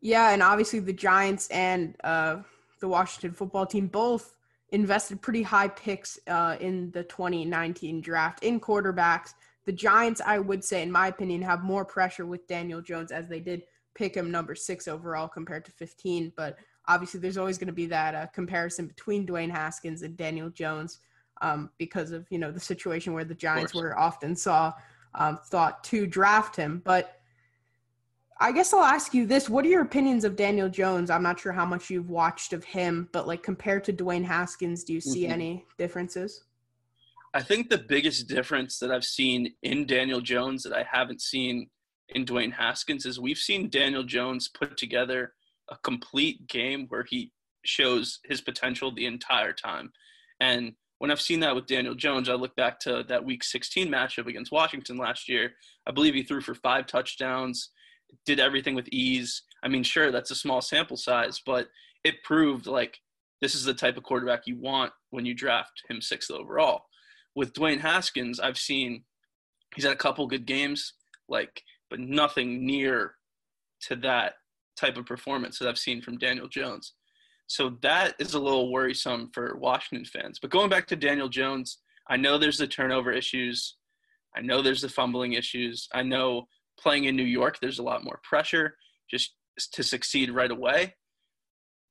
Yeah, 0.00 0.30
and 0.30 0.42
obviously 0.42 0.80
the 0.80 0.94
Giants 0.94 1.48
and 1.48 1.94
uh, 2.02 2.38
the 2.80 2.88
Washington 2.88 3.32
football 3.32 3.66
team 3.66 3.86
both 3.86 4.34
invested 4.72 5.20
pretty 5.20 5.42
high 5.42 5.68
picks 5.68 6.18
uh, 6.26 6.56
in 6.60 6.90
the 6.90 7.04
2019 7.04 8.00
draft 8.00 8.42
in 8.42 8.58
quarterbacks. 8.58 9.34
The 9.64 9.72
Giants, 9.72 10.20
I 10.24 10.38
would 10.38 10.64
say, 10.64 10.82
in 10.82 10.90
my 10.90 11.08
opinion, 11.08 11.42
have 11.42 11.62
more 11.62 11.84
pressure 11.84 12.26
with 12.26 12.48
Daniel 12.48 12.80
Jones 12.80 13.12
as 13.12 13.28
they 13.28 13.38
did 13.38 13.62
pick 13.94 14.16
him 14.16 14.30
number 14.30 14.54
six 14.54 14.88
overall 14.88 15.28
compared 15.28 15.64
to 15.66 15.70
15. 15.72 16.32
But 16.36 16.58
obviously, 16.88 17.20
there's 17.20 17.36
always 17.36 17.58
going 17.58 17.68
to 17.68 17.72
be 17.72 17.86
that 17.86 18.14
uh, 18.14 18.26
comparison 18.28 18.86
between 18.86 19.26
Dwayne 19.26 19.50
Haskins 19.50 20.02
and 20.02 20.16
Daniel 20.16 20.50
Jones 20.50 20.98
um, 21.42 21.70
because 21.78 22.10
of 22.10 22.26
you 22.30 22.38
know 22.38 22.50
the 22.50 22.60
situation 22.60 23.12
where 23.12 23.24
the 23.24 23.34
Giants 23.34 23.74
were 23.74 23.98
often 23.98 24.34
saw 24.34 24.72
um, 25.14 25.38
thought 25.46 25.84
to 25.84 26.06
draft 26.06 26.56
him. 26.56 26.80
But 26.84 27.21
I 28.42 28.50
guess 28.50 28.74
I'll 28.74 28.82
ask 28.82 29.14
you 29.14 29.24
this. 29.24 29.48
What 29.48 29.64
are 29.64 29.68
your 29.68 29.82
opinions 29.82 30.24
of 30.24 30.34
Daniel 30.34 30.68
Jones? 30.68 31.10
I'm 31.10 31.22
not 31.22 31.38
sure 31.38 31.52
how 31.52 31.64
much 31.64 31.90
you've 31.90 32.10
watched 32.10 32.52
of 32.52 32.64
him, 32.64 33.08
but 33.12 33.28
like 33.28 33.44
compared 33.44 33.84
to 33.84 33.92
Dwayne 33.92 34.24
Haskins, 34.24 34.82
do 34.82 34.92
you 34.92 35.00
see 35.00 35.22
mm-hmm. 35.22 35.32
any 35.32 35.66
differences? 35.78 36.42
I 37.34 37.40
think 37.40 37.70
the 37.70 37.78
biggest 37.78 38.26
difference 38.26 38.80
that 38.80 38.90
I've 38.90 39.04
seen 39.04 39.54
in 39.62 39.86
Daniel 39.86 40.20
Jones 40.20 40.64
that 40.64 40.72
I 40.72 40.82
haven't 40.82 41.22
seen 41.22 41.70
in 42.08 42.26
Dwayne 42.26 42.52
Haskins 42.52 43.06
is 43.06 43.20
we've 43.20 43.38
seen 43.38 43.70
Daniel 43.70 44.02
Jones 44.02 44.48
put 44.48 44.76
together 44.76 45.34
a 45.70 45.76
complete 45.84 46.48
game 46.48 46.86
where 46.88 47.04
he 47.08 47.30
shows 47.64 48.18
his 48.24 48.40
potential 48.40 48.92
the 48.92 49.06
entire 49.06 49.52
time. 49.52 49.92
And 50.40 50.72
when 50.98 51.12
I've 51.12 51.20
seen 51.20 51.38
that 51.40 51.54
with 51.54 51.66
Daniel 51.66 51.94
Jones, 51.94 52.28
I 52.28 52.34
look 52.34 52.56
back 52.56 52.80
to 52.80 53.04
that 53.06 53.24
week 53.24 53.44
16 53.44 53.88
matchup 53.88 54.26
against 54.26 54.50
Washington 54.50 54.96
last 54.96 55.28
year. 55.28 55.52
I 55.86 55.92
believe 55.92 56.14
he 56.14 56.24
threw 56.24 56.40
for 56.40 56.56
five 56.56 56.88
touchdowns 56.88 57.70
did 58.26 58.40
everything 58.40 58.74
with 58.74 58.88
ease. 58.92 59.42
I 59.62 59.68
mean, 59.68 59.82
sure, 59.82 60.10
that's 60.10 60.30
a 60.30 60.36
small 60.36 60.60
sample 60.60 60.96
size, 60.96 61.40
but 61.44 61.68
it 62.04 62.22
proved 62.24 62.66
like 62.66 62.98
this 63.40 63.54
is 63.54 63.64
the 63.64 63.74
type 63.74 63.96
of 63.96 64.02
quarterback 64.02 64.46
you 64.46 64.58
want 64.58 64.92
when 65.10 65.26
you 65.26 65.34
draft 65.34 65.82
him 65.88 66.00
sixth 66.00 66.30
overall. 66.30 66.82
With 67.34 67.52
Dwayne 67.52 67.80
Haskins, 67.80 68.38
I've 68.40 68.58
seen 68.58 69.04
he's 69.74 69.84
had 69.84 69.92
a 69.92 69.96
couple 69.96 70.26
good 70.26 70.46
games, 70.46 70.94
like, 71.28 71.62
but 71.90 72.00
nothing 72.00 72.66
near 72.66 73.14
to 73.82 73.96
that 73.96 74.34
type 74.76 74.96
of 74.96 75.06
performance 75.06 75.58
that 75.58 75.68
I've 75.68 75.78
seen 75.78 76.02
from 76.02 76.18
Daniel 76.18 76.48
Jones. 76.48 76.94
So 77.46 77.76
that 77.82 78.14
is 78.18 78.34
a 78.34 78.40
little 78.40 78.72
worrisome 78.72 79.30
for 79.34 79.56
Washington 79.58 80.04
fans. 80.06 80.38
But 80.40 80.50
going 80.50 80.70
back 80.70 80.86
to 80.88 80.96
Daniel 80.96 81.28
Jones, 81.28 81.78
I 82.08 82.16
know 82.16 82.38
there's 82.38 82.58
the 82.58 82.66
turnover 82.66 83.12
issues. 83.12 83.76
I 84.36 84.40
know 84.40 84.62
there's 84.62 84.82
the 84.82 84.88
fumbling 84.88 85.34
issues. 85.34 85.88
I 85.92 86.02
know 86.02 86.46
playing 86.78 87.04
in 87.04 87.16
New 87.16 87.22
York, 87.22 87.58
there's 87.60 87.78
a 87.78 87.82
lot 87.82 88.04
more 88.04 88.20
pressure 88.22 88.76
just 89.10 89.34
to 89.72 89.82
succeed 89.82 90.30
right 90.30 90.50
away. 90.50 90.94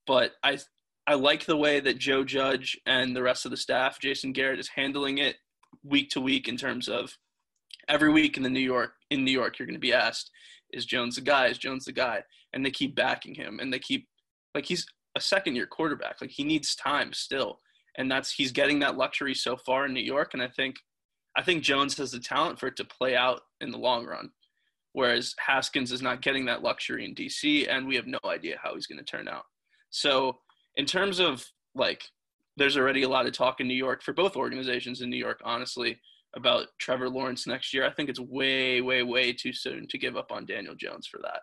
But 0.07 0.33
I 0.43 0.59
I 1.07 1.15
like 1.15 1.45
the 1.45 1.57
way 1.57 1.79
that 1.79 1.97
Joe 1.97 2.23
Judge 2.23 2.79
and 2.85 3.15
the 3.15 3.23
rest 3.23 3.45
of 3.45 3.51
the 3.51 3.57
staff, 3.57 3.99
Jason 3.99 4.33
Garrett, 4.33 4.59
is 4.59 4.69
handling 4.69 5.17
it 5.17 5.37
week 5.83 6.09
to 6.11 6.21
week 6.21 6.47
in 6.47 6.57
terms 6.57 6.87
of 6.87 7.17
every 7.87 8.11
week 8.11 8.37
in 8.37 8.43
the 8.43 8.49
New 8.49 8.59
York 8.59 8.93
in 9.09 9.23
New 9.23 9.31
York, 9.31 9.57
you're 9.57 9.65
going 9.65 9.75
to 9.75 9.79
be 9.79 9.93
asked, 9.93 10.31
"Is 10.71 10.85
Jones 10.85 11.15
the 11.15 11.21
guy? 11.21 11.47
Is 11.47 11.57
Jones 11.57 11.85
the 11.85 11.91
guy?" 11.91 12.23
And 12.53 12.65
they 12.65 12.71
keep 12.71 12.95
backing 12.95 13.35
him, 13.35 13.59
and 13.59 13.71
they 13.71 13.79
keep 13.79 14.07
like 14.55 14.65
he's 14.65 14.85
a 15.15 15.21
second 15.21 15.55
year 15.55 15.67
quarterback. 15.67 16.21
Like 16.21 16.31
he 16.31 16.43
needs 16.43 16.75
time 16.75 17.13
still, 17.13 17.59
and 17.97 18.11
that's 18.11 18.31
he's 18.31 18.51
getting 18.51 18.79
that 18.79 18.97
luxury 18.97 19.35
so 19.35 19.57
far 19.57 19.85
in 19.85 19.93
New 19.93 20.01
York. 20.01 20.33
And 20.33 20.41
I 20.41 20.47
think 20.47 20.77
I 21.37 21.43
think 21.43 21.63
Jones 21.63 21.97
has 21.97 22.11
the 22.11 22.19
talent 22.19 22.59
for 22.59 22.67
it 22.67 22.75
to 22.77 22.85
play 22.85 23.15
out 23.15 23.41
in 23.59 23.71
the 23.71 23.77
long 23.77 24.05
run 24.05 24.31
whereas 24.93 25.35
Haskins 25.39 25.91
is 25.91 26.01
not 26.01 26.21
getting 26.21 26.45
that 26.45 26.63
luxury 26.63 27.05
in 27.05 27.15
DC, 27.15 27.67
and 27.69 27.87
we 27.87 27.95
have 27.95 28.07
no 28.07 28.19
idea 28.25 28.59
how 28.61 28.75
he's 28.75 28.87
going 28.87 28.99
to 28.99 29.05
turn 29.05 29.27
out. 29.27 29.45
So, 29.89 30.39
in 30.75 30.85
terms 30.85 31.19
of 31.19 31.45
like, 31.75 32.03
there's 32.57 32.77
already 32.77 33.03
a 33.03 33.09
lot 33.09 33.25
of 33.25 33.33
talk 33.33 33.59
in 33.59 33.67
New 33.67 33.73
York 33.73 34.03
for 34.03 34.13
both 34.13 34.35
organizations 34.35 35.01
in 35.01 35.09
New 35.09 35.17
York, 35.17 35.41
honestly, 35.43 35.99
about 36.35 36.67
Trevor 36.79 37.09
Lawrence 37.09 37.47
next 37.47 37.73
year. 37.73 37.85
I 37.85 37.91
think 37.91 38.09
it's 38.09 38.19
way, 38.19 38.81
way, 38.81 39.03
way 39.03 39.33
too 39.33 39.53
soon 39.53 39.87
to 39.87 39.97
give 39.97 40.15
up 40.17 40.31
on 40.31 40.45
Daniel 40.45 40.75
Jones 40.75 41.07
for 41.07 41.19
that. 41.23 41.41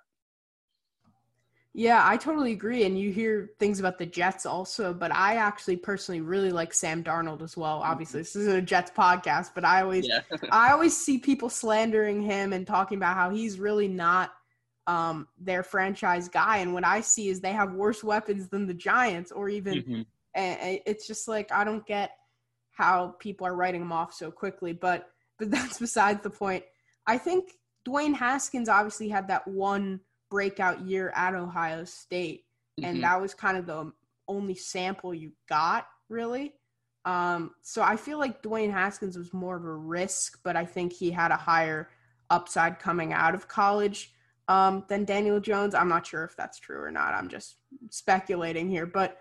Yeah, 1.78 2.02
I 2.04 2.16
totally 2.16 2.50
agree. 2.50 2.82
And 2.82 2.98
you 2.98 3.12
hear 3.12 3.50
things 3.60 3.78
about 3.78 3.98
the 3.98 4.04
Jets 4.04 4.44
also, 4.46 4.92
but 4.92 5.14
I 5.14 5.36
actually 5.36 5.76
personally 5.76 6.20
really 6.20 6.50
like 6.50 6.74
Sam 6.74 7.04
Darnold 7.04 7.40
as 7.40 7.56
well. 7.56 7.82
Obviously, 7.84 8.22
this 8.22 8.34
isn't 8.34 8.56
a 8.56 8.60
Jets 8.60 8.90
podcast, 8.90 9.52
but 9.54 9.64
I 9.64 9.82
always 9.82 10.08
yeah. 10.08 10.22
I 10.50 10.72
always 10.72 10.96
see 10.96 11.18
people 11.18 11.48
slandering 11.48 12.20
him 12.20 12.52
and 12.52 12.66
talking 12.66 12.98
about 12.98 13.14
how 13.14 13.30
he's 13.30 13.60
really 13.60 13.86
not 13.86 14.32
um, 14.88 15.28
their 15.38 15.62
franchise 15.62 16.28
guy. 16.28 16.56
And 16.56 16.74
what 16.74 16.84
I 16.84 17.00
see 17.00 17.28
is 17.28 17.40
they 17.40 17.52
have 17.52 17.72
worse 17.74 18.02
weapons 18.02 18.48
than 18.48 18.66
the 18.66 18.74
Giants, 18.74 19.30
or 19.30 19.48
even 19.48 19.74
mm-hmm. 19.74 20.02
and 20.34 20.80
it's 20.84 21.06
just 21.06 21.28
like 21.28 21.52
I 21.52 21.62
don't 21.62 21.86
get 21.86 22.10
how 22.72 23.14
people 23.20 23.46
are 23.46 23.54
writing 23.54 23.82
him 23.82 23.92
off 23.92 24.12
so 24.12 24.32
quickly. 24.32 24.72
But 24.72 25.12
but 25.38 25.50
that's 25.52 25.78
besides 25.78 26.24
the 26.24 26.30
point. 26.30 26.64
I 27.06 27.18
think 27.18 27.52
Dwayne 27.86 28.16
Haskins 28.16 28.68
obviously 28.68 29.08
had 29.08 29.28
that 29.28 29.46
one 29.46 30.00
breakout 30.30 30.80
year 30.82 31.12
at 31.14 31.34
Ohio 31.34 31.84
State, 31.84 32.44
and 32.78 32.96
mm-hmm. 32.96 33.02
that 33.02 33.20
was 33.20 33.34
kind 33.34 33.56
of 33.56 33.66
the 33.66 33.92
only 34.28 34.54
sample 34.54 35.14
you 35.14 35.32
got 35.48 35.86
really. 36.08 36.54
Um, 37.04 37.52
so 37.62 37.82
I 37.82 37.96
feel 37.96 38.18
like 38.18 38.42
Dwayne 38.42 38.70
Haskins 38.70 39.16
was 39.16 39.32
more 39.32 39.56
of 39.56 39.64
a 39.64 39.72
risk, 39.72 40.40
but 40.44 40.56
I 40.56 40.64
think 40.64 40.92
he 40.92 41.10
had 41.10 41.30
a 41.30 41.36
higher 41.36 41.88
upside 42.30 42.78
coming 42.78 43.12
out 43.12 43.34
of 43.34 43.48
college 43.48 44.12
um, 44.48 44.84
than 44.88 45.04
Daniel 45.04 45.40
Jones. 45.40 45.74
I'm 45.74 45.88
not 45.88 46.06
sure 46.06 46.24
if 46.24 46.36
that's 46.36 46.58
true 46.58 46.80
or 46.82 46.90
not. 46.90 47.14
I'm 47.14 47.28
just 47.28 47.56
speculating 47.90 48.68
here, 48.68 48.86
but 48.86 49.18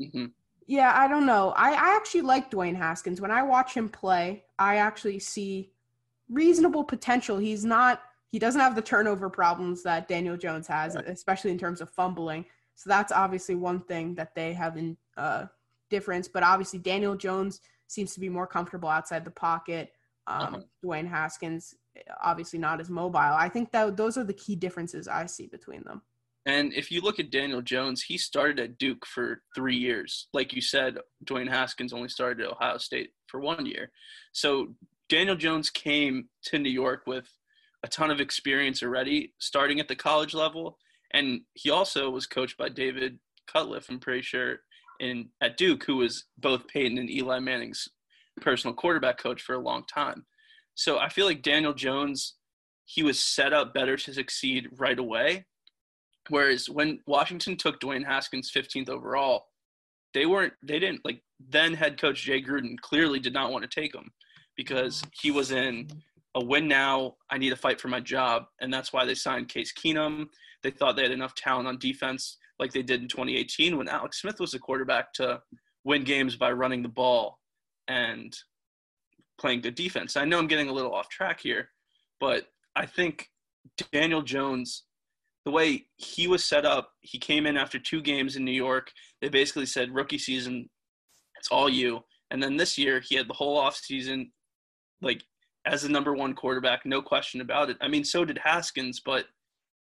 mm-hmm. 0.00 0.26
yeah, 0.66 0.92
I 0.94 1.06
don't 1.06 1.26
know. 1.26 1.50
I, 1.56 1.70
I 1.70 1.96
actually 1.96 2.22
like 2.22 2.50
Dwayne 2.50 2.76
Haskins. 2.76 3.20
When 3.20 3.30
I 3.30 3.42
watch 3.42 3.74
him 3.74 3.88
play, 3.88 4.44
I 4.58 4.76
actually 4.76 5.20
see 5.20 5.70
reasonable 6.28 6.84
potential. 6.84 7.38
He's 7.38 7.64
not 7.64 8.02
he 8.30 8.38
doesn't 8.38 8.60
have 8.60 8.74
the 8.74 8.82
turnover 8.82 9.30
problems 9.30 9.82
that 9.82 10.08
Daniel 10.08 10.36
Jones 10.36 10.66
has, 10.66 10.94
especially 10.96 11.50
in 11.50 11.58
terms 11.58 11.80
of 11.80 11.90
fumbling. 11.90 12.44
So 12.74 12.90
that's 12.90 13.10
obviously 13.10 13.54
one 13.54 13.80
thing 13.80 14.14
that 14.14 14.34
they 14.34 14.52
have 14.52 14.76
in 14.76 14.96
uh, 15.16 15.46
difference. 15.90 16.28
But 16.28 16.42
obviously, 16.42 16.78
Daniel 16.78 17.16
Jones 17.16 17.60
seems 17.86 18.12
to 18.14 18.20
be 18.20 18.28
more 18.28 18.46
comfortable 18.46 18.88
outside 18.88 19.24
the 19.24 19.30
pocket. 19.30 19.92
Um, 20.26 20.42
uh-huh. 20.42 20.60
Dwayne 20.84 21.08
Haskins, 21.08 21.74
obviously 22.22 22.58
not 22.58 22.80
as 22.80 22.90
mobile. 22.90 23.18
I 23.18 23.48
think 23.48 23.72
that 23.72 23.96
those 23.96 24.18
are 24.18 24.24
the 24.24 24.34
key 24.34 24.56
differences 24.56 25.08
I 25.08 25.26
see 25.26 25.46
between 25.46 25.82
them. 25.84 26.02
And 26.46 26.72
if 26.72 26.90
you 26.90 27.00
look 27.00 27.18
at 27.18 27.30
Daniel 27.30 27.62
Jones, 27.62 28.02
he 28.02 28.16
started 28.16 28.58
at 28.60 28.78
Duke 28.78 29.04
for 29.04 29.42
three 29.54 29.76
years. 29.76 30.28
Like 30.32 30.52
you 30.52 30.62
said, 30.62 30.98
Dwayne 31.24 31.48
Haskins 31.48 31.92
only 31.92 32.08
started 32.08 32.44
at 32.44 32.52
Ohio 32.52 32.78
State 32.78 33.10
for 33.26 33.40
one 33.40 33.66
year. 33.66 33.90
So 34.32 34.74
Daniel 35.08 35.36
Jones 35.36 35.68
came 35.68 36.28
to 36.44 36.58
New 36.58 36.70
York 36.70 37.02
with 37.06 37.28
a 37.82 37.88
ton 37.88 38.10
of 38.10 38.20
experience 38.20 38.82
already, 38.82 39.34
starting 39.38 39.80
at 39.80 39.88
the 39.88 39.96
college 39.96 40.34
level. 40.34 40.78
And 41.12 41.40
he 41.54 41.70
also 41.70 42.10
was 42.10 42.26
coached 42.26 42.58
by 42.58 42.68
David 42.68 43.18
Cutcliffe, 43.46 43.88
I'm 43.88 43.98
pretty 43.98 44.22
sure, 44.22 44.60
in 45.00 45.28
at 45.40 45.56
Duke, 45.56 45.84
who 45.84 45.96
was 45.96 46.24
both 46.38 46.68
Peyton 46.68 46.98
and 46.98 47.10
Eli 47.10 47.38
Manning's 47.38 47.88
personal 48.40 48.74
quarterback 48.74 49.18
coach 49.18 49.42
for 49.42 49.54
a 49.54 49.60
long 49.60 49.84
time. 49.92 50.26
So 50.74 50.98
I 50.98 51.08
feel 51.08 51.26
like 51.26 51.42
Daniel 51.42 51.72
Jones, 51.72 52.34
he 52.84 53.02
was 53.02 53.18
set 53.18 53.52
up 53.52 53.74
better 53.74 53.96
to 53.96 54.14
succeed 54.14 54.68
right 54.76 54.98
away. 54.98 55.46
Whereas 56.28 56.68
when 56.68 57.00
Washington 57.06 57.56
took 57.56 57.80
Dwayne 57.80 58.04
Haskins 58.04 58.52
15th 58.54 58.88
overall, 58.88 59.46
they 60.14 60.26
weren't, 60.26 60.52
they 60.62 60.78
didn't 60.78 61.04
like 61.04 61.22
then 61.48 61.74
head 61.74 62.00
coach 62.00 62.22
Jay 62.22 62.42
Gruden 62.42 62.78
clearly 62.80 63.20
did 63.20 63.32
not 63.32 63.52
want 63.52 63.68
to 63.68 63.80
take 63.80 63.94
him 63.94 64.10
because 64.56 65.02
he 65.12 65.30
was 65.30 65.52
in 65.52 65.88
a 66.38 66.44
win 66.44 66.68
now. 66.68 67.16
I 67.30 67.36
need 67.36 67.50
to 67.50 67.56
fight 67.56 67.80
for 67.80 67.88
my 67.88 68.00
job, 68.00 68.44
and 68.60 68.72
that's 68.72 68.92
why 68.92 69.04
they 69.04 69.14
signed 69.14 69.48
Case 69.48 69.72
Keenum. 69.72 70.28
They 70.62 70.70
thought 70.70 70.96
they 70.96 71.02
had 71.02 71.10
enough 71.10 71.34
talent 71.34 71.66
on 71.66 71.78
defense, 71.78 72.38
like 72.58 72.72
they 72.72 72.82
did 72.82 73.02
in 73.02 73.08
2018 73.08 73.76
when 73.76 73.88
Alex 73.88 74.20
Smith 74.20 74.38
was 74.38 74.52
the 74.52 74.58
quarterback, 74.58 75.12
to 75.14 75.40
win 75.84 76.04
games 76.04 76.36
by 76.36 76.52
running 76.52 76.82
the 76.82 76.88
ball 76.88 77.40
and 77.88 78.36
playing 79.40 79.62
good 79.62 79.74
defense. 79.74 80.16
I 80.16 80.24
know 80.24 80.38
I'm 80.38 80.46
getting 80.46 80.68
a 80.68 80.72
little 80.72 80.94
off 80.94 81.08
track 81.08 81.40
here, 81.40 81.70
but 82.20 82.46
I 82.76 82.86
think 82.86 83.28
Daniel 83.92 84.22
Jones, 84.22 84.84
the 85.44 85.50
way 85.50 85.86
he 85.96 86.28
was 86.28 86.44
set 86.44 86.64
up, 86.64 86.92
he 87.00 87.18
came 87.18 87.46
in 87.46 87.56
after 87.56 87.78
two 87.78 88.00
games 88.00 88.36
in 88.36 88.44
New 88.44 88.52
York. 88.52 88.92
They 89.20 89.28
basically 89.28 89.66
said, 89.66 89.94
rookie 89.94 90.18
season, 90.18 90.68
it's 91.36 91.48
all 91.50 91.68
you. 91.68 92.04
And 92.30 92.42
then 92.42 92.56
this 92.56 92.78
year, 92.78 93.00
he 93.00 93.16
had 93.16 93.28
the 93.28 93.34
whole 93.34 93.60
offseason. 93.60 94.30
Like 95.00 95.22
as 95.68 95.82
the 95.82 95.88
number 95.88 96.14
one 96.14 96.34
quarterback, 96.34 96.86
no 96.86 97.02
question 97.02 97.40
about 97.40 97.68
it. 97.68 97.76
I 97.80 97.88
mean, 97.88 98.04
so 98.04 98.24
did 98.24 98.38
Haskins, 98.38 99.00
but 99.04 99.26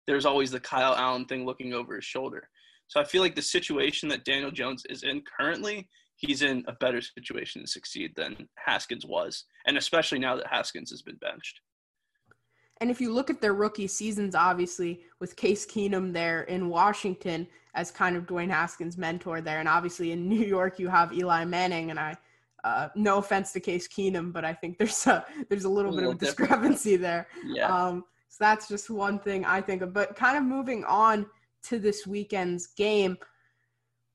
there's 0.06 0.24
always 0.24 0.50
the 0.50 0.60
Kyle 0.60 0.94
Allen 0.94 1.26
thing 1.26 1.44
looking 1.44 1.74
over 1.74 1.94
his 1.96 2.04
shoulder. 2.04 2.48
So 2.88 3.00
I 3.00 3.04
feel 3.04 3.22
like 3.22 3.34
the 3.34 3.42
situation 3.42 4.08
that 4.08 4.24
Daniel 4.24 4.50
Jones 4.50 4.84
is 4.88 5.02
in 5.02 5.22
currently, 5.38 5.88
he's 6.16 6.42
in 6.42 6.64
a 6.66 6.72
better 6.72 7.00
situation 7.02 7.62
to 7.62 7.68
succeed 7.68 8.12
than 8.16 8.48
Haskins 8.56 9.04
was, 9.04 9.44
and 9.66 9.76
especially 9.76 10.18
now 10.18 10.36
that 10.36 10.46
Haskins 10.46 10.90
has 10.90 11.02
been 11.02 11.16
benched. 11.16 11.60
And 12.80 12.90
if 12.90 13.00
you 13.00 13.12
look 13.12 13.30
at 13.30 13.40
their 13.40 13.54
rookie 13.54 13.86
seasons, 13.86 14.34
obviously 14.34 15.00
with 15.20 15.36
Case 15.36 15.66
Keenum 15.66 16.12
there 16.12 16.42
in 16.44 16.68
Washington 16.68 17.46
as 17.74 17.90
kind 17.90 18.16
of 18.16 18.26
Dwayne 18.26 18.50
Haskins' 18.50 18.96
mentor 18.96 19.40
there, 19.40 19.60
and 19.60 19.68
obviously 19.68 20.12
in 20.12 20.28
New 20.28 20.44
York 20.44 20.78
you 20.78 20.88
have 20.88 21.12
Eli 21.12 21.44
Manning, 21.44 21.90
and 21.90 21.98
I 21.98 22.16
uh, 22.66 22.88
no 22.96 23.18
offense 23.18 23.52
to 23.52 23.60
Case 23.60 23.86
Keenum, 23.86 24.32
but 24.32 24.44
I 24.44 24.52
think 24.52 24.76
there's 24.78 25.06
a 25.06 25.24
there's 25.48 25.64
a 25.64 25.68
little, 25.68 25.92
a 25.92 25.94
little 25.94 26.14
bit 26.14 26.16
of 26.16 26.22
a 26.22 26.26
discrepancy 26.26 26.96
there. 26.96 27.28
Yeah. 27.46 27.68
Um, 27.68 28.04
so 28.28 28.38
that's 28.40 28.68
just 28.68 28.90
one 28.90 29.20
thing 29.20 29.44
I 29.44 29.60
think 29.60 29.82
of. 29.82 29.92
But 29.92 30.16
kind 30.16 30.36
of 30.36 30.42
moving 30.42 30.84
on 30.84 31.26
to 31.64 31.78
this 31.78 32.06
weekend's 32.06 32.66
game, 32.66 33.16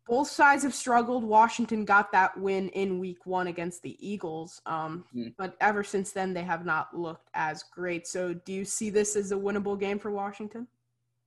both 0.05 0.27
sides 0.27 0.63
have 0.63 0.73
struggled. 0.73 1.23
Washington 1.23 1.85
got 1.85 2.11
that 2.11 2.37
win 2.37 2.67
in 2.69 2.99
Week 2.99 3.25
One 3.25 3.47
against 3.47 3.81
the 3.83 3.95
Eagles, 4.05 4.61
um, 4.65 5.05
mm. 5.15 5.33
but 5.37 5.55
ever 5.61 5.83
since 5.83 6.11
then 6.11 6.33
they 6.33 6.43
have 6.43 6.65
not 6.65 6.95
looked 6.95 7.29
as 7.33 7.63
great. 7.73 8.05
So, 8.05 8.33
do 8.33 8.51
you 8.51 8.65
see 8.65 8.89
this 8.89 9.15
as 9.15 9.31
a 9.31 9.35
winnable 9.35 9.79
game 9.79 9.97
for 9.97 10.11
Washington? 10.11 10.67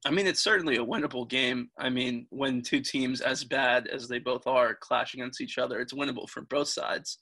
I 0.05 0.11
mean, 0.11 0.27
it's 0.27 0.43
certainly 0.43 0.77
a 0.77 0.85
winnable 0.85 1.29
game. 1.29 1.71
I 1.79 1.89
mean, 1.89 2.27
when 2.31 2.61
two 2.61 2.81
teams 2.81 3.21
as 3.23 3.43
bad 3.43 3.87
as 3.87 4.07
they 4.07 4.19
both 4.19 4.47
are 4.47 4.75
clash 4.75 5.15
against 5.15 5.41
each 5.41 5.57
other, 5.57 5.81
it's 5.81 5.95
winnable 5.95 6.29
for 6.29 6.43
both 6.43 6.69
sides. 6.69 7.19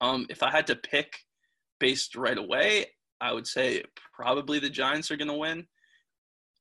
Um, 0.00 0.26
if 0.30 0.42
I 0.42 0.50
had 0.50 0.66
to 0.68 0.76
pick 0.76 1.16
based 1.80 2.14
right 2.14 2.38
away, 2.38 2.86
I 3.20 3.32
would 3.32 3.46
say 3.46 3.82
probably 4.12 4.60
the 4.60 4.70
Giants 4.70 5.10
are 5.10 5.16
going 5.16 5.28
to 5.28 5.34
win. 5.34 5.66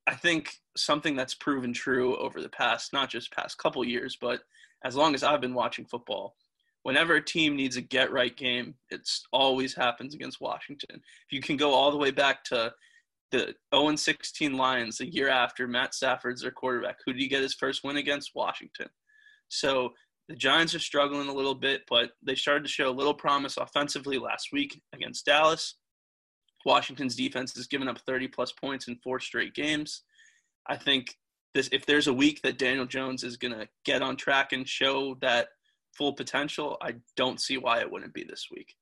I 0.07 0.15
think 0.15 0.53
something 0.75 1.15
that's 1.15 1.35
proven 1.35 1.71
true 1.71 2.17
over 2.17 2.41
the 2.41 2.49
past, 2.49 2.91
not 2.91 3.09
just 3.09 3.31
past 3.31 3.59
couple 3.59 3.85
years, 3.85 4.17
but 4.19 4.41
as 4.83 4.95
long 4.95 5.13
as 5.13 5.23
I've 5.23 5.41
been 5.41 5.53
watching 5.53 5.85
football, 5.85 6.35
whenever 6.81 7.15
a 7.15 7.23
team 7.23 7.55
needs 7.55 7.77
a 7.77 7.81
get 7.81 8.11
right 8.11 8.35
game, 8.35 8.73
it's 8.89 9.27
always 9.31 9.75
happens 9.75 10.15
against 10.15 10.41
Washington. 10.41 10.95
If 10.95 11.31
you 11.31 11.41
can 11.41 11.57
go 11.57 11.73
all 11.73 11.91
the 11.91 11.97
way 11.97 12.09
back 12.09 12.43
to 12.45 12.73
the 13.31 13.53
0 13.73 13.95
16 13.95 14.57
Lions 14.57 14.97
the 14.97 15.07
year 15.07 15.29
after 15.29 15.67
Matt 15.67 15.93
Stafford's 15.93 16.41
their 16.41 16.51
quarterback. 16.51 16.97
Who 17.05 17.13
did 17.13 17.21
he 17.21 17.27
get 17.27 17.41
his 17.41 17.53
first 17.53 17.83
win 17.83 17.97
against? 17.97 18.31
Washington. 18.35 18.87
So 19.49 19.93
the 20.27 20.35
Giants 20.35 20.75
are 20.75 20.79
struggling 20.79 21.27
a 21.27 21.33
little 21.33 21.55
bit, 21.55 21.81
but 21.89 22.11
they 22.21 22.35
started 22.35 22.63
to 22.63 22.69
show 22.69 22.89
a 22.89 22.91
little 22.91 23.13
promise 23.13 23.57
offensively 23.57 24.17
last 24.17 24.49
week 24.51 24.79
against 24.93 25.25
Dallas. 25.25 25.75
Washington's 26.65 27.15
defense 27.15 27.55
has 27.55 27.67
given 27.67 27.87
up 27.87 27.99
30 28.05 28.27
plus 28.27 28.51
points 28.51 28.87
in 28.87 28.99
four 29.03 29.19
straight 29.19 29.55
games. 29.55 30.03
I 30.67 30.75
think 30.75 31.15
this 31.53 31.69
if 31.71 31.85
there's 31.85 32.07
a 32.07 32.13
week 32.13 32.41
that 32.43 32.57
Daniel 32.57 32.85
Jones 32.85 33.23
is 33.23 33.37
going 33.37 33.57
to 33.57 33.67
get 33.85 34.01
on 34.01 34.15
track 34.15 34.51
and 34.51 34.67
show 34.67 35.15
that 35.21 35.49
full 35.97 36.13
potential, 36.13 36.77
I 36.81 36.95
don't 37.15 37.41
see 37.41 37.57
why 37.57 37.79
it 37.79 37.91
wouldn't 37.91 38.13
be 38.13 38.23
this 38.23 38.47
week. 38.51 38.75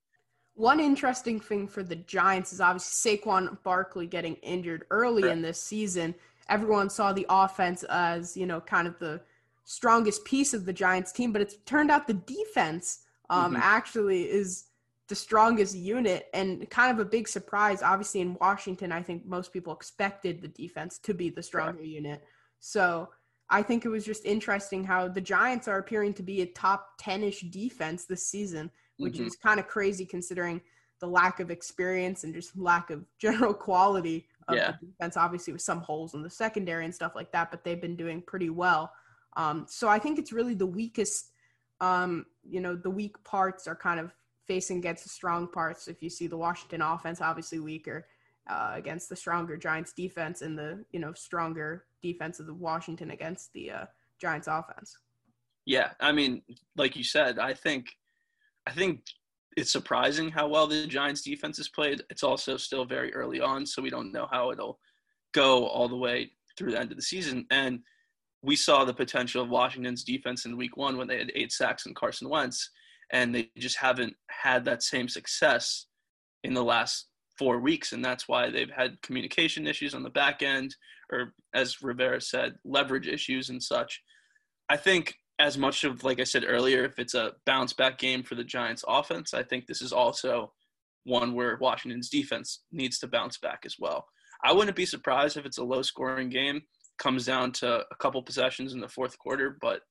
One 0.57 0.79
interesting 0.79 1.39
thing 1.39 1.67
for 1.67 1.83
the 1.83 1.95
Giants 1.95 2.51
is 2.51 2.59
obviously 2.59 3.19
Saquon 3.19 3.61
Barkley 3.61 4.07
getting 4.07 4.33
injured 4.37 4.85
early 4.89 5.29
in 5.29 5.43
this 5.43 5.61
season. 5.61 6.15
Everyone 6.49 6.89
saw 6.89 7.13
the 7.13 7.27
offense 7.29 7.83
as, 7.83 8.35
you 8.35 8.47
know, 8.47 8.59
kind 8.59 8.87
of 8.87 8.97
the 8.97 9.21
strongest 9.65 10.25
piece 10.25 10.55
of 10.55 10.65
the 10.65 10.73
Giants 10.73 11.11
team, 11.11 11.31
but 11.31 11.43
it's 11.43 11.57
turned 11.67 11.91
out 11.91 12.07
the 12.07 12.15
defense 12.15 13.01
um, 13.29 13.53
mm-hmm. 13.53 13.61
actually 13.61 14.23
is 14.23 14.65
the 15.07 15.15
strongest 15.15 15.75
unit 15.75 16.27
and 16.33 16.67
kind 16.71 16.91
of 16.91 17.05
a 17.05 17.07
big 17.07 17.27
surprise. 17.27 17.83
Obviously, 17.83 18.21
in 18.21 18.35
Washington, 18.41 18.91
I 18.91 19.03
think 19.03 19.27
most 19.27 19.53
people 19.53 19.73
expected 19.73 20.41
the 20.41 20.47
defense 20.47 20.97
to 21.03 21.13
be 21.13 21.29
the 21.29 21.43
stronger 21.43 21.83
unit. 21.83 22.23
So 22.59 23.09
I 23.47 23.61
think 23.61 23.85
it 23.85 23.89
was 23.89 24.03
just 24.03 24.25
interesting 24.25 24.83
how 24.83 25.07
the 25.07 25.21
Giants 25.21 25.67
are 25.67 25.77
appearing 25.77 26.15
to 26.15 26.23
be 26.23 26.41
a 26.41 26.47
top 26.47 26.93
10 26.97 27.21
ish 27.21 27.41
defense 27.41 28.05
this 28.05 28.25
season 28.25 28.71
which 28.97 29.15
mm-hmm. 29.15 29.27
is 29.27 29.35
kind 29.35 29.59
of 29.59 29.67
crazy 29.67 30.05
considering 30.05 30.61
the 30.99 31.07
lack 31.07 31.39
of 31.39 31.51
experience 31.51 32.23
and 32.23 32.33
just 32.33 32.57
lack 32.57 32.89
of 32.89 33.05
general 33.19 33.53
quality 33.53 34.27
of 34.47 34.55
yeah. 34.55 34.73
the 34.79 34.87
defense. 34.87 35.17
Obviously, 35.17 35.53
with 35.53 35.61
some 35.61 35.81
holes 35.81 36.13
in 36.13 36.21
the 36.21 36.29
secondary 36.29 36.85
and 36.85 36.93
stuff 36.93 37.13
like 37.15 37.31
that, 37.31 37.51
but 37.51 37.63
they've 37.63 37.81
been 37.81 37.95
doing 37.95 38.21
pretty 38.21 38.49
well. 38.49 38.91
Um, 39.35 39.65
so 39.69 39.87
I 39.87 39.99
think 39.99 40.17
it's 40.19 40.33
really 40.33 40.53
the 40.53 40.65
weakest. 40.65 41.31
Um, 41.79 42.25
you 42.43 42.59
know, 42.59 42.75
the 42.75 42.89
weak 42.89 43.23
parts 43.23 43.67
are 43.67 43.75
kind 43.75 43.99
of 43.99 44.11
facing 44.47 44.79
against 44.79 45.03
the 45.03 45.09
strong 45.09 45.47
parts. 45.47 45.87
If 45.87 46.01
you 46.01 46.09
see 46.09 46.25
the 46.27 46.37
Washington 46.37 46.81
offense, 46.81 47.21
obviously 47.21 47.59
weaker, 47.59 48.07
uh, 48.49 48.71
against 48.73 49.09
the 49.09 49.15
stronger 49.15 49.57
Giants 49.57 49.93
defense 49.93 50.41
and 50.41 50.57
the 50.57 50.83
you 50.91 50.99
know 50.99 51.13
stronger 51.13 51.85
defense 52.01 52.39
of 52.39 52.47
the 52.47 52.53
Washington 52.53 53.11
against 53.11 53.51
the 53.53 53.71
uh, 53.71 53.85
Giants 54.19 54.47
offense. 54.47 54.97
Yeah, 55.65 55.91
I 55.99 56.13
mean, 56.13 56.41
like 56.77 56.95
you 56.95 57.03
said, 57.03 57.39
I 57.39 57.53
think, 57.53 57.87
I 58.67 58.71
think 58.71 59.03
it's 59.55 59.71
surprising 59.71 60.29
how 60.29 60.49
well 60.49 60.67
the 60.67 60.87
Giants 60.87 61.21
defense 61.21 61.55
has 61.55 61.69
played. 61.69 62.03
It's 62.09 62.21
also 62.21 62.57
still 62.57 62.83
very 62.83 63.13
early 63.13 63.39
on, 63.39 63.65
so 63.65 63.81
we 63.81 63.89
don't 63.89 64.11
know 64.11 64.27
how 64.29 64.51
it'll 64.51 64.77
go 65.33 65.67
all 65.67 65.87
the 65.87 65.95
way 65.95 66.31
through 66.57 66.71
the 66.71 66.79
end 66.79 66.91
of 66.91 66.97
the 66.97 67.03
season. 67.03 67.45
And 67.49 67.79
we 68.43 68.57
saw 68.57 68.83
the 68.83 68.93
potential 68.93 69.41
of 69.41 69.49
Washington's 69.49 70.03
defense 70.03 70.45
in 70.45 70.57
week 70.57 70.75
one 70.75 70.97
when 70.97 71.07
they 71.07 71.17
had 71.17 71.31
eight 71.33 71.53
sacks 71.53 71.85
and 71.85 71.95
Carson 71.95 72.27
Wentz, 72.27 72.69
and 73.09 73.33
they 73.33 73.49
just 73.57 73.77
haven't 73.77 74.15
had 74.29 74.65
that 74.65 74.83
same 74.83 75.07
success 75.07 75.85
in 76.43 76.53
the 76.53 76.63
last 76.63 77.07
four 77.39 77.59
weeks. 77.59 77.93
And 77.93 78.03
that's 78.03 78.27
why 78.27 78.49
they've 78.49 78.69
had 78.69 79.01
communication 79.01 79.65
issues 79.65 79.95
on 79.95 80.03
the 80.03 80.09
back 80.09 80.43
end, 80.43 80.75
or 81.09 81.33
as 81.53 81.81
Rivera 81.81 82.19
said, 82.19 82.55
leverage 82.65 83.07
issues 83.07 83.49
and 83.49 83.63
such. 83.63 84.03
I 84.67 84.75
think 84.75 85.15
as 85.39 85.57
much 85.57 85.83
of 85.83 86.03
like 86.03 86.19
I 86.19 86.23
said 86.23 86.43
earlier, 86.47 86.85
if 86.85 86.99
it's 86.99 87.13
a 87.13 87.33
bounce 87.45 87.73
back 87.73 87.97
game 87.97 88.23
for 88.23 88.35
the 88.35 88.43
Giants 88.43 88.83
offense, 88.87 89.33
I 89.33 89.43
think 89.43 89.65
this 89.65 89.81
is 89.81 89.93
also 89.93 90.53
one 91.03 91.33
where 91.33 91.57
Washington's 91.57 92.09
defense 92.09 92.63
needs 92.71 92.99
to 92.99 93.07
bounce 93.07 93.37
back 93.37 93.61
as 93.65 93.75
well. 93.79 94.05
I 94.43 94.53
wouldn't 94.53 94.75
be 94.75 94.85
surprised 94.85 95.37
if 95.37 95.45
it's 95.45 95.57
a 95.57 95.63
low 95.63 95.81
scoring 95.81 96.29
game, 96.29 96.61
comes 96.99 97.25
down 97.25 97.51
to 97.53 97.85
a 97.89 97.95
couple 97.99 98.21
possessions 98.21 98.73
in 98.73 98.79
the 98.79 98.87
fourth 98.87 99.17
quarter, 99.17 99.57
but 99.61 99.81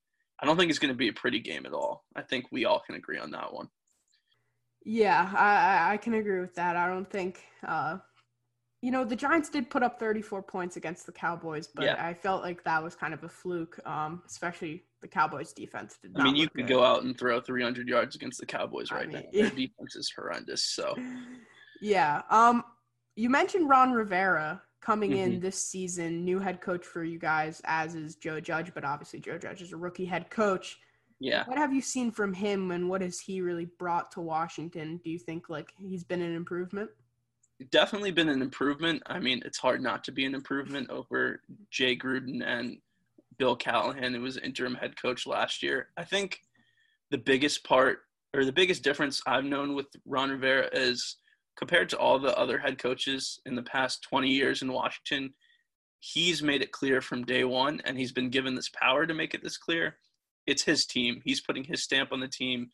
I 0.41 0.47
don't 0.47 0.57
think 0.57 0.71
it's 0.71 0.79
going 0.79 0.93
to 0.93 0.99
be 0.99 1.09
a 1.09 1.13
pretty 1.13 1.41
game 1.41 1.67
at 1.67 1.73
all. 1.73 2.05
I 2.15 2.23
think 2.23 2.47
we 2.53 2.65
all 2.65 2.83
can 2.85 2.97
agree 2.97 3.19
on 3.19 3.31
that 3.31 3.53
one. 3.53 3.69
Yeah, 4.85 5.33
I, 5.35 5.95
I 5.95 5.97
can 5.97 6.15
agree 6.15 6.41
with 6.41 6.55
that. 6.55 6.77
I 6.77 6.87
don't 6.87 7.11
think 7.11 7.43
uh, 7.67 7.99
you 8.87 8.93
know, 8.93 9.05
the 9.05 9.17
Giants 9.17 9.49
did 9.49 9.69
put 9.69 9.83
up 9.83 9.99
34 9.99 10.45
points 10.45 10.77
against 10.77 11.07
the 11.07 11.13
Cowboys, 11.13 11.67
but 11.67 11.87
yeah. 11.87 11.97
I 11.99 12.15
felt 12.15 12.45
like 12.45 12.63
that 12.63 12.81
was 12.81 12.95
kind 12.95 13.13
of 13.13 13.25
a 13.25 13.29
fluke, 13.29 13.81
um, 13.85 14.23
especially 14.29 14.85
the 15.03 15.09
Cowboys 15.09 15.53
defense 15.53 15.99
did 16.01 16.13
I 16.15 16.23
mean, 16.23 16.37
you 16.37 16.49
could 16.49 16.69
good. 16.69 16.75
go 16.75 16.85
out 16.85 17.03
and 17.03 17.19
throw 17.19 17.41
300 17.41 17.89
yards 17.89 18.15
against 18.15 18.39
the 18.39 18.47
Cowboys 18.47 18.93
right 18.93 19.03
I 19.03 19.07
mean, 19.07 19.25
now. 19.25 19.41
Their 19.41 19.51
defense 19.67 19.97
is 19.97 20.13
horrendous, 20.17 20.63
so. 20.63 20.95
Yeah. 21.83 22.23
Um, 22.31 22.63
you 23.17 23.29
mentioned 23.29 23.69
Ron 23.69 23.91
Rivera 23.91 24.63
coming 24.81 25.11
mm-hmm. 25.11 25.33
in 25.33 25.41
this 25.41 25.61
season, 25.61 26.25
new 26.25 26.39
head 26.39 26.61
coach 26.61 26.87
for 26.87 27.03
you 27.03 27.19
guys, 27.19 27.61
as 27.65 27.97
is 27.97 28.15
Joe 28.15 28.39
Judge, 28.39 28.73
but 28.73 28.85
obviously 28.85 29.19
Joe 29.19 29.37
Judge 29.37 29.63
is 29.63 29.73
a 29.73 29.77
rookie 29.77 30.05
head 30.05 30.31
coach. 30.31 30.79
Yeah. 31.19 31.43
What 31.47 31.59
have 31.59 31.73
you 31.73 31.81
seen 31.81 32.13
from 32.13 32.33
him 32.33 32.71
and 32.71 32.89
what 32.89 33.01
has 33.01 33.19
he 33.19 33.41
really 33.41 33.67
brought 33.81 34.13
to 34.13 34.21
Washington? 34.21 35.01
Do 35.03 35.11
you 35.11 35.19
think 35.19 35.49
like 35.49 35.73
he's 35.77 36.05
been 36.05 36.23
an 36.23 36.37
improvement? 36.37 36.91
Definitely 37.71 38.11
been 38.11 38.29
an 38.29 38.43
improvement. 38.43 39.03
I 39.07 39.19
mean, 39.19 39.43
it's 39.45 39.59
hard 39.59 39.83
not 39.83 40.05
to 40.05 40.13
be 40.13 40.25
an 40.25 40.35
improvement 40.35 40.91
over 40.91 41.41
Jay 41.71 41.97
Gruden 41.97 42.43
and 42.45 42.79
Bill 43.39 43.57
Callahan, 43.57 44.15
who 44.15 44.23
was 44.23 44.37
interim 44.37 44.75
head 44.75 45.01
coach 45.01 45.27
last 45.27 45.63
year. 45.63 45.89
I 45.97 46.05
think 46.05 46.41
the 47.11 47.19
biggest 47.19 47.65
part 47.65 48.01
or 48.35 48.45
the 48.45 48.53
biggest 48.53 48.83
difference 48.83 49.23
I've 49.27 49.45
known 49.45 49.75
with 49.75 49.87
Ron 50.05 50.31
Rivera 50.31 50.69
is 50.73 51.17
compared 51.57 51.89
to 51.89 51.99
all 51.99 52.19
the 52.19 52.37
other 52.39 52.59
head 52.59 52.79
coaches 52.79 53.41
in 53.47 53.55
the 53.55 53.63
past 53.63 54.03
20 54.03 54.29
years 54.29 54.61
in 54.61 54.73
Washington, 54.73 55.33
he's 56.01 56.43
made 56.43 56.61
it 56.61 56.71
clear 56.71 57.01
from 57.01 57.25
day 57.25 57.45
one 57.45 57.81
and 57.85 57.99
he's 57.99 58.13
been 58.13 58.29
given 58.29 58.55
this 58.55 58.69
power 58.69 59.07
to 59.07 59.15
make 59.15 59.33
it 59.33 59.43
this 59.43 59.57
clear. 59.57 59.97
It's 60.47 60.63
his 60.63 60.85
team. 60.85 61.23
He's 61.25 61.41
putting 61.41 61.65
his 61.65 61.83
stamp 61.83 62.13
on 62.13 62.21
the 62.21 62.29
team. 62.29 62.71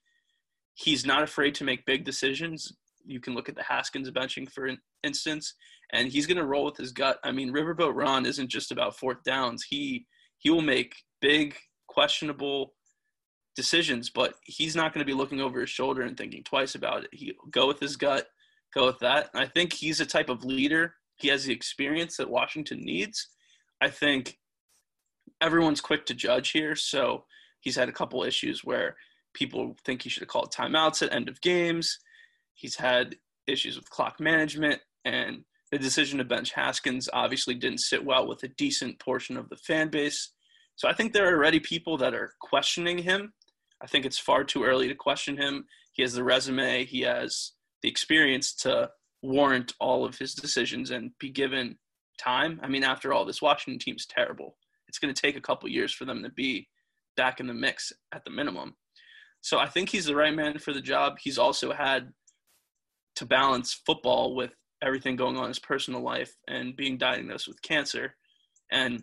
He's 0.74 1.06
not 1.06 1.22
afraid 1.22 1.54
to 1.56 1.64
make 1.64 1.86
big 1.86 2.04
decisions 2.04 2.72
you 3.04 3.20
can 3.20 3.34
look 3.34 3.48
at 3.48 3.54
the 3.54 3.62
Haskins 3.62 4.10
benching 4.10 4.50
for 4.50 4.68
instance, 5.02 5.54
and 5.92 6.10
he's 6.10 6.26
going 6.26 6.36
to 6.36 6.44
roll 6.44 6.64
with 6.64 6.76
his 6.76 6.92
gut. 6.92 7.18
I 7.24 7.32
mean, 7.32 7.52
Riverboat 7.52 7.94
Ron 7.94 8.26
isn't 8.26 8.48
just 8.48 8.72
about 8.72 8.96
fourth 8.96 9.22
downs. 9.24 9.64
He 9.68 10.06
he 10.38 10.50
will 10.50 10.62
make 10.62 10.96
big, 11.20 11.56
questionable 11.86 12.74
decisions, 13.54 14.10
but 14.10 14.34
he's 14.44 14.74
not 14.74 14.92
going 14.92 15.04
to 15.04 15.10
be 15.10 15.16
looking 15.16 15.40
over 15.40 15.60
his 15.60 15.70
shoulder 15.70 16.02
and 16.02 16.16
thinking 16.16 16.42
twice 16.42 16.74
about 16.74 17.04
it. 17.04 17.10
He 17.12 17.34
go 17.50 17.68
with 17.68 17.78
his 17.78 17.96
gut, 17.96 18.26
go 18.74 18.86
with 18.86 18.98
that. 19.00 19.30
And 19.32 19.42
I 19.42 19.46
think 19.46 19.72
he's 19.72 20.00
a 20.00 20.06
type 20.06 20.28
of 20.28 20.44
leader. 20.44 20.94
He 21.16 21.28
has 21.28 21.44
the 21.44 21.52
experience 21.52 22.16
that 22.16 22.30
Washington 22.30 22.80
needs. 22.80 23.28
I 23.80 23.88
think 23.88 24.38
everyone's 25.40 25.80
quick 25.80 26.06
to 26.06 26.14
judge 26.14 26.50
here, 26.50 26.74
so 26.74 27.24
he's 27.60 27.76
had 27.76 27.88
a 27.88 27.92
couple 27.92 28.24
issues 28.24 28.64
where 28.64 28.96
people 29.34 29.76
think 29.84 30.02
he 30.02 30.08
should 30.08 30.22
have 30.22 30.28
called 30.28 30.52
timeouts 30.52 31.02
at 31.02 31.12
end 31.12 31.28
of 31.28 31.40
games 31.40 31.98
He's 32.62 32.76
had 32.76 33.16
issues 33.48 33.74
with 33.74 33.90
clock 33.90 34.20
management, 34.20 34.80
and 35.04 35.42
the 35.72 35.78
decision 35.78 36.18
to 36.18 36.24
bench 36.24 36.52
Haskins 36.52 37.08
obviously 37.12 37.54
didn't 37.54 37.80
sit 37.80 38.04
well 38.04 38.28
with 38.28 38.40
a 38.44 38.48
decent 38.48 39.00
portion 39.00 39.36
of 39.36 39.48
the 39.48 39.56
fan 39.56 39.88
base. 39.88 40.30
So 40.76 40.88
I 40.88 40.92
think 40.92 41.12
there 41.12 41.28
are 41.28 41.36
already 41.36 41.58
people 41.58 41.96
that 41.96 42.14
are 42.14 42.34
questioning 42.40 42.98
him. 42.98 43.32
I 43.80 43.88
think 43.88 44.06
it's 44.06 44.18
far 44.18 44.44
too 44.44 44.62
early 44.62 44.86
to 44.86 44.94
question 44.94 45.36
him. 45.36 45.64
He 45.90 46.02
has 46.02 46.12
the 46.12 46.22
resume, 46.22 46.84
he 46.84 47.00
has 47.00 47.50
the 47.82 47.88
experience 47.88 48.54
to 48.58 48.90
warrant 49.22 49.74
all 49.80 50.04
of 50.04 50.16
his 50.16 50.34
decisions 50.34 50.92
and 50.92 51.10
be 51.18 51.30
given 51.30 51.78
time. 52.16 52.60
I 52.62 52.68
mean, 52.68 52.84
after 52.84 53.12
all, 53.12 53.24
this 53.24 53.42
Washington 53.42 53.80
team's 53.80 54.06
terrible. 54.06 54.56
It's 54.86 55.00
going 55.00 55.12
to 55.12 55.20
take 55.20 55.36
a 55.36 55.40
couple 55.40 55.68
years 55.68 55.92
for 55.92 56.04
them 56.04 56.22
to 56.22 56.30
be 56.30 56.68
back 57.16 57.40
in 57.40 57.48
the 57.48 57.54
mix 57.54 57.92
at 58.14 58.24
the 58.24 58.30
minimum. 58.30 58.76
So 59.40 59.58
I 59.58 59.66
think 59.66 59.88
he's 59.88 60.04
the 60.04 60.14
right 60.14 60.34
man 60.34 60.58
for 60.58 60.72
the 60.72 60.80
job. 60.80 61.18
He's 61.20 61.38
also 61.38 61.72
had 61.72 62.12
to 63.16 63.26
balance 63.26 63.80
football 63.86 64.34
with 64.34 64.54
everything 64.82 65.16
going 65.16 65.36
on 65.36 65.44
in 65.44 65.48
his 65.48 65.58
personal 65.58 66.02
life 66.02 66.34
and 66.48 66.76
being 66.76 66.98
diagnosed 66.98 67.48
with 67.48 67.62
cancer. 67.62 68.14
And 68.70 69.02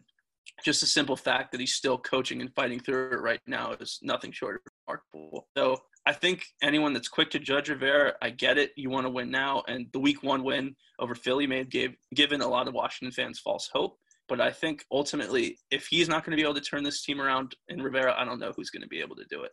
just 0.65 0.81
the 0.81 0.87
simple 0.87 1.15
fact 1.15 1.51
that 1.51 1.59
he's 1.59 1.73
still 1.73 1.97
coaching 1.97 2.41
and 2.41 2.53
fighting 2.53 2.79
through 2.79 3.11
it 3.11 3.21
right 3.21 3.39
now 3.47 3.73
is 3.79 3.99
nothing 4.01 4.31
short 4.31 4.55
of 4.55 4.71
remarkable. 4.87 5.47
So 5.55 5.77
I 6.05 6.13
think 6.13 6.43
anyone 6.61 6.93
that's 6.93 7.07
quick 7.07 7.29
to 7.31 7.39
judge 7.39 7.69
Rivera, 7.69 8.13
I 8.21 8.31
get 8.31 8.57
it. 8.57 8.71
You 8.75 8.89
want 8.89 9.05
to 9.05 9.11
win 9.11 9.29
now. 9.29 9.63
And 9.67 9.87
the 9.93 9.99
week 9.99 10.23
one 10.23 10.43
win 10.43 10.75
over 10.99 11.15
Philly 11.15 11.47
may 11.47 11.59
have 11.59 11.69
gave, 11.69 11.95
given 12.13 12.41
a 12.41 12.47
lot 12.47 12.67
of 12.67 12.73
Washington 12.73 13.13
fans 13.13 13.39
false 13.39 13.69
hope. 13.71 13.97
But 14.27 14.41
I 14.41 14.51
think 14.51 14.83
ultimately, 14.91 15.57
if 15.71 15.87
he's 15.87 16.07
not 16.09 16.23
going 16.23 16.31
to 16.31 16.41
be 16.41 16.47
able 16.47 16.59
to 16.59 16.61
turn 16.61 16.83
this 16.83 17.03
team 17.03 17.19
around 17.19 17.55
in 17.67 17.81
Rivera, 17.81 18.15
I 18.17 18.25
don't 18.25 18.39
know 18.39 18.53
who's 18.55 18.69
going 18.69 18.83
to 18.83 18.87
be 18.87 19.01
able 19.01 19.15
to 19.15 19.25
do 19.29 19.43
it. 19.43 19.51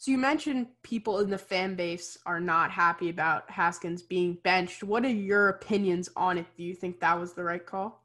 So 0.00 0.10
you 0.10 0.16
mentioned 0.16 0.68
people 0.82 1.18
in 1.18 1.28
the 1.28 1.36
fan 1.36 1.74
base 1.74 2.16
are 2.24 2.40
not 2.40 2.70
happy 2.70 3.10
about 3.10 3.50
Haskins 3.50 4.00
being 4.00 4.38
benched. 4.42 4.82
What 4.82 5.04
are 5.04 5.10
your 5.10 5.50
opinions 5.50 6.08
on 6.16 6.38
it? 6.38 6.46
Do 6.56 6.62
you 6.62 6.74
think 6.74 7.00
that 7.00 7.20
was 7.20 7.34
the 7.34 7.44
right 7.44 7.64
call? 7.64 8.02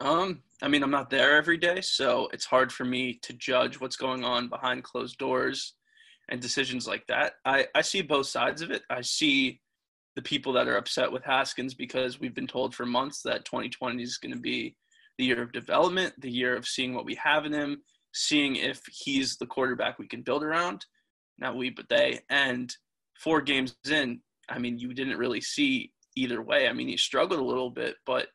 Um, 0.00 0.42
I 0.62 0.68
mean, 0.68 0.82
I'm 0.82 0.90
not 0.90 1.10
there 1.10 1.36
every 1.36 1.58
day, 1.58 1.82
so 1.82 2.30
it's 2.32 2.46
hard 2.46 2.72
for 2.72 2.86
me 2.86 3.18
to 3.24 3.34
judge 3.34 3.78
what's 3.78 3.94
going 3.94 4.24
on 4.24 4.48
behind 4.48 4.84
closed 4.84 5.18
doors 5.18 5.74
and 6.30 6.40
decisions 6.40 6.86
like 6.86 7.06
that. 7.08 7.34
I, 7.44 7.66
I 7.74 7.82
see 7.82 8.00
both 8.00 8.28
sides 8.28 8.62
of 8.62 8.70
it. 8.70 8.80
I 8.88 9.02
see 9.02 9.60
the 10.16 10.22
people 10.22 10.54
that 10.54 10.66
are 10.66 10.78
upset 10.78 11.12
with 11.12 11.24
Haskins 11.24 11.74
because 11.74 12.20
we've 12.20 12.34
been 12.34 12.46
told 12.46 12.74
for 12.74 12.86
months 12.86 13.20
that 13.24 13.44
2020 13.44 14.02
is 14.02 14.16
going 14.16 14.32
to 14.32 14.40
be 14.40 14.76
the 15.18 15.26
year 15.26 15.42
of 15.42 15.52
development, 15.52 16.14
the 16.18 16.32
year 16.32 16.56
of 16.56 16.66
seeing 16.66 16.94
what 16.94 17.04
we 17.04 17.16
have 17.16 17.44
in 17.44 17.52
him, 17.52 17.82
seeing 18.14 18.56
if 18.56 18.80
he's 18.90 19.36
the 19.36 19.46
quarterback 19.46 19.98
we 19.98 20.08
can 20.08 20.22
build 20.22 20.42
around 20.42 20.86
not 21.38 21.56
we, 21.56 21.70
but 21.70 21.88
they. 21.88 22.20
And 22.30 22.74
four 23.18 23.40
games 23.40 23.76
in, 23.88 24.20
I 24.48 24.58
mean, 24.58 24.78
you 24.78 24.94
didn't 24.94 25.18
really 25.18 25.40
see 25.40 25.92
either 26.16 26.42
way. 26.42 26.68
I 26.68 26.72
mean, 26.72 26.88
he 26.88 26.96
struggled 26.96 27.40
a 27.40 27.44
little 27.44 27.70
bit, 27.70 27.96
but 28.06 28.28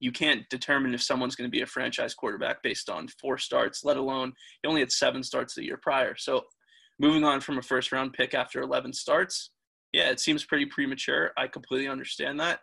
you 0.00 0.12
can't 0.12 0.48
determine 0.50 0.94
if 0.94 1.02
someone's 1.02 1.36
going 1.36 1.48
to 1.48 1.56
be 1.56 1.62
a 1.62 1.66
franchise 1.66 2.14
quarterback 2.14 2.62
based 2.62 2.90
on 2.90 3.08
four 3.20 3.38
starts, 3.38 3.84
let 3.84 3.96
alone 3.96 4.32
he 4.62 4.68
only 4.68 4.80
had 4.80 4.92
seven 4.92 5.22
starts 5.22 5.54
the 5.54 5.64
year 5.64 5.78
prior. 5.80 6.14
So 6.16 6.42
moving 6.98 7.24
on 7.24 7.40
from 7.40 7.58
a 7.58 7.62
first 7.62 7.90
round 7.92 8.12
pick 8.12 8.34
after 8.34 8.60
11 8.60 8.92
starts, 8.92 9.50
yeah, 9.92 10.10
it 10.10 10.20
seems 10.20 10.44
pretty 10.44 10.66
premature. 10.66 11.30
I 11.36 11.46
completely 11.46 11.88
understand 11.88 12.38
that. 12.40 12.60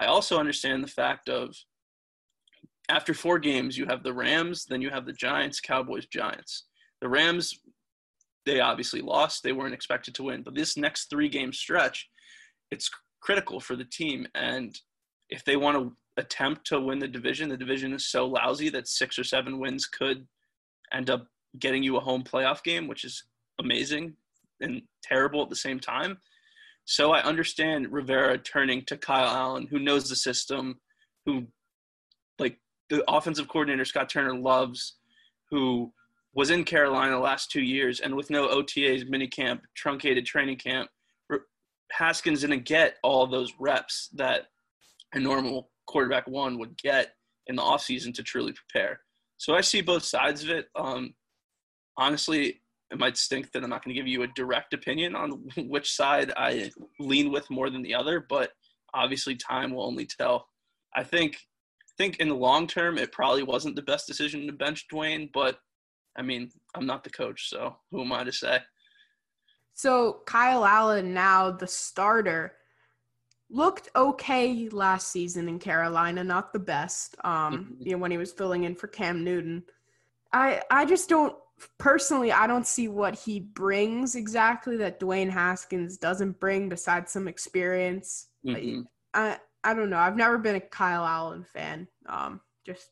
I 0.00 0.06
also 0.06 0.38
understand 0.38 0.82
the 0.82 0.88
fact 0.88 1.28
of 1.28 1.54
after 2.88 3.12
four 3.12 3.38
games, 3.38 3.76
you 3.76 3.86
have 3.86 4.02
the 4.02 4.12
Rams, 4.12 4.64
then 4.64 4.80
you 4.80 4.90
have 4.90 5.06
the 5.06 5.12
Giants, 5.12 5.60
Cowboys, 5.60 6.06
Giants. 6.06 6.64
The 7.00 7.08
Rams 7.08 7.60
they 8.46 8.60
obviously 8.60 9.00
lost. 9.00 9.42
They 9.42 9.52
weren't 9.52 9.74
expected 9.74 10.14
to 10.16 10.24
win. 10.24 10.42
But 10.42 10.54
this 10.54 10.76
next 10.76 11.10
three 11.10 11.28
game 11.28 11.52
stretch, 11.52 12.08
it's 12.70 12.90
critical 13.20 13.60
for 13.60 13.76
the 13.76 13.84
team. 13.84 14.26
And 14.34 14.78
if 15.28 15.44
they 15.44 15.56
want 15.56 15.76
to 15.76 15.96
attempt 16.16 16.66
to 16.66 16.80
win 16.80 16.98
the 16.98 17.08
division, 17.08 17.48
the 17.48 17.56
division 17.56 17.92
is 17.92 18.10
so 18.10 18.26
lousy 18.26 18.68
that 18.70 18.88
six 18.88 19.18
or 19.18 19.24
seven 19.24 19.58
wins 19.58 19.86
could 19.86 20.26
end 20.92 21.10
up 21.10 21.26
getting 21.58 21.82
you 21.82 21.96
a 21.96 22.00
home 22.00 22.22
playoff 22.22 22.62
game, 22.62 22.88
which 22.88 23.04
is 23.04 23.24
amazing 23.58 24.14
and 24.60 24.82
terrible 25.02 25.42
at 25.42 25.48
the 25.48 25.56
same 25.56 25.80
time. 25.80 26.18
So 26.84 27.12
I 27.12 27.22
understand 27.22 27.92
Rivera 27.92 28.38
turning 28.38 28.84
to 28.86 28.96
Kyle 28.96 29.28
Allen, 29.28 29.68
who 29.70 29.78
knows 29.78 30.08
the 30.08 30.16
system, 30.16 30.80
who 31.24 31.46
like 32.38 32.58
the 32.88 33.04
offensive 33.08 33.48
coordinator 33.48 33.84
Scott 33.84 34.08
Turner 34.08 34.34
loves, 34.34 34.96
who 35.50 35.92
was 36.34 36.50
in 36.50 36.64
Carolina 36.64 37.12
the 37.12 37.18
last 37.18 37.50
two 37.50 37.62
years, 37.62 38.00
and 38.00 38.14
with 38.14 38.30
no 38.30 38.48
OTAs, 38.48 39.08
minicamp, 39.08 39.60
truncated 39.74 40.24
training 40.24 40.56
camp, 40.56 40.88
Haskins 41.92 42.42
didn't 42.42 42.64
get 42.64 42.96
all 43.02 43.26
those 43.26 43.52
reps 43.58 44.08
that 44.14 44.46
a 45.12 45.18
normal 45.18 45.70
quarterback 45.86 46.26
one 46.28 46.58
would 46.58 46.76
get 46.80 47.14
in 47.48 47.56
the 47.56 47.62
offseason 47.62 48.14
to 48.14 48.22
truly 48.22 48.52
prepare. 48.52 49.00
So 49.38 49.54
I 49.54 49.60
see 49.60 49.80
both 49.80 50.04
sides 50.04 50.44
of 50.44 50.50
it. 50.50 50.68
Um, 50.76 51.14
honestly, 51.96 52.60
it 52.90 52.98
might 52.98 53.16
stink 53.16 53.50
that 53.52 53.64
I'm 53.64 53.70
not 53.70 53.84
going 53.84 53.94
to 53.94 54.00
give 54.00 54.06
you 54.06 54.22
a 54.22 54.28
direct 54.28 54.74
opinion 54.74 55.14
on 55.14 55.30
which 55.56 55.92
side 55.92 56.32
I 56.36 56.70
lean 56.98 57.32
with 57.32 57.50
more 57.50 57.70
than 57.70 57.82
the 57.82 57.94
other, 57.94 58.24
but 58.28 58.52
obviously 58.94 59.34
time 59.36 59.72
will 59.72 59.86
only 59.86 60.06
tell. 60.06 60.46
I 60.94 61.04
think 61.04 61.36
I 61.36 61.92
think 61.96 62.18
in 62.18 62.28
the 62.28 62.34
long 62.34 62.66
term 62.66 62.98
it 62.98 63.12
probably 63.12 63.42
wasn't 63.42 63.76
the 63.76 63.82
best 63.82 64.06
decision 64.06 64.46
to 64.46 64.52
bench 64.52 64.86
Dwayne, 64.92 65.30
but 65.32 65.58
I 66.20 66.22
mean, 66.22 66.50
I'm 66.74 66.84
not 66.84 67.02
the 67.02 67.08
coach, 67.08 67.48
so 67.48 67.76
who 67.90 68.02
am 68.02 68.12
I 68.12 68.24
to 68.24 68.32
say? 68.32 68.58
So 69.72 70.20
Kyle 70.26 70.66
Allen 70.66 71.14
now 71.14 71.50
the 71.50 71.66
starter 71.66 72.52
looked 73.48 73.88
okay 73.96 74.68
last 74.68 75.10
season 75.10 75.48
in 75.48 75.58
Carolina, 75.58 76.22
not 76.22 76.52
the 76.52 76.58
best. 76.58 77.16
Um, 77.24 77.32
mm-hmm. 77.32 77.86
you 77.86 77.92
know, 77.92 77.98
when 77.98 78.10
he 78.10 78.18
was 78.18 78.32
filling 78.32 78.64
in 78.64 78.74
for 78.74 78.86
Cam 78.86 79.24
Newton. 79.24 79.62
I 80.30 80.60
I 80.70 80.84
just 80.84 81.08
don't 81.08 81.34
personally 81.78 82.32
I 82.32 82.46
don't 82.46 82.66
see 82.66 82.88
what 82.88 83.14
he 83.14 83.40
brings 83.40 84.14
exactly 84.14 84.76
that 84.76 85.00
Dwayne 85.00 85.30
Haskins 85.30 85.96
doesn't 85.96 86.38
bring 86.38 86.68
besides 86.68 87.12
some 87.12 87.28
experience. 87.28 88.26
Mm-hmm. 88.44 88.82
I, 89.14 89.38
I 89.64 89.72
don't 89.72 89.88
know. 89.88 89.98
I've 89.98 90.16
never 90.16 90.36
been 90.36 90.56
a 90.56 90.60
Kyle 90.60 91.06
Allen 91.06 91.44
fan. 91.44 91.88
Um, 92.06 92.42
just 92.66 92.90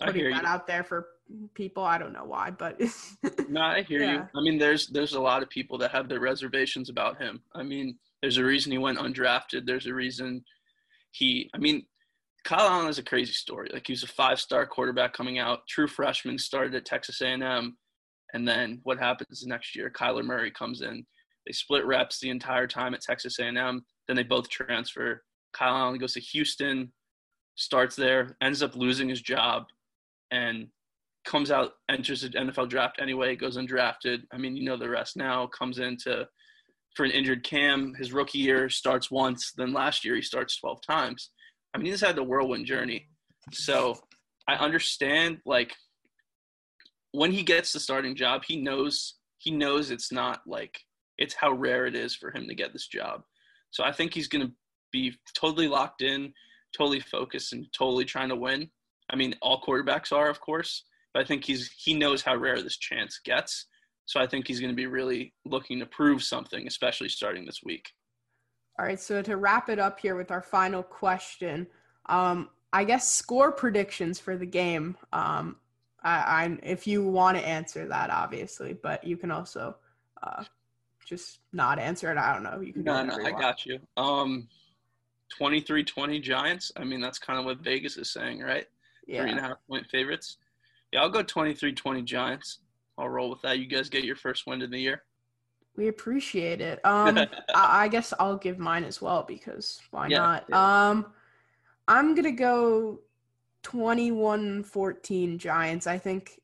putting 0.00 0.30
that 0.30 0.42
you. 0.42 0.48
out 0.48 0.68
there 0.68 0.84
for 0.84 1.08
people. 1.54 1.84
I 1.84 1.98
don't 1.98 2.12
know 2.12 2.24
why, 2.24 2.50
but 2.50 2.80
no, 3.48 3.60
I 3.60 3.82
hear 3.82 4.02
yeah. 4.02 4.12
you. 4.12 4.28
I 4.36 4.42
mean, 4.42 4.58
there's 4.58 4.88
there's 4.88 5.14
a 5.14 5.20
lot 5.20 5.42
of 5.42 5.50
people 5.50 5.78
that 5.78 5.90
have 5.90 6.08
their 6.08 6.20
reservations 6.20 6.88
about 6.88 7.20
him. 7.20 7.42
I 7.54 7.62
mean, 7.62 7.98
there's 8.22 8.38
a 8.38 8.44
reason 8.44 8.72
he 8.72 8.78
went 8.78 8.98
undrafted. 8.98 9.66
There's 9.66 9.86
a 9.86 9.94
reason 9.94 10.44
he. 11.12 11.50
I 11.54 11.58
mean, 11.58 11.84
Kyle 12.44 12.68
Allen 12.68 12.88
is 12.88 12.98
a 12.98 13.02
crazy 13.02 13.32
story. 13.32 13.70
Like 13.72 13.86
he 13.86 13.92
was 13.92 14.02
a 14.02 14.08
five-star 14.08 14.66
quarterback 14.66 15.12
coming 15.12 15.38
out, 15.38 15.66
true 15.68 15.88
freshman, 15.88 16.38
started 16.38 16.74
at 16.74 16.84
Texas 16.84 17.20
A&M, 17.20 17.76
and 18.32 18.48
then 18.48 18.80
what 18.84 18.98
happens 18.98 19.44
next 19.46 19.76
year? 19.76 19.90
Kyler 19.90 20.24
Murray 20.24 20.50
comes 20.50 20.82
in. 20.82 21.04
They 21.46 21.52
split 21.52 21.84
reps 21.84 22.20
the 22.20 22.30
entire 22.30 22.66
time 22.66 22.94
at 22.94 23.00
Texas 23.00 23.38
A&M. 23.38 23.84
Then 24.06 24.16
they 24.16 24.22
both 24.22 24.48
transfer. 24.48 25.22
Kyle 25.52 25.76
Allen 25.76 25.98
goes 25.98 26.14
to 26.14 26.20
Houston, 26.20 26.92
starts 27.56 27.96
there, 27.96 28.36
ends 28.40 28.62
up 28.62 28.76
losing 28.76 29.08
his 29.08 29.20
job, 29.20 29.64
and 30.30 30.68
comes 31.24 31.50
out, 31.50 31.72
enters 31.88 32.22
the 32.22 32.28
NFL 32.30 32.68
draft 32.68 33.00
anyway, 33.00 33.36
goes 33.36 33.56
undrafted. 33.56 34.22
I 34.32 34.38
mean, 34.38 34.56
you 34.56 34.64
know 34.64 34.76
the 34.76 34.88
rest 34.88 35.16
now. 35.16 35.46
Comes 35.46 35.78
into 35.78 36.26
for 36.96 37.04
an 37.04 37.10
injured 37.10 37.44
Cam. 37.44 37.94
His 37.94 38.12
rookie 38.12 38.38
year 38.38 38.68
starts 38.68 39.10
once, 39.10 39.52
then 39.56 39.72
last 39.72 40.04
year 40.04 40.16
he 40.16 40.22
starts 40.22 40.58
12 40.58 40.80
times. 40.86 41.30
I 41.74 41.78
mean, 41.78 41.86
he's 41.86 42.00
had 42.00 42.16
the 42.16 42.24
whirlwind 42.24 42.66
journey. 42.66 43.08
So 43.52 43.98
I 44.48 44.54
understand, 44.54 45.38
like, 45.44 45.74
when 47.12 47.32
he 47.32 47.42
gets 47.42 47.72
the 47.72 47.80
starting 47.80 48.14
job, 48.14 48.44
he 48.46 48.56
knows 48.56 49.14
he 49.38 49.50
knows 49.50 49.90
it's 49.90 50.12
not 50.12 50.40
like 50.46 50.78
it's 51.18 51.34
how 51.34 51.50
rare 51.50 51.86
it 51.86 51.96
is 51.96 52.14
for 52.14 52.30
him 52.30 52.46
to 52.46 52.54
get 52.54 52.72
this 52.72 52.86
job. 52.86 53.22
So 53.70 53.84
I 53.84 53.92
think 53.92 54.12
he's 54.12 54.28
going 54.28 54.46
to 54.46 54.52
be 54.92 55.14
totally 55.34 55.66
locked 55.66 56.02
in, 56.02 56.32
totally 56.76 57.00
focused, 57.00 57.52
and 57.52 57.66
totally 57.76 58.04
trying 58.04 58.28
to 58.28 58.36
win. 58.36 58.70
I 59.08 59.16
mean, 59.16 59.34
all 59.40 59.62
quarterbacks 59.62 60.12
are, 60.12 60.28
of 60.28 60.40
course, 60.40 60.84
but 61.12 61.22
I 61.22 61.24
think 61.24 61.44
he's 61.44 61.70
he 61.70 61.94
knows 61.94 62.22
how 62.22 62.36
rare 62.36 62.62
this 62.62 62.76
chance 62.76 63.20
gets. 63.24 63.66
So 64.06 64.20
I 64.20 64.26
think 64.26 64.48
he's 64.48 64.60
going 64.60 64.72
to 64.72 64.76
be 64.76 64.86
really 64.86 65.32
looking 65.44 65.78
to 65.80 65.86
prove 65.86 66.22
something, 66.22 66.66
especially 66.66 67.08
starting 67.08 67.46
this 67.46 67.60
week. 67.64 67.90
All 68.78 68.84
right. 68.84 68.98
So 68.98 69.22
to 69.22 69.36
wrap 69.36 69.68
it 69.68 69.78
up 69.78 70.00
here 70.00 70.16
with 70.16 70.30
our 70.30 70.42
final 70.42 70.82
question, 70.82 71.66
um, 72.06 72.48
I 72.72 72.84
guess 72.84 73.12
score 73.12 73.52
predictions 73.52 74.18
for 74.18 74.36
the 74.36 74.46
game. 74.46 74.96
Um, 75.12 75.56
I, 76.02 76.10
I, 76.12 76.58
if 76.62 76.86
you 76.86 77.04
want 77.04 77.36
to 77.38 77.46
answer 77.46 77.86
that, 77.88 78.10
obviously, 78.10 78.72
but 78.72 79.04
you 79.04 79.16
can 79.16 79.30
also 79.30 79.76
uh, 80.22 80.44
just 81.06 81.40
not 81.52 81.78
answer 81.78 82.10
it. 82.10 82.16
I 82.16 82.32
don't 82.32 82.42
know. 82.42 82.60
You 82.60 82.72
can. 82.72 82.84
No, 82.84 83.04
no, 83.04 83.14
I 83.14 83.30
got 83.32 83.66
you. 83.66 83.78
Um, 83.96 84.48
23-20 85.40 86.22
Giants. 86.22 86.72
I 86.76 86.84
mean, 86.84 87.00
that's 87.00 87.18
kind 87.18 87.38
of 87.38 87.44
what 87.44 87.58
Vegas 87.58 87.96
is 87.96 88.12
saying, 88.12 88.40
right? 88.40 88.66
Yeah. 89.06 89.22
Three 89.22 89.30
and 89.30 89.38
a 89.38 89.42
half 89.42 89.56
point 89.68 89.86
favorites. 89.90 90.38
Yeah, 90.92 91.02
I'll 91.02 91.08
go 91.08 91.22
23-20 91.22 92.04
Giants. 92.04 92.58
I'll 92.98 93.08
roll 93.08 93.30
with 93.30 93.42
that. 93.42 93.58
You 93.58 93.66
guys 93.66 93.88
get 93.88 94.04
your 94.04 94.16
first 94.16 94.46
win 94.46 94.62
of 94.62 94.70
the 94.70 94.78
year. 94.78 95.02
We 95.76 95.88
appreciate 95.88 96.60
it. 96.60 96.84
Um, 96.84 97.16
I, 97.54 97.84
I, 97.84 97.88
guess 97.88 98.12
I'll 98.18 98.36
give 98.36 98.58
mine 98.58 98.84
as 98.84 99.00
well 99.00 99.24
because 99.26 99.80
why 99.90 100.08
yeah, 100.08 100.18
not? 100.18 100.44
Yeah. 100.48 100.88
Um, 100.90 101.06
I'm 101.88 102.14
gonna 102.14 102.32
go 102.32 103.00
21-14 103.62 105.38
Giants. 105.38 105.86
I 105.86 105.96
think 105.96 106.40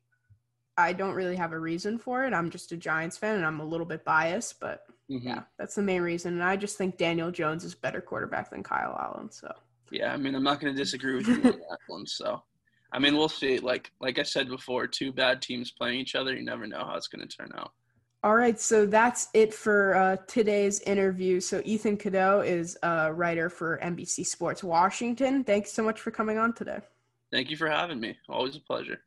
I 0.77 0.93
don't 0.93 1.13
really 1.13 1.35
have 1.35 1.51
a 1.51 1.59
reason 1.59 1.97
for 1.97 2.25
it. 2.25 2.33
I'm 2.33 2.49
just 2.49 2.71
a 2.71 2.77
Giants 2.77 3.17
fan 3.17 3.35
and 3.35 3.45
I'm 3.45 3.59
a 3.59 3.65
little 3.65 3.85
bit 3.85 4.05
biased, 4.05 4.59
but 4.59 4.83
mm-hmm. 5.09 5.27
yeah, 5.27 5.41
that's 5.57 5.75
the 5.75 5.81
main 5.81 6.01
reason. 6.01 6.33
And 6.33 6.43
I 6.43 6.55
just 6.55 6.77
think 6.77 6.97
Daniel 6.97 7.31
Jones 7.31 7.63
is 7.63 7.75
better 7.75 8.01
quarterback 8.01 8.51
than 8.51 8.63
Kyle 8.63 8.97
Allen. 8.99 9.31
So 9.31 9.51
yeah, 9.91 10.13
I 10.13 10.17
mean, 10.17 10.35
I'm 10.35 10.43
not 10.43 10.59
going 10.59 10.73
to 10.73 10.77
disagree 10.79 11.15
with 11.15 11.27
you 11.27 11.35
on 11.35 11.41
that 11.43 11.79
one. 11.87 12.05
So 12.05 12.43
I 12.91 12.99
mean, 12.99 13.17
we'll 13.17 13.29
see. 13.29 13.59
Like 13.59 13.91
like 13.99 14.19
I 14.19 14.23
said 14.23 14.47
before, 14.47 14.87
two 14.87 15.11
bad 15.11 15.41
teams 15.41 15.71
playing 15.71 15.99
each 15.99 16.15
other, 16.15 16.35
you 16.35 16.43
never 16.43 16.67
know 16.67 16.85
how 16.85 16.95
it's 16.95 17.07
going 17.07 17.27
to 17.27 17.37
turn 17.37 17.51
out. 17.57 17.71
All 18.23 18.35
right, 18.35 18.59
so 18.59 18.85
that's 18.85 19.29
it 19.33 19.53
for 19.53 19.95
uh, 19.95 20.17
today's 20.27 20.81
interview. 20.81 21.39
So 21.39 21.61
Ethan 21.63 21.97
Cadeaux 21.97 22.41
is 22.41 22.77
a 22.81 23.13
writer 23.13 23.49
for 23.49 23.79
NBC 23.83 24.25
Sports 24.25 24.63
Washington. 24.63 25.43
Thanks 25.43 25.71
so 25.71 25.83
much 25.83 26.01
for 26.01 26.11
coming 26.11 26.37
on 26.37 26.53
today. 26.53 26.79
Thank 27.31 27.51
you 27.51 27.57
for 27.57 27.69
having 27.69 27.99
me. 27.99 28.17
Always 28.27 28.55
a 28.55 28.59
pleasure. 28.59 29.01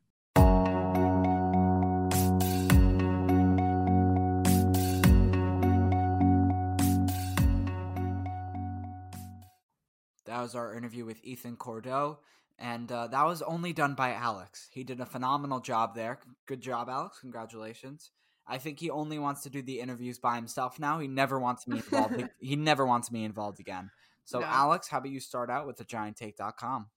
That 10.25 10.41
was 10.41 10.55
our 10.55 10.73
interview 10.73 11.03
with 11.03 11.23
Ethan 11.25 11.57
Cadeaux 11.57 12.19
and 12.61 12.91
uh, 12.91 13.07
that 13.07 13.25
was 13.25 13.41
only 13.41 13.73
done 13.73 13.95
by 13.95 14.13
Alex. 14.13 14.69
He 14.71 14.83
did 14.83 14.99
a 14.99 15.05
phenomenal 15.05 15.59
job 15.59 15.95
there. 15.95 16.19
Good 16.45 16.61
job, 16.61 16.89
Alex. 16.89 17.19
Congratulations. 17.19 18.11
I 18.47 18.57
think 18.57 18.79
he 18.79 18.89
only 18.89 19.17
wants 19.17 19.43
to 19.43 19.49
do 19.49 19.61
the 19.61 19.79
interviews 19.79 20.19
by 20.19 20.35
himself 20.35 20.79
now. 20.79 20.99
He 20.99 21.07
never 21.07 21.39
wants 21.39 21.67
me 21.67 21.77
involved. 21.77 22.23
he 22.39 22.55
never 22.55 22.85
wants 22.85 23.11
me 23.11 23.23
involved 23.23 23.59
again. 23.59 23.89
So, 24.25 24.39
no. 24.39 24.45
Alex, 24.45 24.87
how 24.87 24.99
about 24.99 25.09
you 25.09 25.19
start 25.19 25.49
out 25.49 25.65
with 25.65 25.77
thegianttake.com? 25.77 26.89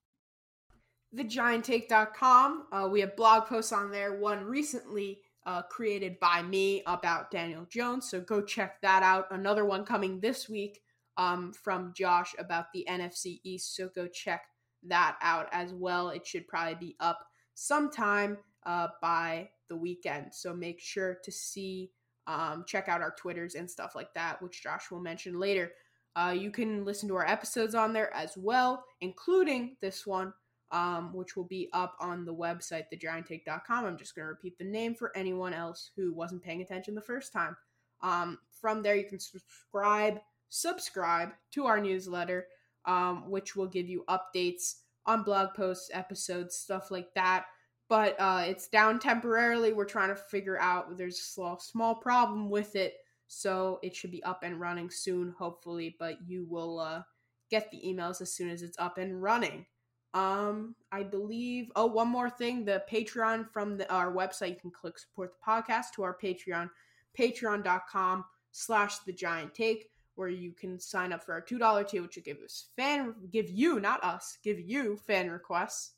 Thegianttake.com. 1.16 2.66
Uh, 2.70 2.88
we 2.90 3.00
have 3.00 3.16
blog 3.16 3.46
posts 3.46 3.72
on 3.72 3.90
there. 3.90 4.18
One 4.18 4.44
recently 4.44 5.20
uh, 5.46 5.62
created 5.62 6.18
by 6.20 6.42
me 6.42 6.82
about 6.86 7.30
Daniel 7.30 7.66
Jones. 7.70 8.10
So 8.10 8.20
go 8.20 8.42
check 8.42 8.80
that 8.82 9.02
out. 9.02 9.26
Another 9.30 9.64
one 9.64 9.84
coming 9.84 10.20
this 10.20 10.48
week 10.48 10.82
um, 11.16 11.52
from 11.52 11.92
Josh 11.94 12.34
about 12.38 12.66
the 12.72 12.86
NFC 12.88 13.40
East. 13.44 13.76
So 13.76 13.88
go 13.94 14.08
check 14.08 14.42
that 14.88 15.16
out 15.22 15.48
as 15.52 15.72
well. 15.72 16.10
It 16.10 16.26
should 16.26 16.48
probably 16.48 16.74
be 16.74 16.96
up 17.00 17.26
sometime 17.54 18.38
uh, 18.66 18.88
by 19.00 19.48
the 19.68 19.76
weekend. 19.76 20.32
So 20.32 20.54
make 20.54 20.80
sure 20.80 21.18
to 21.22 21.32
see, 21.32 21.90
um, 22.26 22.64
check 22.66 22.88
out 22.88 23.00
our 23.00 23.14
Twitters 23.18 23.54
and 23.54 23.70
stuff 23.70 23.94
like 23.94 24.12
that, 24.14 24.40
which 24.42 24.62
Josh 24.62 24.90
will 24.90 25.00
mention 25.00 25.38
later. 25.38 25.72
Uh, 26.16 26.34
you 26.36 26.50
can 26.50 26.84
listen 26.84 27.08
to 27.08 27.16
our 27.16 27.26
episodes 27.26 27.74
on 27.74 27.92
there 27.92 28.14
as 28.14 28.36
well, 28.36 28.84
including 29.00 29.76
this 29.80 30.06
one, 30.06 30.32
um, 30.70 31.12
which 31.12 31.36
will 31.36 31.44
be 31.44 31.68
up 31.72 31.96
on 32.00 32.24
the 32.24 32.34
website, 32.34 32.84
thegianttake.com. 32.92 33.84
I'm 33.84 33.98
just 33.98 34.14
going 34.14 34.24
to 34.24 34.30
repeat 34.30 34.56
the 34.58 34.64
name 34.64 34.94
for 34.94 35.10
anyone 35.16 35.52
else 35.52 35.90
who 35.96 36.14
wasn't 36.14 36.42
paying 36.42 36.62
attention 36.62 36.94
the 36.94 37.00
first 37.00 37.32
time. 37.32 37.56
Um, 38.02 38.38
from 38.60 38.82
there, 38.82 38.94
you 38.94 39.08
can 39.08 39.18
subscribe, 39.18 40.20
subscribe 40.50 41.30
to 41.52 41.66
our 41.66 41.80
newsletter 41.80 42.46
um, 42.86 43.30
which 43.30 43.56
will 43.56 43.66
give 43.66 43.88
you 43.88 44.04
updates 44.08 44.76
on 45.06 45.22
blog 45.22 45.54
posts, 45.54 45.90
episodes, 45.92 46.56
stuff 46.56 46.90
like 46.90 47.12
that. 47.14 47.46
But 47.88 48.16
uh, 48.18 48.44
it's 48.46 48.68
down 48.68 48.98
temporarily. 48.98 49.72
We're 49.72 49.84
trying 49.84 50.08
to 50.08 50.16
figure 50.16 50.58
out. 50.58 50.96
There's 50.96 51.18
a 51.18 51.22
small, 51.22 51.58
small 51.58 51.94
problem 51.94 52.48
with 52.48 52.76
it, 52.76 52.94
so 53.26 53.78
it 53.82 53.94
should 53.94 54.10
be 54.10 54.24
up 54.24 54.42
and 54.42 54.58
running 54.58 54.90
soon, 54.90 55.34
hopefully. 55.38 55.96
But 55.98 56.16
you 56.26 56.46
will 56.48 56.78
uh, 56.78 57.02
get 57.50 57.70
the 57.70 57.82
emails 57.86 58.22
as 58.22 58.32
soon 58.32 58.48
as 58.48 58.62
it's 58.62 58.78
up 58.78 58.96
and 58.98 59.22
running. 59.22 59.66
Um, 60.14 60.76
I 60.92 61.02
believe. 61.02 61.70
Oh, 61.76 61.86
one 61.86 62.08
more 62.08 62.30
thing: 62.30 62.64
the 62.64 62.82
Patreon 62.90 63.50
from 63.52 63.76
the, 63.76 63.92
our 63.92 64.12
website. 64.12 64.50
You 64.50 64.56
can 64.62 64.70
click 64.70 64.98
support 64.98 65.32
the 65.32 65.52
podcast 65.52 65.92
to 65.96 66.04
our 66.04 66.16
Patreon, 66.16 66.70
Patreon.com/slash 67.18 68.98
The 69.00 69.12
Giant 69.12 69.54
Take 69.54 69.90
where 70.16 70.28
you 70.28 70.52
can 70.52 70.78
sign 70.78 71.12
up 71.12 71.24
for 71.24 71.32
our 71.32 71.40
two 71.40 71.58
dollar 71.58 71.84
tier, 71.84 72.02
which 72.02 72.16
will 72.16 72.22
give 72.22 72.38
us 72.44 72.68
fan 72.76 73.14
give 73.30 73.50
you 73.50 73.80
not 73.80 74.02
us 74.04 74.38
give 74.42 74.58
you 74.60 74.96
fan 75.06 75.30
requests, 75.30 75.92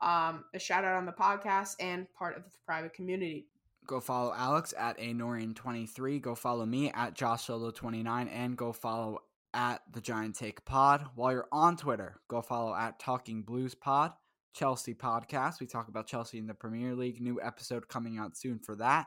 um, 0.00 0.44
a 0.54 0.58
shout 0.58 0.84
out 0.84 0.96
on 0.96 1.06
the 1.06 1.12
podcast 1.12 1.74
and 1.80 2.06
part 2.14 2.36
of 2.36 2.44
the 2.44 2.58
private 2.64 2.94
community. 2.94 3.46
Go 3.86 4.00
follow 4.00 4.34
Alex 4.36 4.74
at 4.76 4.98
a 4.98 5.14
Norian 5.14 5.54
twenty 5.54 5.86
three. 5.86 6.18
Go 6.18 6.34
follow 6.34 6.66
me 6.66 6.90
at 6.92 7.14
Josh 7.14 7.44
Solo 7.44 7.70
twenty 7.70 8.02
nine, 8.02 8.28
and 8.28 8.56
go 8.56 8.72
follow 8.72 9.20
at 9.54 9.80
the 9.92 10.00
Giant 10.00 10.36
Take 10.36 10.64
Pod. 10.66 11.06
While 11.14 11.32
you're 11.32 11.48
on 11.50 11.76
Twitter, 11.76 12.20
go 12.28 12.42
follow 12.42 12.74
at 12.74 12.98
Talking 12.98 13.42
Blues 13.42 13.74
Pod, 13.74 14.12
Chelsea 14.52 14.92
Podcast. 14.92 15.58
We 15.58 15.66
talk 15.66 15.88
about 15.88 16.06
Chelsea 16.06 16.36
in 16.36 16.46
the 16.46 16.52
Premier 16.52 16.94
League. 16.94 17.20
New 17.20 17.40
episode 17.40 17.88
coming 17.88 18.18
out 18.18 18.36
soon 18.36 18.58
for 18.58 18.76
that. 18.76 19.06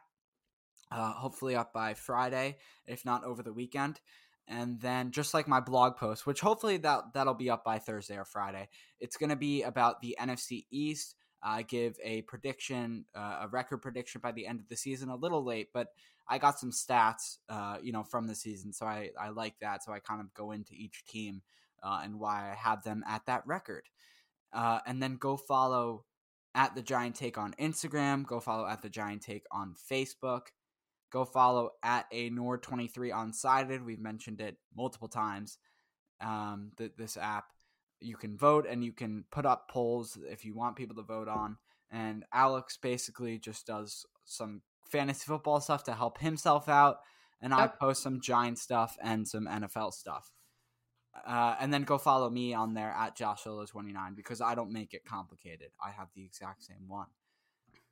Uh, 0.92 1.14
hopefully 1.14 1.56
up 1.56 1.72
by 1.72 1.94
Friday, 1.94 2.58
if 2.88 3.06
not 3.06 3.24
over 3.24 3.44
the 3.44 3.54
weekend. 3.54 4.02
And 4.48 4.82
then 4.82 5.12
just 5.12 5.34
like 5.34 5.48
my 5.48 5.60
blog 5.60 5.96
post, 5.96 6.26
which 6.26 6.42
hopefully 6.42 6.78
that 6.78 7.14
that'll 7.14 7.34
be 7.34 7.50
up 7.50 7.64
by 7.64 7.80
Thursday 7.80 8.18
or 8.18 8.26
Friday. 8.26 8.68
It's 9.00 9.16
going 9.16 9.30
to 9.30 9.36
be 9.36 9.64
about 9.64 10.02
the 10.02 10.18
NFC 10.20 10.66
East. 10.72 11.16
I 11.44 11.62
uh, 11.62 11.64
give 11.68 11.98
a 12.04 12.22
prediction, 12.24 13.06
uh, 13.16 13.40
a 13.42 13.48
record 13.48 13.82
prediction 13.82 14.22
by 14.22 14.32
the 14.32 14.46
end 14.46 14.60
of 14.60 14.68
the 14.68 14.76
season. 14.76 15.10
A 15.10 15.16
little 15.16 15.44
late, 15.44 15.70
but 15.74 15.88
I 16.28 16.38
got 16.38 16.60
some 16.60 16.72
stats, 16.72 17.38
uh, 17.50 17.78
you 17.82 17.92
know, 17.92 18.04
from 18.04 18.28
the 18.28 18.36
season, 18.36 18.74
so 18.74 18.86
I 18.86 19.10
I 19.20 19.30
like 19.30 19.56
that. 19.60 19.84
So 19.84 19.92
I 19.92 20.00
kind 20.00 20.22
of 20.22 20.34
go 20.34 20.52
into 20.52 20.74
each 20.74 21.04
team 21.06 21.42
uh, 21.84 22.02
and 22.04 22.20
why 22.20 22.52
I 22.52 22.56
have 22.56 22.84
them 22.84 23.04
at 23.08 23.26
that 23.26 23.46
record, 23.48 23.84
uh, 24.54 24.80
and 24.86 25.02
then 25.02 25.18
go 25.18 25.36
follow 25.36 26.06
at 26.54 26.76
the 26.76 26.82
Giant 26.82 27.16
Take 27.16 27.38
on 27.38 27.54
Instagram. 27.60 28.26
Go 28.26 28.40
follow 28.40 28.68
at 28.68 28.82
the 28.82 28.90
Giant 28.90 29.24
Take 29.24 29.46
on 29.52 29.76
Facebook. 29.92 30.48
Go 31.12 31.26
follow 31.26 31.72
at 31.84 32.06
a 32.12 32.30
Nor23 32.30 33.14
on 33.14 33.34
Sided. 33.34 33.86
We've 33.86 34.00
mentioned 34.00 34.42
it 34.42 34.58
multiple 34.76 35.08
times. 35.08 35.58
Um, 36.22 36.72
th- 36.78 36.94
this 36.98 37.18
app, 37.18 37.46
you 38.00 38.16
can 38.16 38.38
vote 38.38 38.66
and 38.70 38.84
you 38.84 38.94
can 38.94 39.26
put 39.32 39.46
up 39.46 39.70
polls 39.70 40.18
if 40.30 40.46
you 40.46 40.56
want 40.56 40.76
people 40.76 40.96
to 40.96 41.04
vote 41.04 41.28
on. 41.28 41.58
And 41.92 42.24
Alex 42.34 42.78
basically 42.78 43.38
just 43.38 43.68
does 43.68 44.06
some 44.24 44.62
fantasy 44.92 45.26
football 45.26 45.60
stuff 45.60 45.84
to 45.86 45.94
help 45.94 46.20
himself 46.20 46.70
out, 46.70 46.98
and 47.42 47.54
I 47.54 47.68
post 47.68 48.04
some 48.04 48.22
Giant 48.22 48.60
stuff 48.60 48.98
and 49.02 49.28
some 49.28 49.48
NFL 49.48 49.94
stuff. 49.94 50.32
Uh, 51.26 51.56
and 51.60 51.74
then 51.74 51.84
go 51.84 51.98
follow 51.98 52.30
me 52.30 52.54
on 52.54 52.74
there 52.74 52.94
at 52.98 53.18
Joshua29 53.18 54.16
because 54.16 54.40
I 54.40 54.56
don't 54.56 54.72
make 54.72 54.94
it 54.94 55.04
complicated. 55.04 55.70
I 55.84 55.92
have 55.92 56.08
the 56.16 56.24
exact 56.24 56.64
same 56.64 56.88
one. 56.88 57.08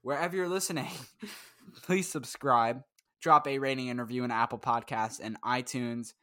Wherever 0.01 0.35
you're 0.35 0.47
listening, 0.47 0.87
please 1.83 2.07
subscribe, 2.07 2.83
drop 3.21 3.47
a 3.47 3.59
rating 3.59 3.89
and 3.89 3.99
review 3.99 4.23
in 4.23 4.31
Apple 4.31 4.59
Podcasts 4.59 5.19
and 5.21 5.41
iTunes. 5.41 6.13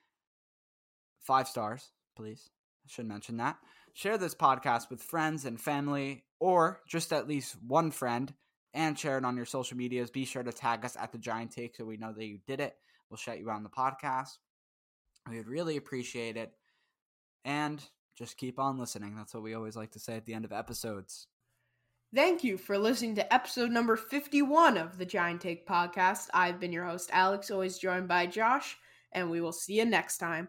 Five 1.20 1.49
stars, 1.49 1.90
please. 2.16 2.51
I 2.84 2.88
should 2.88 3.07
mention 3.07 3.38
that. 3.38 3.57
Share 3.92 4.18
this 4.18 4.34
podcast 4.34 4.90
with 4.90 5.03
friends 5.03 5.44
and 5.44 5.61
family, 5.61 6.24
or 6.38 6.80
just 6.88 7.12
at 7.12 7.28
least 7.28 7.57
one 7.66 7.90
friend 7.90 8.32
and 8.74 8.99
share 8.99 9.16
it 9.16 9.24
on 9.24 9.36
your 9.36 9.47
social 9.47 9.76
medias. 9.76 10.11
Be 10.11 10.24
sure 10.24 10.42
to 10.42 10.53
tag 10.53 10.84
us 10.84 10.97
at 11.01 11.11
the 11.11 11.18
Giant 11.18 11.51
Take 11.51 11.76
so 11.76 11.84
we 11.84 11.97
know 11.97 12.12
that 12.12 12.26
you 12.26 12.38
did 12.47 12.61
it. 12.61 12.76
We'll 13.09 13.16
shout 13.16 13.38
you 13.38 13.51
out 13.51 13.57
on 13.57 13.62
the 13.62 13.70
podcast. 13.70 14.36
We 15.28 15.38
would 15.38 15.49
really 15.49 15.76
appreciate 15.76 16.36
it. 16.36 16.53
And 17.44 17.82
just 18.18 18.36
keep 18.36 18.59
on 18.59 18.78
listening. 18.78 19.16
That's 19.16 19.34
what 19.34 19.42
we 19.42 19.55
always 19.55 19.76
like 19.76 19.92
to 19.92 19.99
say 19.99 20.16
at 20.16 20.26
the 20.26 20.34
end 20.34 20.44
of 20.44 20.53
episodes. 20.53 21.26
Thank 22.15 22.43
you 22.45 22.57
for 22.57 22.79
listening 22.79 23.15
to 23.17 23.35
episode 23.35 23.71
number 23.71 23.97
51 23.97 24.77
of 24.79 24.97
the 24.99 25.05
Giant 25.05 25.41
Take 25.41 25.69
podcast. 25.69 26.29
I've 26.33 26.59
been 26.59 26.73
your 26.73 26.85
host, 26.85 27.11
Alex, 27.13 27.51
always 27.51 27.79
joined 27.79 28.09
by 28.09 28.27
Josh, 28.27 28.77
and 29.13 29.31
we 29.31 29.41
will 29.41 29.53
see 29.53 29.75
you 29.75 29.85
next 29.85 30.19
time. 30.19 30.49